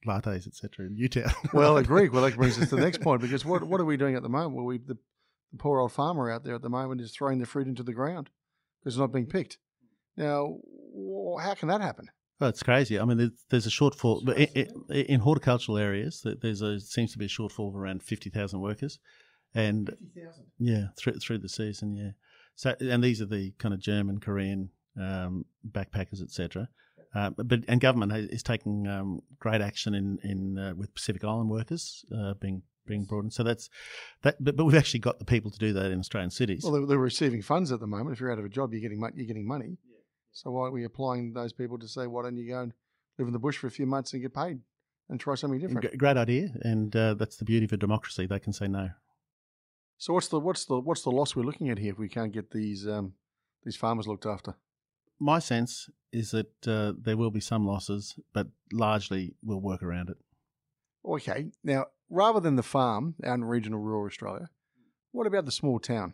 lattes, 0.08 0.48
etc. 0.48 0.86
in 0.86 0.96
Newtown. 0.96 1.34
Well, 1.54 1.76
agreed. 1.78 2.14
Well, 2.14 2.24
that 2.24 2.36
brings 2.38 2.58
us 2.58 2.70
to 2.70 2.78
the 2.78 2.82
next 2.82 3.02
point 3.02 3.22
because 3.22 3.44
what 3.44 3.64
what 3.64 3.82
are 3.82 3.86
we 3.86 3.98
doing 3.98 4.16
at 4.16 4.24
the 4.24 4.30
moment? 4.30 4.56
Well, 4.56 4.66
we 4.66 4.78
the, 4.78 4.98
the 5.52 5.58
poor 5.58 5.80
old 5.82 5.92
farmer 5.92 6.32
out 6.32 6.46
there 6.46 6.56
at 6.56 6.62
the 6.62 6.70
moment 6.70 7.02
is 7.02 7.12
throwing 7.12 7.40
the 7.40 7.46
fruit 7.46 7.68
into 7.68 7.84
the 7.84 7.94
ground 7.94 8.30
because 8.82 8.96
it's 8.96 9.00
not 9.00 9.14
being 9.14 9.28
picked. 9.28 9.58
Now, 10.18 10.58
how 11.42 11.54
can 11.54 11.70
that 11.70 11.82
happen? 11.82 12.10
Well, 12.40 12.50
it's 12.50 12.64
crazy. 12.64 13.00
I 13.00 13.06
mean, 13.06 13.32
there's, 13.50 13.68
a 13.68 13.70
shortfall 13.70 14.26
but 14.26 14.38
in, 14.38 15.20
horticultural 15.20 15.78
areas. 15.78 16.22
th- 16.22 16.40
There's 16.42 16.62
a 16.62 16.80
seems 16.80 17.12
to 17.12 17.20
be 17.20 17.26
a 17.26 17.30
shortfall 17.30 17.70
of 17.70 17.76
around 17.76 18.02
fifty 18.02 18.32
thousand 18.32 18.62
workers, 18.62 19.00
and 19.54 19.96
yeah, 20.58 20.88
through 20.98 21.20
through 21.20 21.38
the 21.38 21.50
season, 21.50 21.96
yeah. 21.96 22.12
So, 22.56 22.76
and 22.80 23.04
these 23.04 23.22
are 23.22 23.28
the 23.28 23.52
kind 23.60 23.76
of 23.76 23.80
German, 23.80 24.20
Korean 24.20 24.72
um, 25.00 25.46
backpackers, 25.70 26.22
etc. 26.22 26.68
Uh, 27.14 27.30
but 27.30 27.60
and 27.68 27.80
government 27.80 28.12
is 28.32 28.42
taking 28.42 28.88
um, 28.88 29.22
great 29.38 29.62
action 29.62 29.94
in 29.94 30.18
in 30.24 30.58
uh, 30.58 30.74
with 30.76 30.96
Pacific 30.96 31.24
Island 31.24 31.50
workers 31.50 32.04
uh, 32.18 32.34
being 32.36 32.64
being 32.86 33.06
brought 33.06 33.24
in. 33.24 33.32
So 33.32 33.44
that's 33.44 33.70
that. 34.24 34.44
But, 34.44 34.56
but 34.56 34.66
we've 34.66 34.78
actually 34.78 35.00
got 35.00 35.20
the 35.20 35.26
people 35.26 35.52
to 35.52 35.60
do 35.60 35.74
that 35.74 35.92
in 35.92 36.00
Australian 36.00 36.32
cities. 36.32 36.64
Well, 36.64 36.74
they're, 36.74 36.86
they're 36.86 36.98
receiving 36.98 37.42
funds 37.42 37.72
at 37.72 37.80
the 37.80 37.88
moment. 37.88 38.14
If 38.14 38.20
you're 38.20 38.32
out 38.32 38.40
of 38.40 38.46
a 38.46 38.50
job, 38.50 38.74
you're 38.74 38.82
getting 38.82 39.00
you're 39.16 39.28
getting 39.28 39.48
money. 39.48 39.78
So 40.34 40.52
why 40.52 40.68
are 40.68 40.72
we 40.72 40.86
applying 40.86 41.34
those 41.34 41.52
people 41.52 41.78
to 41.80 41.88
say, 41.88 42.08
why 42.08 42.24
don't 42.24 42.38
you 42.38 42.50
go 42.50 42.62
and 42.62 42.74
live 43.20 43.28
in 43.28 43.34
the 43.34 43.40
bush 43.40 43.58
for 43.58 43.68
a 43.68 43.72
few 43.72 43.86
months 43.86 44.14
and 44.14 44.22
get 44.22 44.34
paid 44.34 44.60
and 45.10 45.20
try 45.20 45.36
something 45.36 45.60
different? 45.60 45.92
G- 45.92 45.98
great 45.98 46.16
idea, 46.16 46.50
and 46.62 46.96
uh, 46.96 47.16
that's 47.16 47.36
the 47.36 47.46
beauty 47.46 47.66
of 47.66 47.74
a 47.74 47.78
democracy. 47.78 48.26
They 48.26 48.40
can 48.40 48.54
say 48.54 48.68
no. 48.68 48.92
So 49.98 50.14
what's 50.14 50.30
the 50.30 50.40
what's 50.40 50.66
the 50.66 50.80
what's 50.80 51.04
the 51.04 51.12
loss 51.12 51.36
we're 51.36 51.44
looking 51.44 51.70
at 51.70 51.78
here 51.78 51.92
if 51.92 52.00
we 52.00 52.10
can't 52.10 52.32
get 52.32 52.52
these 52.52 52.88
um, 52.88 53.14
these 53.64 53.76
farmers 53.76 54.08
looked 54.08 54.26
after? 54.26 54.56
my 55.22 55.38
sense 55.40 55.90
is 56.12 56.32
that 56.32 56.68
uh, 56.68 56.94
there 57.00 57.16
will 57.16 57.32
be 57.32 57.40
some 57.40 57.66
losses, 57.66 58.16
but 58.34 58.48
largely 58.74 59.36
we'll 59.44 59.62
work 59.62 59.84
around 59.84 60.10
it. 60.10 60.18
Okay, 61.06 61.46
now 61.64 61.86
rather 62.12 62.42
than 62.42 62.58
the 62.58 62.64
farm 62.64 63.16
out 63.24 63.36
in 63.36 63.46
regional 63.46 63.80
rural 63.80 64.06
Australia, 64.06 64.50
what 65.12 65.26
about 65.26 65.46
the 65.46 65.52
small 65.52 65.80
town? 65.80 66.14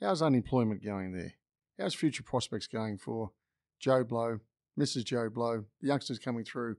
How's 0.00 0.22
unemployment 0.22 0.82
going 0.82 1.12
there? 1.12 1.34
How's 1.78 1.94
future 1.94 2.22
prospects 2.22 2.66
going 2.66 2.98
for 2.98 3.30
Joe 3.78 4.02
Blow, 4.02 4.40
Mrs. 4.78 5.04
Joe 5.04 5.28
Blow, 5.28 5.64
the 5.80 5.88
youngsters 5.88 6.18
coming 6.18 6.44
through 6.44 6.76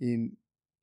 in 0.00 0.36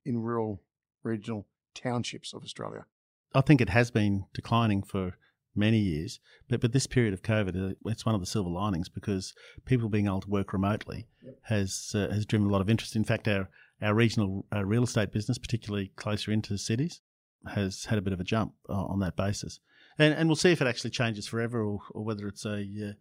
in 0.04 0.22
rural 0.22 0.62
regional 1.02 1.46
townships 1.74 2.32
of 2.32 2.42
Australia? 2.42 2.86
I 3.34 3.42
think 3.42 3.60
it 3.60 3.70
has 3.70 3.90
been 3.90 4.24
declining 4.32 4.82
for 4.82 5.14
many 5.54 5.78
years, 5.78 6.20
but 6.48 6.60
but 6.60 6.72
this 6.72 6.86
period 6.86 7.14
of 7.14 7.22
COVID, 7.22 7.72
uh, 7.72 7.74
it's 7.86 8.06
one 8.06 8.14
of 8.14 8.20
the 8.20 8.26
silver 8.26 8.50
linings 8.50 8.88
because 8.88 9.34
people 9.64 9.88
being 9.88 10.06
able 10.06 10.20
to 10.20 10.30
work 10.30 10.52
remotely 10.52 11.08
has 11.42 11.92
uh, 11.94 12.08
has 12.12 12.26
driven 12.26 12.48
a 12.48 12.52
lot 12.52 12.60
of 12.60 12.70
interest. 12.70 12.96
In 12.96 13.04
fact, 13.04 13.28
our 13.28 13.48
our 13.80 13.94
regional 13.94 14.46
uh, 14.54 14.64
real 14.64 14.84
estate 14.84 15.12
business, 15.12 15.38
particularly 15.38 15.92
closer 15.96 16.32
into 16.32 16.58
cities, 16.58 17.00
has 17.46 17.84
had 17.86 17.98
a 17.98 18.02
bit 18.02 18.12
of 18.12 18.20
a 18.20 18.24
jump 18.24 18.54
uh, 18.68 18.72
on 18.72 19.00
that 19.00 19.16
basis, 19.16 19.60
and 19.98 20.14
and 20.14 20.28
we'll 20.28 20.36
see 20.36 20.52
if 20.52 20.60
it 20.60 20.66
actually 20.66 20.90
changes 20.90 21.26
forever 21.26 21.62
or, 21.62 21.80
or 21.92 22.04
whether 22.04 22.26
it's 22.26 22.44
a 22.44 22.58
uh, 22.60 22.92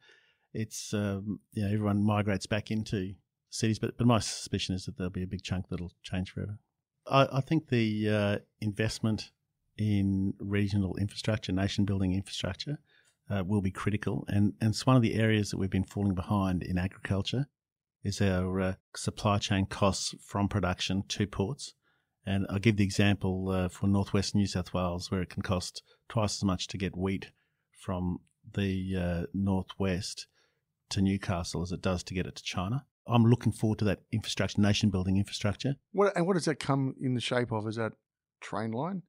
it's 0.53 0.93
um, 0.93 1.39
you 1.53 1.63
know 1.63 1.73
everyone 1.73 2.03
migrates 2.03 2.45
back 2.45 2.71
into 2.71 3.13
cities. 3.49 3.79
But 3.79 3.97
but 3.97 4.07
my 4.07 4.19
suspicion 4.19 4.75
is 4.75 4.85
that 4.85 4.97
there'll 4.97 5.11
be 5.11 5.23
a 5.23 5.27
big 5.27 5.43
chunk 5.43 5.69
that'll 5.69 5.93
change 6.03 6.31
forever. 6.31 6.59
I, 7.09 7.27
I 7.33 7.41
think 7.41 7.69
the 7.69 8.09
uh, 8.09 8.37
investment 8.61 9.31
in 9.77 10.33
regional 10.39 10.95
infrastructure, 10.97 11.51
nation 11.51 11.85
building 11.85 12.13
infrastructure, 12.13 12.79
uh, 13.29 13.43
will 13.45 13.61
be 13.61 13.71
critical. 13.71 14.25
And, 14.27 14.53
and 14.61 14.71
it's 14.71 14.85
one 14.85 14.95
of 14.95 15.01
the 15.01 15.15
areas 15.15 15.51
that 15.51 15.57
we've 15.57 15.69
been 15.69 15.83
falling 15.83 16.15
behind 16.15 16.63
in 16.63 16.77
agriculture 16.77 17.47
is 18.07 18.21
our 18.21 18.61
uh, 18.61 18.73
supply 18.95 19.37
chain 19.37 19.65
costs 19.65 20.15
from 20.21 20.47
production 20.47 21.03
to 21.09 21.27
ports. 21.27 21.73
And 22.25 22.45
I'll 22.49 22.59
give 22.59 22.77
the 22.77 22.83
example 22.83 23.49
uh, 23.49 23.69
for 23.69 23.87
northwest 23.87 24.33
New 24.33 24.47
South 24.47 24.73
Wales, 24.73 25.11
where 25.11 25.21
it 25.21 25.29
can 25.29 25.43
cost 25.43 25.83
twice 26.07 26.37
as 26.37 26.43
much 26.43 26.67
to 26.67 26.77
get 26.77 26.97
wheat 26.97 27.31
from 27.71 28.19
the 28.53 28.95
uh, 28.95 29.25
northwest 29.33 30.27
to 30.89 31.01
Newcastle 31.01 31.61
as 31.61 31.71
it 31.71 31.81
does 31.81 32.01
to 32.03 32.13
get 32.13 32.25
it 32.25 32.35
to 32.35 32.43
China. 32.43 32.85
I'm 33.07 33.25
looking 33.25 33.51
forward 33.51 33.79
to 33.79 33.85
that 33.85 33.99
infrastructure, 34.11 34.61
nation 34.61 34.89
building 34.89 35.17
infrastructure. 35.17 35.75
What 35.91 36.15
and 36.15 36.25
what 36.25 36.33
does 36.33 36.45
that 36.45 36.59
come 36.59 36.95
in 37.01 37.13
the 37.13 37.21
shape 37.21 37.51
of? 37.51 37.67
Is 37.67 37.75
that 37.75 37.93
train 38.41 38.71
line? 38.71 39.03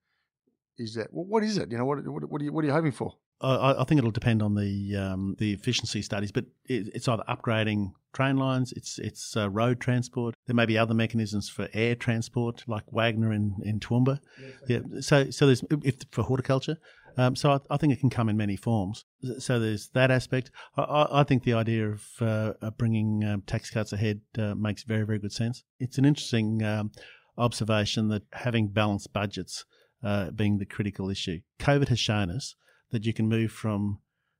Is 0.76 0.94
that 0.94 1.08
what, 1.10 1.42
is 1.42 1.58
it? 1.58 1.72
You 1.72 1.78
know 1.78 1.84
what, 1.84 2.06
what 2.06 2.28
what 2.30 2.40
are 2.40 2.44
you 2.44 2.52
what 2.52 2.64
are 2.64 2.68
you 2.68 2.72
hoping 2.72 2.92
for? 2.92 3.14
I, 3.40 3.80
I 3.80 3.84
think 3.84 3.98
it'll 3.98 4.10
depend 4.10 4.42
on 4.42 4.54
the 4.54 4.96
um, 4.96 5.36
the 5.38 5.52
efficiency 5.52 6.02
studies, 6.02 6.32
but 6.32 6.46
it, 6.64 6.88
it's 6.94 7.08
either 7.08 7.22
upgrading 7.28 7.92
train 8.12 8.36
lines, 8.36 8.72
it's 8.72 8.98
it's 8.98 9.36
uh, 9.36 9.48
road 9.48 9.80
transport. 9.80 10.34
There 10.46 10.56
may 10.56 10.66
be 10.66 10.76
other 10.76 10.94
mechanisms 10.94 11.48
for 11.48 11.68
air 11.72 11.94
transport, 11.94 12.64
like 12.66 12.84
Wagner 12.90 13.32
in 13.32 13.56
in 13.62 13.80
Toowoomba. 13.80 14.18
Yeah, 14.66 14.80
so 15.00 15.30
so 15.30 15.46
there's 15.46 15.64
if 15.84 15.96
for 16.10 16.22
horticulture. 16.22 16.78
Um, 17.16 17.34
so 17.34 17.50
I, 17.50 17.58
I 17.74 17.76
think 17.76 17.92
it 17.92 17.98
can 17.98 18.10
come 18.10 18.28
in 18.28 18.36
many 18.36 18.54
forms. 18.54 19.04
So 19.38 19.58
there's 19.58 19.88
that 19.88 20.10
aspect. 20.10 20.52
I, 20.76 21.06
I 21.10 21.24
think 21.24 21.42
the 21.42 21.54
idea 21.54 21.88
of 21.88 22.04
uh, 22.20 22.52
uh, 22.62 22.70
bringing 22.70 23.24
um, 23.24 23.42
tax 23.42 23.70
cuts 23.70 23.92
ahead 23.92 24.20
uh, 24.38 24.54
makes 24.54 24.84
very 24.84 25.04
very 25.04 25.18
good 25.18 25.32
sense. 25.32 25.64
It's 25.78 25.98
an 25.98 26.04
interesting 26.04 26.62
um, 26.62 26.92
observation 27.36 28.08
that 28.08 28.22
having 28.32 28.68
balanced 28.68 29.12
budgets 29.12 29.64
uh, 30.02 30.30
being 30.30 30.58
the 30.58 30.66
critical 30.66 31.10
issue. 31.10 31.40
COVID 31.60 31.88
has 31.88 31.98
shown 31.98 32.30
us 32.30 32.54
that 32.90 33.04
you 33.04 33.12
can 33.12 33.28
move 33.28 33.52
from 33.52 33.98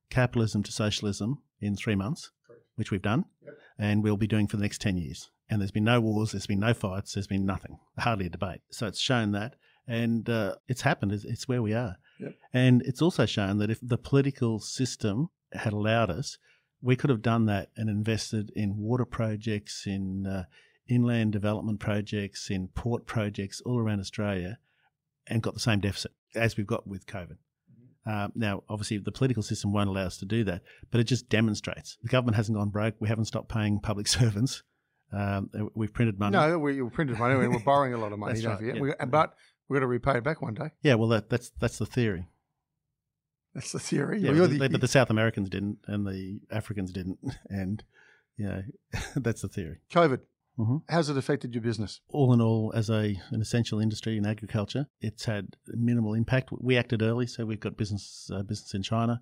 capitalism 0.09 0.63
to 0.63 0.71
socialism 0.71 1.41
in 1.61 1.75
three 1.75 1.95
months, 1.95 2.31
which 2.75 2.91
we've 2.91 3.01
done, 3.01 3.25
and 3.77 4.03
we'll 4.03 4.17
be 4.17 4.27
doing 4.27 4.47
for 4.47 4.57
the 4.57 4.63
next 4.63 4.81
10 4.81 4.97
years. 4.97 5.29
And 5.49 5.61
there's 5.61 5.71
been 5.71 5.83
no 5.83 5.99
wars, 5.99 6.31
there's 6.31 6.47
been 6.47 6.59
no 6.59 6.73
fights, 6.73 7.13
there's 7.13 7.27
been 7.27 7.45
nothing, 7.45 7.79
hardly 7.97 8.27
a 8.27 8.29
debate. 8.29 8.61
So 8.69 8.87
it's 8.87 8.99
shown 8.99 9.31
that, 9.31 9.55
and 9.87 10.29
uh, 10.29 10.55
it's 10.67 10.81
happened, 10.81 11.11
it's, 11.11 11.25
it's 11.25 11.47
where 11.47 11.61
we 11.61 11.73
are. 11.73 11.97
Yep. 12.19 12.35
And 12.53 12.81
it's 12.83 13.01
also 13.01 13.25
shown 13.25 13.57
that 13.57 13.71
if 13.71 13.79
the 13.81 13.97
political 13.97 14.59
system 14.59 15.29
had 15.53 15.73
allowed 15.73 16.11
us, 16.11 16.37
we 16.81 16.95
could 16.95 17.09
have 17.09 17.21
done 17.21 17.45
that 17.45 17.69
and 17.75 17.89
invested 17.89 18.51
in 18.55 18.77
water 18.77 19.05
projects, 19.05 19.85
in 19.85 20.25
uh, 20.27 20.43
inland 20.87 21.31
development 21.31 21.79
projects, 21.79 22.49
in 22.49 22.67
port 22.69 23.05
projects 23.05 23.61
all 23.61 23.79
around 23.79 23.99
Australia, 23.99 24.59
and 25.27 25.43
got 25.43 25.53
the 25.53 25.59
same 25.59 25.79
deficit 25.79 26.11
as 26.35 26.57
we've 26.57 26.67
got 26.67 26.87
with 26.87 27.05
COVID. 27.05 27.37
Uh, 28.05 28.29
now, 28.35 28.63
obviously, 28.69 28.97
the 28.97 29.11
political 29.11 29.43
system 29.43 29.71
won't 29.73 29.89
allow 29.89 30.05
us 30.05 30.17
to 30.17 30.25
do 30.25 30.43
that, 30.45 30.61
but 30.91 30.99
it 30.99 31.03
just 31.03 31.29
demonstrates 31.29 31.97
the 32.01 32.09
government 32.09 32.35
hasn't 32.37 32.57
gone 32.57 32.69
broke. 32.69 32.95
We 32.99 33.07
haven't 33.09 33.25
stopped 33.25 33.49
paying 33.49 33.79
public 33.79 34.07
servants. 34.19 34.63
Um, 35.11 35.49
we've 35.75 35.93
printed 35.93 36.19
money. 36.19 36.33
No, 36.37 36.59
we 36.59 36.81
printed 36.89 37.17
money 37.17 37.33
and 37.33 37.51
we're 37.53 37.59
borrowing 37.59 37.93
a 37.93 37.97
lot 37.97 38.11
of 38.13 38.19
money. 38.19 38.33
That's 38.33 38.43
don't 38.43 38.51
right, 38.51 38.59
forget. 38.59 38.75
yeah. 38.75 38.81
We, 38.81 38.93
but 39.09 39.33
we're 39.67 39.75
going 39.75 39.81
to 39.81 39.87
repay 39.87 40.17
it 40.17 40.23
back 40.23 40.41
one 40.41 40.53
day. 40.53 40.69
Yeah, 40.83 40.95
well, 40.95 41.09
that, 41.09 41.29
that's 41.29 41.51
that's 41.59 41.77
the 41.77 41.85
theory. 41.85 42.27
That's 43.55 43.71
the 43.71 43.79
theory. 43.79 44.19
Yeah, 44.19 44.31
You're 44.31 44.41
but, 44.47 44.51
the- 44.51 44.59
the, 44.59 44.69
but 44.69 44.81
the 44.81 44.87
South 44.87 45.09
Americans 45.09 45.49
didn't, 45.49 45.79
and 45.87 46.05
the 46.05 46.39
Africans 46.51 46.91
didn't, 46.91 47.17
and 47.49 47.83
you 48.37 48.45
know, 48.47 48.61
that's 49.15 49.41
the 49.41 49.47
theory. 49.49 49.79
COVID. 49.91 50.19
Mhm. 50.59 50.81
How's 50.89 51.09
it 51.09 51.17
affected 51.17 51.53
your 51.53 51.61
business? 51.63 52.01
all 52.09 52.33
in 52.33 52.41
all, 52.41 52.73
as 52.75 52.89
a 52.89 53.19
an 53.31 53.41
essential 53.41 53.79
industry 53.79 54.17
in 54.17 54.25
agriculture, 54.25 54.87
it's 54.99 55.25
had 55.25 55.55
minimal 55.67 56.13
impact. 56.13 56.49
We 56.51 56.75
acted 56.77 57.01
early, 57.01 57.27
so 57.27 57.45
we've 57.45 57.59
got 57.59 57.77
business 57.77 58.29
uh, 58.33 58.43
business 58.43 58.73
in 58.73 58.83
China, 58.83 59.21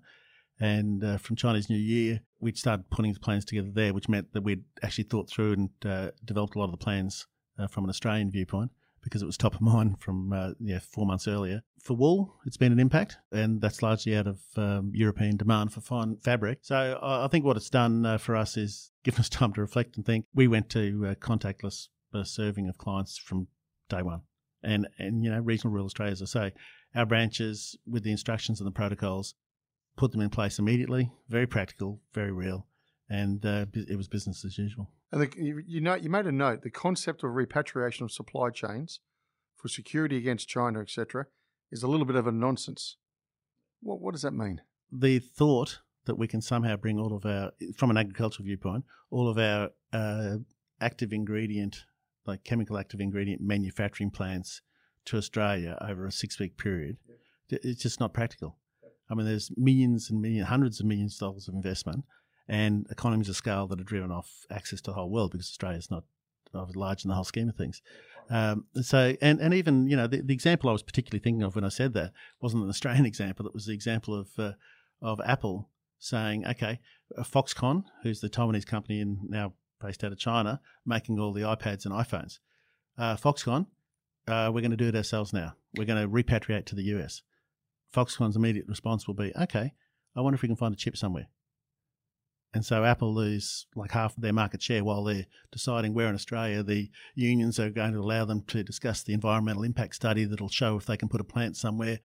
and 0.58 1.04
uh, 1.04 1.18
from 1.18 1.36
Chinese 1.36 1.70
New 1.70 1.78
Year, 1.78 2.20
we'd 2.40 2.58
started 2.58 2.90
putting 2.90 3.12
the 3.12 3.20
plans 3.20 3.44
together 3.44 3.70
there, 3.72 3.94
which 3.94 4.08
meant 4.08 4.32
that 4.32 4.42
we'd 4.42 4.64
actually 4.82 5.04
thought 5.04 5.30
through 5.30 5.52
and 5.52 5.70
uh, 5.84 6.10
developed 6.24 6.56
a 6.56 6.58
lot 6.58 6.66
of 6.66 6.72
the 6.72 6.84
plans 6.84 7.28
uh, 7.58 7.68
from 7.68 7.84
an 7.84 7.90
Australian 7.90 8.32
viewpoint 8.32 8.72
because 9.02 9.22
it 9.22 9.26
was 9.26 9.36
top 9.36 9.54
of 9.54 9.60
mind 9.60 10.00
from 10.00 10.32
uh, 10.32 10.50
yeah 10.60 10.78
four 10.78 11.06
months 11.06 11.28
earlier. 11.28 11.62
For 11.82 11.94
wool, 11.94 12.34
it's 12.44 12.56
been 12.56 12.72
an 12.72 12.80
impact, 12.80 13.18
and 13.32 13.60
that's 13.60 13.82
largely 13.82 14.16
out 14.16 14.26
of 14.26 14.40
um, 14.56 14.90
European 14.94 15.36
demand 15.36 15.72
for 15.72 15.80
fine 15.80 16.16
fabric. 16.16 16.58
So 16.62 16.98
I 17.02 17.28
think 17.28 17.44
what 17.44 17.56
it's 17.56 17.70
done 17.70 18.04
uh, 18.04 18.18
for 18.18 18.36
us 18.36 18.56
is 18.56 18.90
given 19.04 19.20
us 19.20 19.28
time 19.28 19.52
to 19.54 19.60
reflect 19.60 19.96
and 19.96 20.04
think. 20.04 20.26
We 20.34 20.48
went 20.48 20.68
to 20.70 21.06
uh, 21.10 21.14
contactless 21.14 21.88
uh, 22.14 22.24
serving 22.24 22.68
of 22.68 22.78
clients 22.78 23.18
from 23.18 23.48
day 23.88 24.02
one, 24.02 24.22
and 24.62 24.88
and 24.98 25.24
you 25.24 25.30
know 25.30 25.40
regional 25.40 25.72
rural 25.72 25.86
Australia, 25.86 26.12
as 26.12 26.22
I 26.22 26.26
say, 26.26 26.52
our 26.94 27.06
branches 27.06 27.76
with 27.86 28.02
the 28.02 28.10
instructions 28.10 28.60
and 28.60 28.66
the 28.66 28.72
protocols, 28.72 29.34
put 29.96 30.12
them 30.12 30.20
in 30.20 30.30
place 30.30 30.58
immediately. 30.58 31.10
Very 31.28 31.46
practical, 31.46 32.00
very 32.12 32.32
real, 32.32 32.66
and 33.08 33.44
uh, 33.44 33.66
it 33.72 33.96
was 33.96 34.08
business 34.08 34.44
as 34.44 34.58
usual. 34.58 34.90
And 35.10 35.22
the, 35.22 35.30
you, 35.36 35.62
you 35.66 35.80
know, 35.80 35.94
you 35.94 36.10
made 36.10 36.26
a 36.26 36.32
note. 36.32 36.62
The 36.62 36.70
concept 36.70 37.24
of 37.24 37.34
repatriation 37.34 38.04
of 38.04 38.12
supply 38.12 38.50
chains 38.50 39.00
for 39.56 39.68
security 39.68 40.16
against 40.16 40.48
China, 40.48 40.80
etc., 40.80 41.26
is 41.70 41.82
a 41.82 41.88
little 41.88 42.06
bit 42.06 42.16
of 42.16 42.26
a 42.26 42.32
nonsense. 42.32 42.96
What, 43.80 44.00
what 44.00 44.12
does 44.12 44.22
that 44.22 44.34
mean? 44.34 44.60
The 44.92 45.18
thought 45.18 45.80
that 46.04 46.16
we 46.16 46.26
can 46.26 46.40
somehow 46.40 46.76
bring 46.76 46.98
all 46.98 47.14
of 47.14 47.26
our, 47.26 47.52
from 47.76 47.90
an 47.90 47.96
agricultural 47.96 48.46
viewpoint, 48.46 48.84
all 49.10 49.28
of 49.28 49.38
our 49.38 49.70
uh, 49.92 50.38
active 50.80 51.12
ingredient, 51.12 51.84
like 52.26 52.44
chemical 52.44 52.78
active 52.78 53.00
ingredient 53.00 53.40
manufacturing 53.42 54.10
plants 54.10 54.62
to 55.06 55.16
Australia 55.16 55.76
over 55.86 56.06
a 56.06 56.12
six 56.12 56.38
week 56.38 56.56
period, 56.56 56.96
it's 57.50 57.82
just 57.82 58.00
not 58.00 58.12
practical. 58.12 58.56
I 59.10 59.14
mean, 59.14 59.26
there's 59.26 59.50
millions 59.56 60.10
and 60.10 60.20
millions, 60.20 60.48
hundreds 60.48 60.80
of 60.80 60.86
millions 60.86 61.14
of 61.14 61.20
dollars 61.20 61.48
of 61.48 61.54
investment 61.54 62.04
and 62.48 62.86
economies 62.90 63.28
of 63.28 63.36
scale 63.36 63.66
that 63.66 63.80
are 63.80 63.84
driven 63.84 64.10
off 64.10 64.46
access 64.50 64.80
to 64.80 64.90
the 64.90 64.94
whole 64.94 65.10
world 65.10 65.32
because 65.32 65.48
Australia's 65.48 65.90
not 65.90 66.04
large 66.52 67.04
in 67.04 67.08
the 67.08 67.14
whole 67.14 67.24
scheme 67.24 67.48
of 67.48 67.56
things. 67.56 67.82
Um, 68.30 68.66
so, 68.82 69.16
and, 69.20 69.40
and 69.40 69.54
even, 69.54 69.88
you 69.88 69.96
know, 69.96 70.06
the, 70.06 70.20
the, 70.20 70.34
example 70.34 70.68
I 70.68 70.72
was 70.72 70.82
particularly 70.82 71.22
thinking 71.22 71.42
of 71.42 71.54
when 71.54 71.64
I 71.64 71.70
said 71.70 71.94
that 71.94 72.12
wasn't 72.40 72.62
an 72.62 72.68
Australian 72.68 73.06
example. 73.12 73.46
It 73.46 73.54
was 73.54 73.66
the 73.66 73.72
example 73.72 74.18
of, 74.18 74.28
uh, 74.38 74.52
of 75.00 75.20
Apple 75.24 75.68
saying, 75.98 76.46
okay, 76.46 76.80
Foxconn, 77.20 77.84
who's 78.02 78.20
the 78.20 78.28
Taiwanese 78.28 78.66
company 78.66 79.00
and 79.00 79.18
now 79.28 79.54
based 79.80 80.04
out 80.04 80.12
of 80.12 80.18
China, 80.18 80.60
making 80.84 81.18
all 81.18 81.32
the 81.32 81.42
iPads 81.42 81.84
and 81.84 81.94
iPhones. 81.94 82.38
Uh, 82.96 83.16
Foxconn, 83.16 83.66
uh, 84.26 84.50
we're 84.52 84.60
going 84.60 84.70
to 84.70 84.76
do 84.76 84.88
it 84.88 84.96
ourselves 84.96 85.32
now. 85.32 85.54
We're 85.76 85.84
going 85.84 86.02
to 86.02 86.08
repatriate 86.08 86.66
to 86.66 86.74
the 86.74 86.82
US. 86.94 87.22
Foxconn's 87.94 88.36
immediate 88.36 88.68
response 88.68 89.06
will 89.06 89.14
be, 89.14 89.32
okay, 89.40 89.72
I 90.16 90.20
wonder 90.20 90.34
if 90.34 90.42
we 90.42 90.48
can 90.48 90.56
find 90.56 90.74
a 90.74 90.76
chip 90.76 90.96
somewhere. 90.96 91.28
And 92.54 92.64
so 92.64 92.84
Apple 92.84 93.14
lose 93.14 93.66
like 93.74 93.90
half 93.90 94.16
of 94.16 94.22
their 94.22 94.32
market 94.32 94.62
share 94.62 94.82
while 94.82 95.04
they're 95.04 95.26
deciding 95.52 95.92
where 95.92 96.08
in 96.08 96.14
Australia 96.14 96.62
the 96.62 96.90
unions 97.14 97.60
are 97.60 97.70
going 97.70 97.92
to 97.92 98.00
allow 98.00 98.24
them 98.24 98.42
to 98.48 98.62
discuss 98.62 99.02
the 99.02 99.12
environmental 99.12 99.64
impact 99.64 99.94
study 99.94 100.24
that'll 100.24 100.48
show 100.48 100.76
if 100.76 100.86
they 100.86 100.96
can 100.96 101.08
put 101.08 101.20
a 101.20 101.24
plant 101.24 101.56
somewhere 101.56 102.00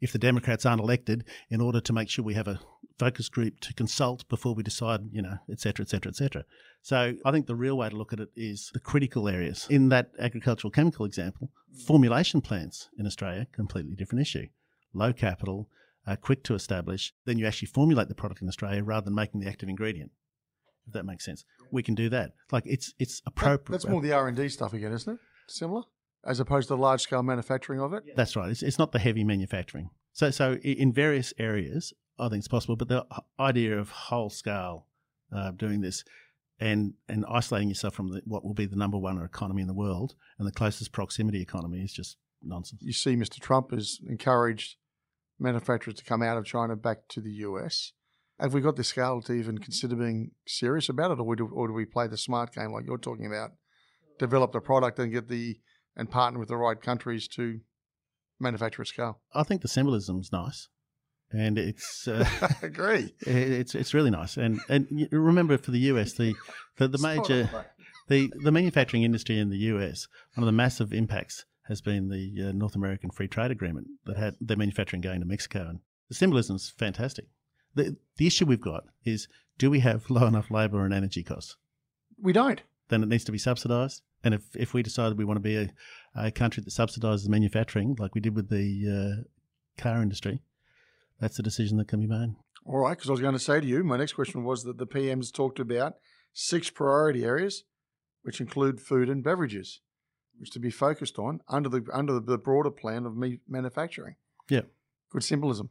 if 0.00 0.12
the 0.12 0.18
Democrats 0.18 0.64
aren't 0.64 0.80
elected 0.80 1.24
in 1.50 1.60
order 1.60 1.80
to 1.80 1.92
make 1.92 2.08
sure 2.08 2.24
we 2.24 2.34
have 2.34 2.48
a 2.48 2.60
focus 2.98 3.28
group 3.28 3.60
to 3.60 3.74
consult 3.74 4.28
before 4.28 4.54
we 4.54 4.62
decide, 4.62 5.00
you 5.12 5.22
know, 5.22 5.38
et 5.50 5.60
cetera, 5.60 5.84
et 5.84 5.88
cetera, 5.88 6.10
et 6.10 6.16
cetera. 6.16 6.44
So 6.82 7.14
I 7.24 7.30
think 7.30 7.46
the 7.46 7.54
real 7.54 7.76
way 7.76 7.88
to 7.88 7.96
look 7.96 8.12
at 8.12 8.20
it 8.20 8.30
is 8.36 8.70
the 8.72 8.80
critical 8.80 9.28
areas. 9.28 9.66
In 9.70 9.88
that 9.88 10.10
agricultural 10.18 10.70
chemical 10.70 11.04
example, 11.04 11.50
mm. 11.74 11.82
formulation 11.82 12.40
plants 12.40 12.88
in 12.98 13.06
Australia, 13.06 13.46
completely 13.52 13.94
different 13.94 14.22
issue. 14.22 14.46
Low 14.94 15.12
capital, 15.12 15.68
uh, 16.08 16.16
quick 16.16 16.42
to 16.44 16.54
establish, 16.54 17.12
then 17.26 17.38
you 17.38 17.46
actually 17.46 17.68
formulate 17.68 18.08
the 18.08 18.14
product 18.14 18.40
in 18.40 18.48
Australia 18.48 18.82
rather 18.82 19.04
than 19.04 19.14
making 19.14 19.40
the 19.40 19.48
active 19.48 19.68
ingredient. 19.68 20.10
If 20.86 20.94
that 20.94 21.04
makes 21.04 21.24
sense, 21.24 21.44
we 21.70 21.82
can 21.82 21.94
do 21.94 22.08
that. 22.08 22.32
Like 22.50 22.64
it's 22.66 22.94
it's 22.98 23.20
appropriate. 23.26 23.66
That, 23.66 23.72
that's 23.72 23.92
more 23.92 24.00
the 24.00 24.12
R 24.12 24.26
and 24.26 24.36
D 24.36 24.48
stuff 24.48 24.72
again, 24.72 24.92
isn't 24.92 25.12
it? 25.12 25.20
Similar, 25.46 25.82
as 26.24 26.40
opposed 26.40 26.68
to 26.68 26.76
large 26.76 27.02
scale 27.02 27.22
manufacturing 27.22 27.80
of 27.80 27.92
it. 27.92 28.04
That's 28.16 28.36
right. 28.36 28.50
It's 28.50 28.62
it's 28.62 28.78
not 28.78 28.92
the 28.92 28.98
heavy 28.98 29.22
manufacturing. 29.22 29.90
So 30.14 30.30
so 30.30 30.54
in 30.54 30.94
various 30.94 31.34
areas, 31.38 31.92
I 32.18 32.30
think 32.30 32.40
it's 32.40 32.48
possible. 32.48 32.76
But 32.76 32.88
the 32.88 33.06
idea 33.38 33.78
of 33.78 33.90
whole 33.90 34.30
scale 34.30 34.86
uh, 35.30 35.50
doing 35.50 35.82
this 35.82 36.04
and 36.58 36.94
and 37.06 37.26
isolating 37.28 37.68
yourself 37.68 37.92
from 37.92 38.12
the, 38.12 38.22
what 38.24 38.44
will 38.46 38.54
be 38.54 38.64
the 38.64 38.76
number 38.76 38.96
one 38.96 39.22
economy 39.22 39.60
in 39.60 39.68
the 39.68 39.74
world 39.74 40.14
and 40.38 40.48
the 40.48 40.52
closest 40.52 40.92
proximity 40.92 41.42
economy 41.42 41.82
is 41.82 41.92
just 41.92 42.16
nonsense. 42.42 42.80
You 42.82 42.94
see, 42.94 43.14
Mr. 43.14 43.38
Trump 43.40 43.72
has 43.72 44.00
encouraged 44.08 44.76
manufacturers 45.38 45.96
to 45.96 46.04
come 46.04 46.22
out 46.22 46.36
of 46.36 46.44
China 46.44 46.76
back 46.76 47.08
to 47.08 47.20
the 47.20 47.30
US. 47.30 47.92
Have 48.40 48.54
we 48.54 48.60
got 48.60 48.76
the 48.76 48.84
scale 48.84 49.20
to 49.22 49.32
even 49.32 49.58
consider 49.58 49.96
being 49.96 50.30
serious 50.46 50.88
about 50.88 51.10
it, 51.10 51.18
or 51.18 51.36
do, 51.36 51.48
or 51.52 51.66
do 51.66 51.74
we 51.74 51.84
play 51.84 52.06
the 52.06 52.16
smart 52.16 52.54
game 52.54 52.72
like 52.72 52.86
you're 52.86 52.98
talking 52.98 53.26
about? 53.26 53.50
Develop 54.18 54.52
the 54.52 54.60
product 54.60 54.98
and 54.98 55.12
get 55.12 55.28
the 55.28 55.58
and 55.96 56.10
partner 56.10 56.38
with 56.38 56.48
the 56.48 56.56
right 56.56 56.80
countries 56.80 57.26
to 57.26 57.60
manufacture 58.38 58.82
at 58.82 58.88
scale. 58.88 59.20
I 59.34 59.42
think 59.42 59.62
the 59.62 59.68
symbolism's 59.68 60.30
nice, 60.32 60.68
and 61.32 61.58
it's 61.58 62.06
uh, 62.06 62.24
I 62.62 62.66
agree. 62.66 63.14
It's 63.20 63.74
it's 63.74 63.94
really 63.94 64.10
nice, 64.10 64.36
and 64.36 64.60
and 64.68 65.08
remember 65.10 65.58
for 65.58 65.72
the 65.72 65.80
US 65.80 66.12
the 66.12 66.34
the, 66.76 66.88
the 66.88 66.98
major 67.02 67.50
the 68.06 68.32
the 68.42 68.52
manufacturing 68.52 69.02
industry 69.02 69.38
in 69.38 69.50
the 69.50 69.58
US 69.58 70.06
one 70.34 70.42
of 70.42 70.46
the 70.46 70.52
massive 70.52 70.92
impacts 70.92 71.44
has 71.68 71.80
been 71.80 72.08
the 72.08 72.48
uh, 72.48 72.52
North 72.52 72.74
American 72.74 73.10
Free 73.10 73.28
Trade 73.28 73.50
Agreement 73.50 73.86
that 74.06 74.16
had 74.16 74.36
their 74.40 74.56
manufacturing 74.56 75.02
going 75.02 75.20
to 75.20 75.26
Mexico. 75.26 75.66
And 75.68 75.80
the 76.08 76.14
symbolism 76.14 76.56
is 76.56 76.70
fantastic. 76.70 77.26
The, 77.74 77.96
the 78.16 78.26
issue 78.26 78.46
we've 78.46 78.60
got 78.60 78.84
is 79.04 79.28
do 79.58 79.70
we 79.70 79.80
have 79.80 80.10
low 80.10 80.26
enough 80.26 80.50
labour 80.50 80.84
and 80.84 80.94
energy 80.94 81.22
costs? 81.22 81.56
We 82.20 82.32
don't. 82.32 82.62
Then 82.88 83.02
it 83.02 83.08
needs 83.08 83.24
to 83.24 83.32
be 83.32 83.38
subsidised. 83.38 84.02
And 84.24 84.34
if, 84.34 84.42
if 84.56 84.74
we 84.74 84.82
decide 84.82 85.16
we 85.16 85.24
want 85.24 85.36
to 85.36 85.42
be 85.42 85.56
a, 85.56 85.70
a 86.14 86.30
country 86.30 86.62
that 86.64 86.70
subsidises 86.70 87.28
manufacturing, 87.28 87.96
like 87.98 88.14
we 88.14 88.20
did 88.20 88.34
with 88.34 88.48
the 88.48 89.20
uh, 89.20 89.80
car 89.80 90.02
industry, 90.02 90.40
that's 91.20 91.38
a 91.38 91.42
decision 91.42 91.76
that 91.76 91.88
can 91.88 92.00
be 92.00 92.06
made. 92.06 92.34
All 92.64 92.78
right, 92.78 92.96
because 92.96 93.10
I 93.10 93.12
was 93.12 93.20
going 93.20 93.34
to 93.34 93.38
say 93.38 93.60
to 93.60 93.66
you, 93.66 93.84
my 93.84 93.96
next 93.96 94.14
question 94.14 94.42
was 94.42 94.64
that 94.64 94.78
the 94.78 94.86
PM's 94.86 95.30
talked 95.30 95.60
about 95.60 95.94
six 96.32 96.70
priority 96.70 97.24
areas, 97.24 97.64
which 98.22 98.40
include 98.40 98.80
food 98.80 99.08
and 99.08 99.22
beverages 99.22 99.80
which 100.38 100.50
to 100.52 100.58
be 100.58 100.70
focused 100.70 101.18
on 101.18 101.40
under 101.48 101.68
the 101.68 101.84
under 101.92 102.20
the 102.20 102.38
broader 102.38 102.70
plan 102.70 103.06
of 103.06 103.16
meat 103.16 103.40
manufacturing. 103.48 104.16
Yeah, 104.48 104.62
good 105.10 105.24
symbolism. 105.24 105.70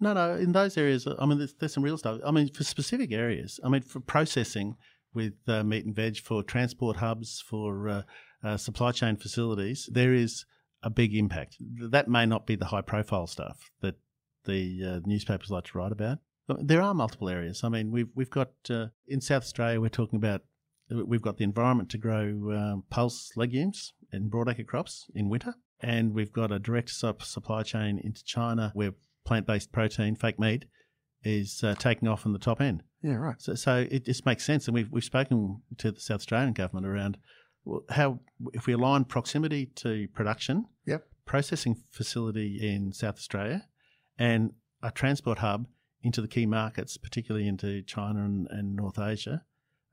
No, 0.00 0.12
no. 0.12 0.34
In 0.34 0.52
those 0.52 0.76
areas, 0.76 1.06
I 1.18 1.26
mean, 1.26 1.38
there's, 1.38 1.54
there's 1.54 1.74
some 1.74 1.82
real 1.82 1.98
stuff. 1.98 2.20
I 2.24 2.30
mean, 2.30 2.48
for 2.52 2.62
specific 2.62 3.12
areas, 3.12 3.58
I 3.64 3.68
mean, 3.68 3.82
for 3.82 4.00
processing 4.00 4.76
with 5.12 5.34
uh, 5.48 5.64
meat 5.64 5.84
and 5.84 5.94
veg, 5.94 6.18
for 6.18 6.42
transport 6.42 6.96
hubs, 6.98 7.42
for 7.44 7.88
uh, 7.88 8.02
uh, 8.44 8.56
supply 8.56 8.92
chain 8.92 9.16
facilities, 9.16 9.88
there 9.92 10.14
is 10.14 10.44
a 10.82 10.90
big 10.90 11.14
impact. 11.14 11.56
That 11.90 12.08
may 12.08 12.26
not 12.26 12.46
be 12.46 12.54
the 12.54 12.66
high 12.66 12.82
profile 12.82 13.26
stuff 13.26 13.70
that 13.80 13.96
the 14.44 14.82
uh, 14.84 15.00
newspapers 15.04 15.50
like 15.50 15.64
to 15.64 15.78
write 15.78 15.92
about. 15.92 16.18
There 16.60 16.80
are 16.80 16.94
multiple 16.94 17.28
areas. 17.28 17.62
I 17.62 17.68
mean, 17.68 17.90
we've 17.90 18.08
we've 18.14 18.30
got 18.30 18.52
uh, 18.70 18.86
in 19.06 19.20
South 19.20 19.42
Australia, 19.42 19.80
we're 19.80 19.88
talking 19.88 20.16
about 20.16 20.42
we've 20.90 21.22
got 21.22 21.36
the 21.36 21.44
environment 21.44 21.90
to 21.90 21.98
grow 21.98 22.26
um, 22.56 22.84
pulse 22.90 23.32
legumes 23.36 23.92
and 24.12 24.30
broadacre 24.30 24.66
crops 24.66 25.06
in 25.14 25.28
winter, 25.28 25.54
and 25.80 26.14
we've 26.14 26.32
got 26.32 26.50
a 26.50 26.58
direct 26.58 26.90
supply 26.90 27.62
chain 27.62 28.00
into 28.02 28.24
China 28.24 28.70
where 28.74 28.94
plant-based 29.24 29.72
protein, 29.72 30.16
fake 30.16 30.38
meat, 30.38 30.64
is 31.22 31.62
uh, 31.62 31.74
taking 31.78 32.08
off 32.08 32.24
in 32.24 32.32
the 32.32 32.38
top 32.38 32.60
end. 32.60 32.82
Yeah, 33.02 33.14
right. 33.14 33.40
So, 33.40 33.54
so 33.54 33.86
it 33.90 34.06
just 34.06 34.24
makes 34.26 34.44
sense, 34.44 34.66
and 34.66 34.74
we've 34.74 34.90
we've 34.90 35.04
spoken 35.04 35.62
to 35.78 35.92
the 35.92 36.00
South 36.00 36.20
Australian 36.20 36.52
government 36.52 36.86
around 36.86 37.18
how 37.90 38.20
if 38.54 38.66
we 38.66 38.72
align 38.72 39.04
proximity 39.04 39.66
to 39.76 40.08
production, 40.14 40.66
yep, 40.86 41.06
processing 41.26 41.76
facility 41.90 42.58
in 42.62 42.92
South 42.92 43.16
Australia, 43.16 43.66
and 44.18 44.52
a 44.82 44.90
transport 44.90 45.38
hub 45.38 45.66
into 46.02 46.20
the 46.20 46.28
key 46.28 46.46
markets, 46.46 46.96
particularly 46.96 47.46
into 47.46 47.82
China 47.82 48.24
and, 48.24 48.46
and 48.50 48.76
North 48.76 48.98
Asia, 48.98 49.42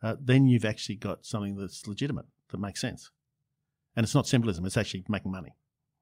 uh, 0.06 0.16
then 0.22 0.45
you've 0.45 0.66
actually 0.66 0.95
got 0.95 1.26
something 1.26 1.56
that's 1.56 1.88
legitimate 1.88 2.26
that 2.51 2.60
makes 2.60 2.80
sense. 2.80 3.10
And 3.95 4.03
it's 4.03 4.14
not 4.14 4.28
symbolism, 4.28 4.66
it's 4.66 4.78
actually 4.78 5.03
making 5.10 5.32
money. 5.32 5.56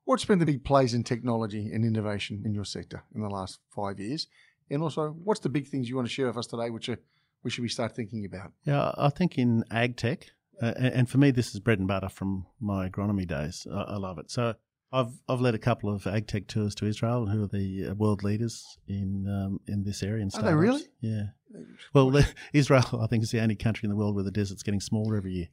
What's 0.04 0.26
been 0.26 0.40
the 0.40 0.46
big 0.46 0.66
plays 0.66 0.94
in 0.94 1.04
technology 1.04 1.72
and 1.72 1.86
innovation 1.86 2.42
in 2.44 2.54
your 2.54 2.66
sector 2.66 3.04
in 3.16 3.22
the 3.22 3.30
last 3.30 3.60
five 3.70 4.00
years? 4.00 4.28
And 4.70 4.82
also, 4.82 5.12
what's 5.24 5.40
the 5.40 5.50
big 5.50 5.68
things 5.68 5.88
you 5.88 5.96
want 5.96 6.08
to 6.08 6.14
share 6.14 6.28
with 6.28 6.38
us 6.38 6.48
today, 6.48 6.70
which 6.70 6.90
are, 6.90 7.00
we 7.44 7.50
should 7.50 7.62
be 7.62 7.70
start 7.70 7.96
thinking 7.96 8.26
about? 8.26 8.52
Yeah, 8.66 8.92
I 8.98 9.10
think 9.10 9.38
in 9.38 9.64
ag 9.72 9.96
tech, 9.96 10.26
uh, 10.62 10.74
and 10.78 11.10
for 11.10 11.18
me, 11.18 11.32
this 11.32 11.54
is 11.54 11.62
bread 11.62 11.80
and 11.80 11.88
butter 11.88 12.10
from 12.10 12.46
my 12.60 12.90
agronomy 12.90 13.26
days. 13.26 13.66
I, 13.72 13.82
I 13.84 13.98
love 13.98 14.18
it. 14.18 14.30
So 14.30 14.56
I've 14.92 15.14
I've 15.28 15.42
led 15.42 15.56
a 15.56 15.60
couple 15.60 15.94
of 15.94 16.06
ag 16.06 16.28
tech 16.28 16.48
tours 16.48 16.76
to 16.76 16.86
Israel, 16.86 17.28
who 17.28 17.44
are 17.44 17.48
the 17.48 17.88
uh, 17.90 17.94
world 17.96 18.24
leaders 18.24 18.78
in 18.88 19.28
um, 19.28 19.60
in 19.68 19.84
this 19.84 20.04
area. 20.04 20.24
In 20.24 20.30
are 20.36 20.44
they 20.44 20.54
really? 20.54 20.84
Yeah. 21.02 21.28
Well, 21.94 22.24
Israel, 22.54 23.00
I 23.02 23.08
think, 23.08 23.24
is 23.24 23.32
the 23.32 23.42
only 23.42 23.56
country 23.56 23.86
in 23.86 23.90
the 23.90 23.96
world 23.96 24.16
where 24.16 24.24
the 24.24 24.32
desert's 24.32 24.64
getting 24.64 24.80
smaller 24.80 25.18
every 25.18 25.34
year 25.34 25.48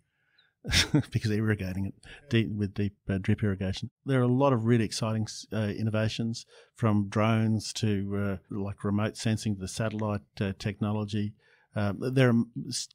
because 1.11 1.30
they're 1.30 1.38
irrigating 1.38 1.86
it 1.86 1.94
deep, 2.28 2.51
with 2.51 2.74
deep 2.74 2.94
uh, 3.09 3.18
drip 3.18 3.42
irrigation. 3.42 3.90
There 4.05 4.20
are 4.20 4.24
a 4.24 4.28
lot 4.28 4.53
of 4.53 4.66
really 4.66 4.84
exciting 4.84 5.26
uh, 5.53 5.68
innovations, 5.68 6.46
from 6.74 7.09
drones 7.09 7.72
to 7.74 8.38
uh, 8.40 8.55
like 8.55 8.84
remote 8.84 9.16
sensing 9.16 9.55
to 9.55 9.61
the 9.61 9.68
satellite 9.68 10.20
uh, 10.40 10.53
technology. 10.59 11.34
Um, 11.76 11.98
there 12.01 12.30
are 12.30 12.34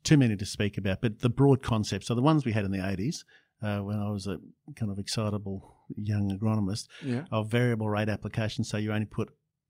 too 0.04 0.18
many 0.18 0.36
to 0.36 0.46
speak 0.46 0.78
about, 0.78 1.02
but 1.02 1.20
the 1.20 1.30
broad 1.30 1.64
concepts 1.64 2.12
are 2.12 2.16
the 2.16 2.22
ones 2.22 2.46
we 2.46 2.52
had 2.52 2.66
in 2.66 2.72
the 2.72 2.80
80s 2.80 3.24
uh, 3.62 3.84
when 3.84 3.98
I 3.98 4.10
was 4.10 4.28
a 4.28 4.38
kind 4.76 4.92
of 4.92 5.00
excitable 5.00 5.76
young 5.96 6.38
agronomist 6.38 6.88
yeah. 7.04 7.24
of 7.32 7.50
variable 7.50 7.90
rate 7.90 8.10
application. 8.10 8.64
So 8.64 8.78
you 8.78 8.92
only 8.92 9.06
put 9.06 9.30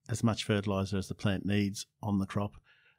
as 0.09 0.23
much 0.23 0.43
fertilizer 0.43 0.97
as 0.97 1.07
the 1.07 1.15
plant 1.15 1.45
needs 1.45 1.85
on 2.01 2.19
the 2.19 2.25
crop 2.25 2.55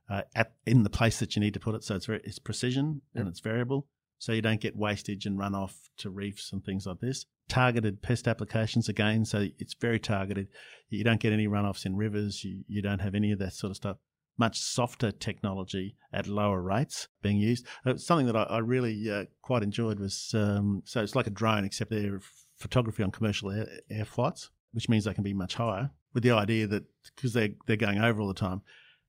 uh, 0.09 0.22
at 0.34 0.52
in 0.66 0.82
the 0.82 0.90
place 0.90 1.18
that 1.18 1.36
you 1.36 1.40
need 1.40 1.54
to 1.54 1.61
put 1.61 1.74
it. 1.74 1.84
So 1.84 1.96
it's 1.96 2.07
very, 2.07 2.20
it's 2.24 2.38
precision 2.38 3.02
yeah. 3.14 3.20
and 3.20 3.28
it's 3.28 3.40
variable. 3.40 3.86
So 4.18 4.32
you 4.32 4.42
don't 4.42 4.61
get 4.61 4.76
wastage 4.76 5.26
and 5.26 5.38
runoff 5.38 5.74
to 5.98 6.11
reefs 6.11 6.52
and 6.52 6.64
things 6.64 6.86
like 6.86 7.00
this. 7.00 7.26
Targeted 7.48 8.02
pest 8.02 8.26
applications 8.26 8.88
again, 8.88 9.24
so 9.24 9.46
it's 9.59 9.74
very 9.74 10.00
targeted. 10.00 10.48
You 10.88 11.04
don't 11.04 11.20
get 11.20 11.32
any 11.32 11.46
runoffs 11.46 11.84
in 11.84 11.96
rivers. 11.96 12.42
You, 12.42 12.64
you 12.66 12.80
don't 12.80 13.00
have 13.00 13.14
any 13.14 13.30
of 13.30 13.38
that 13.40 13.52
sort 13.52 13.70
of 13.70 13.76
stuff 13.76 13.98
much 14.38 14.59
softer 14.59 15.11
technology 15.11 15.96
at 16.12 16.26
lower 16.26 16.61
rates 16.61 17.09
being 17.22 17.38
used. 17.38 17.66
Uh, 17.84 17.96
something 17.96 18.26
that 18.26 18.36
I, 18.36 18.42
I 18.44 18.59
really 18.59 19.11
uh, 19.11 19.24
quite 19.42 19.62
enjoyed 19.62 19.98
was 19.98 20.32
um, 20.34 20.82
so 20.84 21.02
it's 21.02 21.14
like 21.14 21.26
a 21.26 21.30
drone, 21.30 21.64
except 21.64 21.90
they're 21.90 22.20
photography 22.57 23.02
on 23.02 23.11
commercial 23.11 23.50
air, 23.50 23.66
air, 23.90 24.04
flights, 24.04 24.50
which 24.72 24.88
means 24.88 25.04
they 25.04 25.14
can 25.14 25.24
be 25.24 25.34
much 25.34 25.54
higher. 25.54 25.90
with 26.12 26.22
the 26.22 26.30
idea 26.30 26.66
that 26.66 26.84
because 27.14 27.32
they're 27.32 27.50
they're 27.66 27.76
going 27.76 27.98
over 27.98 28.20
all 28.20 28.28
the 28.28 28.34
time, 28.34 28.62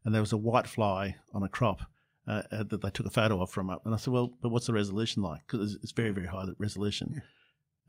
and 0.07 0.15
there 0.15 0.21
was 0.21 0.31
a 0.31 0.37
white 0.37 0.67
fly 0.67 1.17
on 1.33 1.43
a 1.43 1.49
crop 1.49 1.81
uh, 2.29 2.43
uh, 2.49 2.63
that 2.63 2.81
they 2.81 2.89
took 2.89 3.05
a 3.05 3.09
photo 3.09 3.41
of 3.41 3.49
from 3.51 3.69
up, 3.69 3.85
and 3.85 3.93
I 3.93 3.97
said, 3.97 4.13
well, 4.13 4.31
but 4.41 4.49
what's 4.49 4.65
the 4.67 4.71
resolution 4.71 5.21
like? 5.21 5.41
Because 5.45 5.73
it's, 5.73 5.83
it's 5.83 5.91
very 5.91 6.11
very 6.11 6.27
high 6.27 6.45
resolution. 6.57 7.21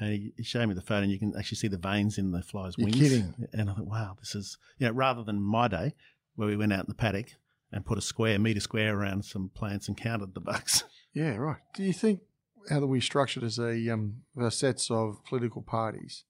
And 0.00 0.10
he, 0.10 0.32
he 0.36 0.42
showed 0.42 0.66
me 0.68 0.74
the 0.74 0.82
photo, 0.82 1.02
and 1.02 1.12
you 1.12 1.18
can 1.20 1.32
actually 1.38 1.58
see 1.58 1.68
the 1.68 1.78
veins 1.78 2.18
in 2.18 2.32
the 2.32 2.42
fly's 2.42 2.74
You're 2.76 2.86
wings. 2.86 2.98
kidding. 2.98 3.34
And 3.52 3.70
I 3.70 3.74
thought, 3.74 3.86
wow, 3.86 4.16
this 4.18 4.34
is 4.34 4.58
you 4.78 4.88
know 4.88 4.92
rather 4.92 5.22
than 5.22 5.40
my 5.40 5.68
day 5.68 5.94
where 6.34 6.48
we 6.48 6.56
went 6.56 6.72
out 6.72 6.80
in 6.80 6.88
the 6.88 6.94
paddock 6.94 7.28
and 7.70 7.86
put 7.86 7.98
a 7.98 8.02
square 8.02 8.38
meter 8.40 8.58
square 8.60 8.98
around 8.98 9.24
some 9.24 9.50
plants 9.54 9.86
and 9.86 9.96
counted 9.96 10.34
the 10.34 10.40
bugs. 10.40 10.82
Yeah, 11.14 11.36
right. 11.36 11.56
Do 11.74 11.82
you 11.82 11.94
think 11.94 12.20
how 12.70 12.80
that 12.80 12.86
we 12.86 13.00
structured 13.00 13.42
as 13.42 13.58
a 13.58 13.88
um, 13.88 14.22
sets 14.50 14.88
of 14.90 15.24
political 15.24 15.62
parties 15.62 16.24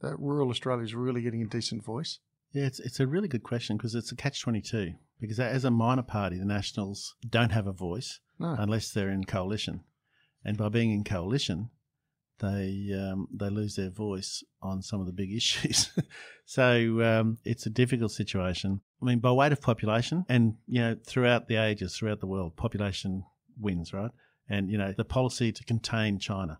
that 0.00 0.16
rural 0.20 0.50
Australia 0.50 0.84
is 0.84 0.94
really 0.94 1.22
getting 1.22 1.42
a 1.42 1.46
decent 1.46 1.82
voice? 1.82 2.20
Yeah, 2.52 2.66
it's 2.66 2.80
it's 2.80 3.00
a 3.00 3.06
really 3.06 3.28
good 3.28 3.42
question 3.42 3.76
because 3.76 3.94
it's 3.94 4.12
a 4.12 4.16
catch 4.16 4.40
twenty 4.42 4.60
two. 4.60 4.94
Because 5.20 5.38
as 5.38 5.64
a 5.64 5.70
minor 5.70 6.02
party, 6.02 6.38
the 6.38 6.44
Nationals 6.46 7.14
don't 7.28 7.52
have 7.52 7.66
a 7.66 7.72
voice 7.72 8.20
No. 8.38 8.56
unless 8.58 8.90
they're 8.90 9.10
in 9.10 9.24
coalition, 9.24 9.84
and 10.44 10.56
by 10.56 10.68
being 10.70 10.90
in 10.92 11.04
coalition, 11.04 11.70
they 12.38 12.90
um, 12.94 13.28
they 13.32 13.50
lose 13.50 13.76
their 13.76 13.90
voice 13.90 14.42
on 14.62 14.82
some 14.82 15.00
of 15.00 15.06
the 15.06 15.12
big 15.12 15.30
issues. 15.36 15.90
so 16.44 17.02
um, 17.02 17.38
it's 17.44 17.66
a 17.66 17.70
difficult 17.70 18.12
situation. 18.12 18.80
I 19.02 19.04
mean, 19.06 19.18
by 19.20 19.30
weight 19.32 19.52
of 19.52 19.60
population, 19.60 20.24
and 20.28 20.56
you 20.66 20.80
know, 20.80 20.96
throughout 21.06 21.48
the 21.48 21.56
ages, 21.56 21.96
throughout 21.96 22.20
the 22.20 22.26
world, 22.26 22.56
population 22.56 23.24
wins, 23.58 23.92
right? 23.92 24.10
And 24.48 24.70
you 24.70 24.78
know, 24.78 24.92
the 24.96 25.04
policy 25.04 25.52
to 25.52 25.64
contain 25.64 26.18
China, 26.18 26.58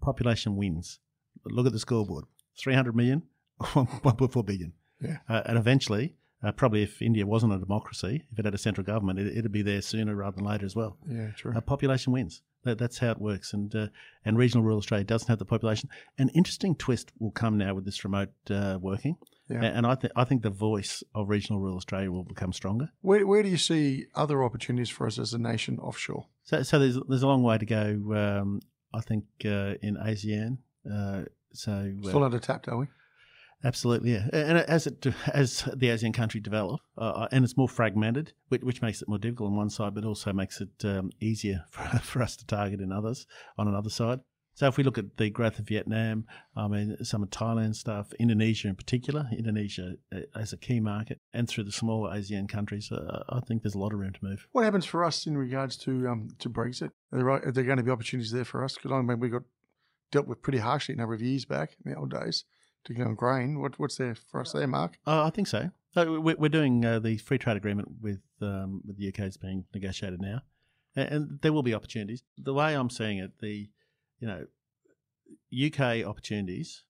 population 0.00 0.56
wins. 0.56 0.98
Look 1.46 1.66
at 1.66 1.72
the 1.72 1.78
scoreboard: 1.78 2.24
three 2.58 2.74
hundred 2.74 2.94
million, 2.96 3.22
one 3.72 3.86
point 4.16 4.32
four 4.32 4.44
billion. 4.44 4.72
Yeah. 5.04 5.18
Uh, 5.28 5.42
and 5.46 5.58
eventually, 5.58 6.14
uh, 6.42 6.52
probably 6.52 6.82
if 6.82 7.00
India 7.00 7.26
wasn't 7.26 7.52
a 7.52 7.58
democracy, 7.58 8.24
if 8.30 8.38
it 8.38 8.44
had 8.44 8.54
a 8.54 8.58
central 8.58 8.84
government, 8.84 9.18
it, 9.18 9.36
it'd 9.36 9.52
be 9.52 9.62
there 9.62 9.80
sooner 9.80 10.14
rather 10.14 10.36
than 10.36 10.44
later 10.44 10.66
as 10.66 10.76
well. 10.76 10.96
Yeah, 11.08 11.30
true. 11.36 11.52
Uh, 11.54 11.60
population 11.60 12.12
wins. 12.12 12.42
That, 12.64 12.78
that's 12.78 12.98
how 12.98 13.10
it 13.10 13.20
works. 13.20 13.52
And 13.52 13.74
uh, 13.74 13.88
and 14.24 14.38
regional 14.38 14.64
rural 14.64 14.78
Australia 14.78 15.04
doesn't 15.04 15.28
have 15.28 15.38
the 15.38 15.44
population. 15.44 15.90
An 16.18 16.30
interesting 16.30 16.74
twist 16.74 17.12
will 17.18 17.30
come 17.30 17.58
now 17.58 17.74
with 17.74 17.84
this 17.84 18.04
remote 18.04 18.32
uh, 18.50 18.78
working. 18.80 19.16
Yeah. 19.50 19.62
And 19.62 19.86
I 19.86 19.94
think 19.94 20.12
I 20.16 20.24
think 20.24 20.42
the 20.42 20.50
voice 20.50 21.02
of 21.14 21.28
regional 21.28 21.60
rural 21.60 21.76
Australia 21.76 22.10
will 22.10 22.24
become 22.24 22.52
stronger. 22.52 22.90
Where, 23.02 23.26
where 23.26 23.42
do 23.42 23.50
you 23.50 23.58
see 23.58 24.06
other 24.14 24.42
opportunities 24.42 24.88
for 24.88 25.06
us 25.06 25.18
as 25.18 25.34
a 25.34 25.38
nation 25.38 25.78
offshore? 25.78 26.26
So 26.44 26.62
so 26.62 26.78
there's 26.78 26.98
there's 27.08 27.22
a 27.22 27.26
long 27.26 27.42
way 27.42 27.58
to 27.58 27.66
go. 27.66 28.40
Um, 28.42 28.60
I 28.94 29.00
think 29.00 29.24
uh, 29.44 29.74
in 29.82 29.96
ASEAN. 29.96 30.58
Uh, 30.90 31.24
so 31.52 31.92
Still 32.02 32.20
undertapped, 32.20 32.68
are 32.68 32.76
we? 32.76 32.86
Absolutely, 33.62 34.12
yeah. 34.12 34.28
And 34.32 34.58
as 34.58 34.86
it 34.86 35.06
as 35.32 35.62
the 35.74 35.88
ASEAN 35.88 36.14
country 36.14 36.40
develop, 36.40 36.80
uh, 36.98 37.28
and 37.32 37.44
it's 37.44 37.56
more 37.56 37.68
fragmented, 37.68 38.32
which, 38.48 38.62
which 38.62 38.82
makes 38.82 39.02
it 39.02 39.08
more 39.08 39.18
difficult 39.18 39.50
on 39.50 39.56
one 39.56 39.70
side, 39.70 39.94
but 39.94 40.04
also 40.04 40.32
makes 40.32 40.60
it 40.60 40.84
um, 40.84 41.10
easier 41.20 41.64
for, 41.70 41.82
for 41.98 42.22
us 42.22 42.36
to 42.36 42.46
target 42.46 42.80
in 42.80 42.92
others 42.92 43.26
on 43.58 43.68
another 43.68 43.90
side. 43.90 44.20
So 44.56 44.68
if 44.68 44.76
we 44.76 44.84
look 44.84 44.98
at 44.98 45.16
the 45.16 45.30
growth 45.30 45.58
of 45.58 45.66
Vietnam, 45.66 46.26
I 46.56 46.68
mean 46.68 46.96
some 47.02 47.24
of 47.24 47.30
Thailand 47.30 47.74
stuff, 47.74 48.12
Indonesia 48.20 48.68
in 48.68 48.76
particular, 48.76 49.26
Indonesia 49.36 49.94
uh, 50.14 50.20
as 50.36 50.52
a 50.52 50.56
key 50.56 50.78
market, 50.78 51.20
and 51.32 51.48
through 51.48 51.64
the 51.64 51.72
smaller 51.72 52.14
ASEAN 52.14 52.48
countries, 52.48 52.92
uh, 52.92 53.24
I 53.28 53.40
think 53.40 53.62
there's 53.62 53.74
a 53.74 53.80
lot 53.80 53.92
of 53.92 53.98
room 53.98 54.12
to 54.12 54.24
move. 54.24 54.46
What 54.52 54.64
happens 54.64 54.84
for 54.84 55.04
us 55.04 55.26
in 55.26 55.36
regards 55.36 55.76
to 55.78 56.08
um, 56.08 56.28
to 56.38 56.48
Brexit? 56.48 56.92
Are 57.12 57.18
there, 57.18 57.30
are 57.30 57.52
there 57.52 57.64
going 57.64 57.78
to 57.78 57.82
be 57.82 57.90
opportunities 57.90 58.30
there 58.30 58.44
for 58.44 58.62
us? 58.62 58.74
Because 58.74 58.92
I 58.92 59.02
mean, 59.02 59.18
we 59.18 59.28
got 59.28 59.42
dealt 60.12 60.28
with 60.28 60.42
pretty 60.42 60.58
harshly 60.58 60.94
a 60.94 60.98
number 60.98 61.14
of 61.14 61.22
years 61.22 61.44
back 61.44 61.76
in 61.84 61.90
the 61.90 61.98
old 61.98 62.10
days 62.10 62.44
to 62.84 62.94
get 62.94 63.06
on 63.06 63.14
grain. 63.14 63.60
What, 63.60 63.78
what's 63.78 63.96
there 63.96 64.14
for 64.14 64.40
us 64.40 64.52
there, 64.52 64.66
Mark? 64.66 64.98
Uh, 65.06 65.24
I 65.24 65.30
think 65.30 65.48
so. 65.48 65.70
So 65.92 66.20
we- 66.20 66.34
we're 66.34 66.48
doing 66.48 66.84
uh, 66.84 66.98
the 66.98 67.16
free 67.18 67.38
trade 67.38 67.56
agreement 67.56 67.88
with 68.00 68.20
um, 68.40 68.82
with 68.86 68.96
the 68.98 69.08
UK 69.08 69.20
is 69.20 69.36
being 69.36 69.64
negotiated 69.72 70.20
now, 70.20 70.42
and, 70.96 71.08
and 71.08 71.38
there 71.42 71.52
will 71.52 71.62
be 71.62 71.74
opportunities. 71.74 72.22
The 72.36 72.52
way 72.54 72.74
I'm 72.74 72.90
seeing 72.90 73.18
it, 73.18 73.38
the 73.40 73.68
you 74.20 74.26
know 74.28 74.46
UK 75.52 76.04
opportunities 76.06 76.82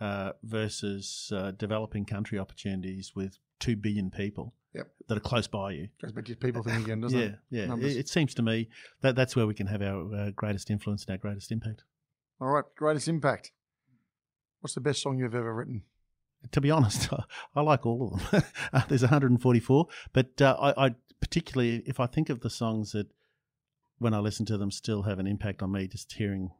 uh, 0.00 0.32
versus 0.42 1.30
uh, 1.34 1.50
developing 1.52 2.04
country 2.04 2.38
opportunities 2.38 3.12
with 3.14 3.38
two 3.60 3.76
billion 3.76 4.10
people 4.10 4.54
Yep. 4.74 4.88
that 5.08 5.16
are 5.18 5.20
close 5.20 5.46
by 5.46 5.72
you. 5.72 5.88
Back 6.14 6.24
to 6.24 6.34
people 6.34 6.62
thing 6.62 6.82
again, 6.82 7.02
doesn't 7.02 7.18
yeah, 7.50 7.64
it? 7.64 7.68
yeah. 7.68 7.74
It, 7.76 7.96
it 7.98 8.08
seems 8.08 8.32
to 8.34 8.42
me 8.42 8.70
that 9.02 9.14
that's 9.14 9.36
where 9.36 9.46
we 9.46 9.52
can 9.52 9.66
have 9.66 9.82
our 9.82 10.14
uh, 10.14 10.30
greatest 10.34 10.70
influence 10.70 11.04
and 11.04 11.10
our 11.10 11.18
greatest 11.18 11.52
impact. 11.52 11.82
All 12.40 12.48
right, 12.48 12.64
greatest 12.76 13.06
impact. 13.06 13.52
What's 14.62 14.74
the 14.74 14.80
best 14.80 15.02
song 15.02 15.18
you've 15.18 15.34
ever 15.34 15.52
written? 15.52 15.82
to 16.50 16.60
be 16.60 16.70
honest, 16.70 17.08
I 17.56 17.60
like 17.60 17.84
all 17.86 18.14
of 18.14 18.30
them. 18.30 18.42
Uh, 18.72 18.82
There's 18.88 19.02
144, 19.02 19.86
but 20.12 20.40
uh, 20.40 20.56
I, 20.58 20.86
I 20.86 20.94
particularly, 21.20 21.82
if 21.84 22.00
I 22.00 22.06
think 22.06 22.30
of 22.30 22.40
the 22.40 22.48
songs 22.48 22.92
that 22.92 23.06
when 23.98 24.14
I 24.14 24.18
listen 24.18 24.46
to 24.46 24.56
them 24.56 24.70
still 24.70 25.02
have 25.02 25.18
an 25.18 25.26
impact 25.26 25.62
on 25.62 25.72
me, 25.72 25.86
just 25.86 26.12
hearing 26.12 26.50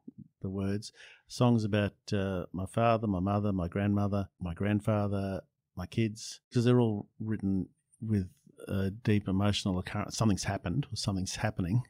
the 0.40 0.50
words, 0.50 0.92
songs 1.26 1.64
about 1.64 1.94
uh, 2.12 2.44
my 2.52 2.66
father, 2.66 3.06
my 3.06 3.20
mother, 3.20 3.52
my 3.52 3.66
grandmother, 3.66 4.28
my 4.40 4.52
grandfather, 4.52 5.40
my 5.76 5.86
kids, 5.86 6.40
because 6.48 6.64
they're 6.64 6.80
all 6.80 7.08
written 7.18 7.68
with 8.00 8.28
a 8.68 8.90
deep 8.90 9.26
emotional 9.26 9.78
occurrence. 9.78 10.16
Something's 10.16 10.44
happened 10.44 10.86
or 10.92 10.96
something's 10.96 11.36
happening. 11.36 11.82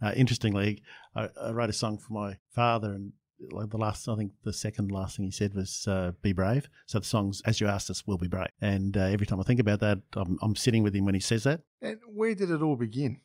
Uh, 0.00 0.12
interestingly, 0.16 0.82
I, 1.14 1.28
I 1.40 1.50
wrote 1.50 1.70
a 1.70 1.74
song 1.74 1.98
for 1.98 2.12
my 2.12 2.38
father, 2.50 2.92
and 2.92 3.12
like 3.50 3.70
the 3.70 3.78
last, 3.78 4.08
I 4.08 4.16
think 4.16 4.32
the 4.44 4.52
second 4.52 4.90
last 4.90 5.16
thing 5.16 5.26
he 5.26 5.30
said 5.30 5.54
was 5.54 5.86
uh, 5.86 6.12
"Be 6.22 6.32
brave." 6.32 6.68
So 6.86 6.98
the 6.98 7.04
songs, 7.04 7.42
as 7.44 7.60
you 7.60 7.68
asked 7.68 7.90
us, 7.90 8.06
will 8.06 8.18
be 8.18 8.28
brave. 8.28 8.48
And 8.60 8.96
uh, 8.96 9.02
every 9.02 9.26
time 9.26 9.40
I 9.40 9.44
think 9.44 9.60
about 9.60 9.80
that, 9.80 9.98
I'm, 10.14 10.38
I'm 10.42 10.56
sitting 10.56 10.82
with 10.82 10.94
him 10.94 11.04
when 11.04 11.14
he 11.14 11.20
says 11.20 11.44
that. 11.44 11.60
And 11.80 11.98
where 12.06 12.34
did 12.34 12.50
it 12.50 12.62
all 12.62 12.76
begin? 12.76 13.20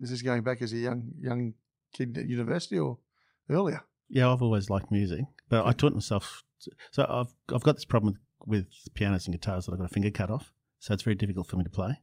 Is 0.00 0.10
this 0.10 0.22
going 0.22 0.42
back 0.42 0.62
as 0.62 0.72
a 0.72 0.78
young 0.78 1.12
young 1.20 1.54
kid 1.92 2.16
at 2.16 2.26
university 2.26 2.78
or 2.78 2.98
earlier? 3.48 3.82
Yeah, 4.08 4.32
I've 4.32 4.42
always 4.42 4.70
liked 4.70 4.90
music, 4.90 5.24
but 5.48 5.66
I 5.66 5.72
taught 5.72 5.94
myself. 5.94 6.42
So 6.90 7.06
I've 7.08 7.54
I've 7.54 7.62
got 7.62 7.76
this 7.76 7.84
problem 7.84 8.14
with, 8.46 8.66
with 8.84 8.94
pianos 8.94 9.26
and 9.26 9.34
guitars 9.34 9.66
that 9.66 9.72
I've 9.72 9.78
got 9.78 9.90
a 9.90 9.94
finger 9.94 10.10
cut 10.10 10.30
off, 10.30 10.52
so 10.78 10.94
it's 10.94 11.02
very 11.02 11.16
difficult 11.16 11.48
for 11.48 11.56
me 11.56 11.64
to 11.64 11.70
play. 11.70 12.00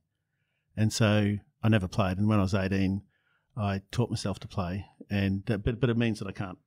And 0.76 0.93
so 0.93 1.38
I 1.64 1.70
never 1.70 1.88
played. 1.88 2.18
And 2.18 2.28
when 2.28 2.39
I 2.39 2.43
was 2.43 2.53
eighteen, 2.53 3.01
I 3.55 3.82
taught 3.91 4.12
myself 4.12 4.39
to 4.39 4.47
play, 4.47 4.86
and 5.10 5.49
uh, 5.49 5.58
but 5.58 5.80
but 5.80 5.89
it 5.89 5.97
means 5.97 6.20
that 6.20 6.28
I 6.28 6.32
can't 6.32 6.60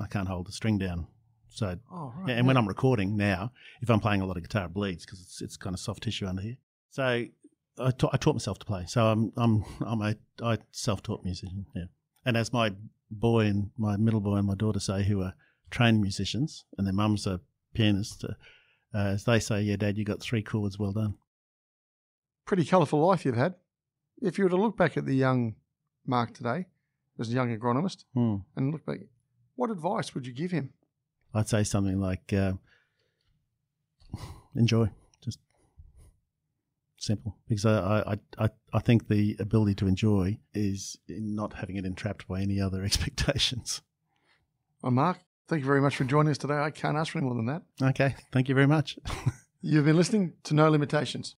I 0.00 0.06
can't 0.06 0.28
hold 0.28 0.46
the 0.46 0.52
string 0.52 0.78
down. 0.78 1.06
So 1.48 1.76
Oh, 1.90 2.12
Yeah, 2.26 2.34
and 2.34 2.46
when 2.46 2.56
I'm 2.56 2.68
recording 2.68 3.16
now, 3.16 3.52
if 3.82 3.90
I'm 3.90 4.00
playing 4.00 4.20
a 4.22 4.26
lot 4.26 4.36
of 4.36 4.42
guitar, 4.42 4.66
it 4.66 4.72
bleeds 4.74 5.04
because 5.04 5.20
it's 5.20 5.42
it's 5.42 5.56
kind 5.56 5.74
of 5.74 5.80
soft 5.80 6.02
tissue 6.04 6.26
under 6.26 6.42
here. 6.42 6.56
So 6.90 7.02
I 7.78 7.90
taught 7.92 8.14
I 8.14 8.16
taught 8.16 8.34
myself 8.34 8.58
to 8.60 8.66
play. 8.66 8.84
So 8.86 9.06
I'm 9.06 9.32
I'm 9.36 9.64
I'm 9.84 10.00
a 10.02 10.14
I 10.42 10.58
self 10.72 11.02
taught 11.02 11.24
musician. 11.24 11.66
Yeah, 11.74 11.84
and 12.24 12.36
as 12.36 12.52
my 12.52 12.72
boy 13.10 13.46
and 13.46 13.70
my 13.76 13.96
middle 13.96 14.20
boy 14.20 14.36
and 14.36 14.46
my 14.46 14.54
daughter 14.54 14.80
say, 14.80 15.02
who 15.04 15.22
are 15.22 15.34
trained 15.70 16.00
musicians, 16.00 16.64
and 16.78 16.86
their 16.86 16.94
mums 16.94 17.26
are 17.26 17.40
pianists, 17.74 18.22
uh, 18.24 18.34
uh, 18.94 18.98
as 19.14 19.24
they 19.24 19.38
say, 19.40 19.60
"Yeah, 19.62 19.76
Dad, 19.76 19.96
you 19.98 20.04
got 20.04 20.20
three 20.20 20.42
chords. 20.42 20.78
Well 20.78 20.92
done." 20.92 21.14
pretty 22.46 22.64
colourful 22.64 22.98
life 23.06 23.24
you've 23.24 23.36
had. 23.36 23.54
If 24.20 24.36
you 24.36 24.44
were 24.44 24.50
to 24.50 24.56
look 24.56 24.76
back 24.76 24.96
at 24.96 25.06
the 25.06 25.14
young 25.14 25.54
Mark 26.04 26.34
today, 26.34 26.66
as 27.18 27.30
a 27.30 27.32
young 27.32 27.56
agronomist, 27.56 28.04
Hmm. 28.14 28.36
and 28.56 28.72
look 28.72 28.84
back, 28.84 28.98
what 29.60 29.70
advice 29.70 30.14
would 30.14 30.26
you 30.26 30.32
give 30.32 30.50
him? 30.50 30.72
I'd 31.34 31.48
say 31.48 31.64
something 31.64 32.00
like, 32.00 32.32
uh, 32.32 32.54
"Enjoy." 34.56 34.88
Just 35.22 35.38
simple, 36.96 37.36
because 37.46 37.66
I, 37.66 38.00
I 38.12 38.44
I 38.46 38.48
I 38.72 38.78
think 38.78 39.08
the 39.08 39.36
ability 39.38 39.74
to 39.76 39.86
enjoy 39.86 40.38
is 40.54 40.96
in 41.08 41.34
not 41.34 41.52
having 41.52 41.76
it 41.76 41.84
entrapped 41.84 42.26
by 42.26 42.40
any 42.40 42.58
other 42.58 42.82
expectations. 42.88 43.82
Well, 44.82 44.92
Mark, 44.92 45.18
thank 45.46 45.60
you 45.60 45.66
very 45.66 45.82
much 45.82 45.94
for 45.94 46.04
joining 46.04 46.30
us 46.30 46.38
today. 46.38 46.56
I 46.56 46.70
can't 46.70 46.96
ask 46.96 47.12
for 47.12 47.18
any 47.18 47.26
more 47.26 47.36
than 47.36 47.46
that. 47.46 47.62
Okay, 47.82 48.14
thank 48.32 48.48
you 48.48 48.54
very 48.54 48.66
much. 48.66 48.98
You've 49.60 49.84
been 49.84 49.96
listening 49.96 50.32
to 50.44 50.54
No 50.54 50.70
Limitations. 50.70 51.36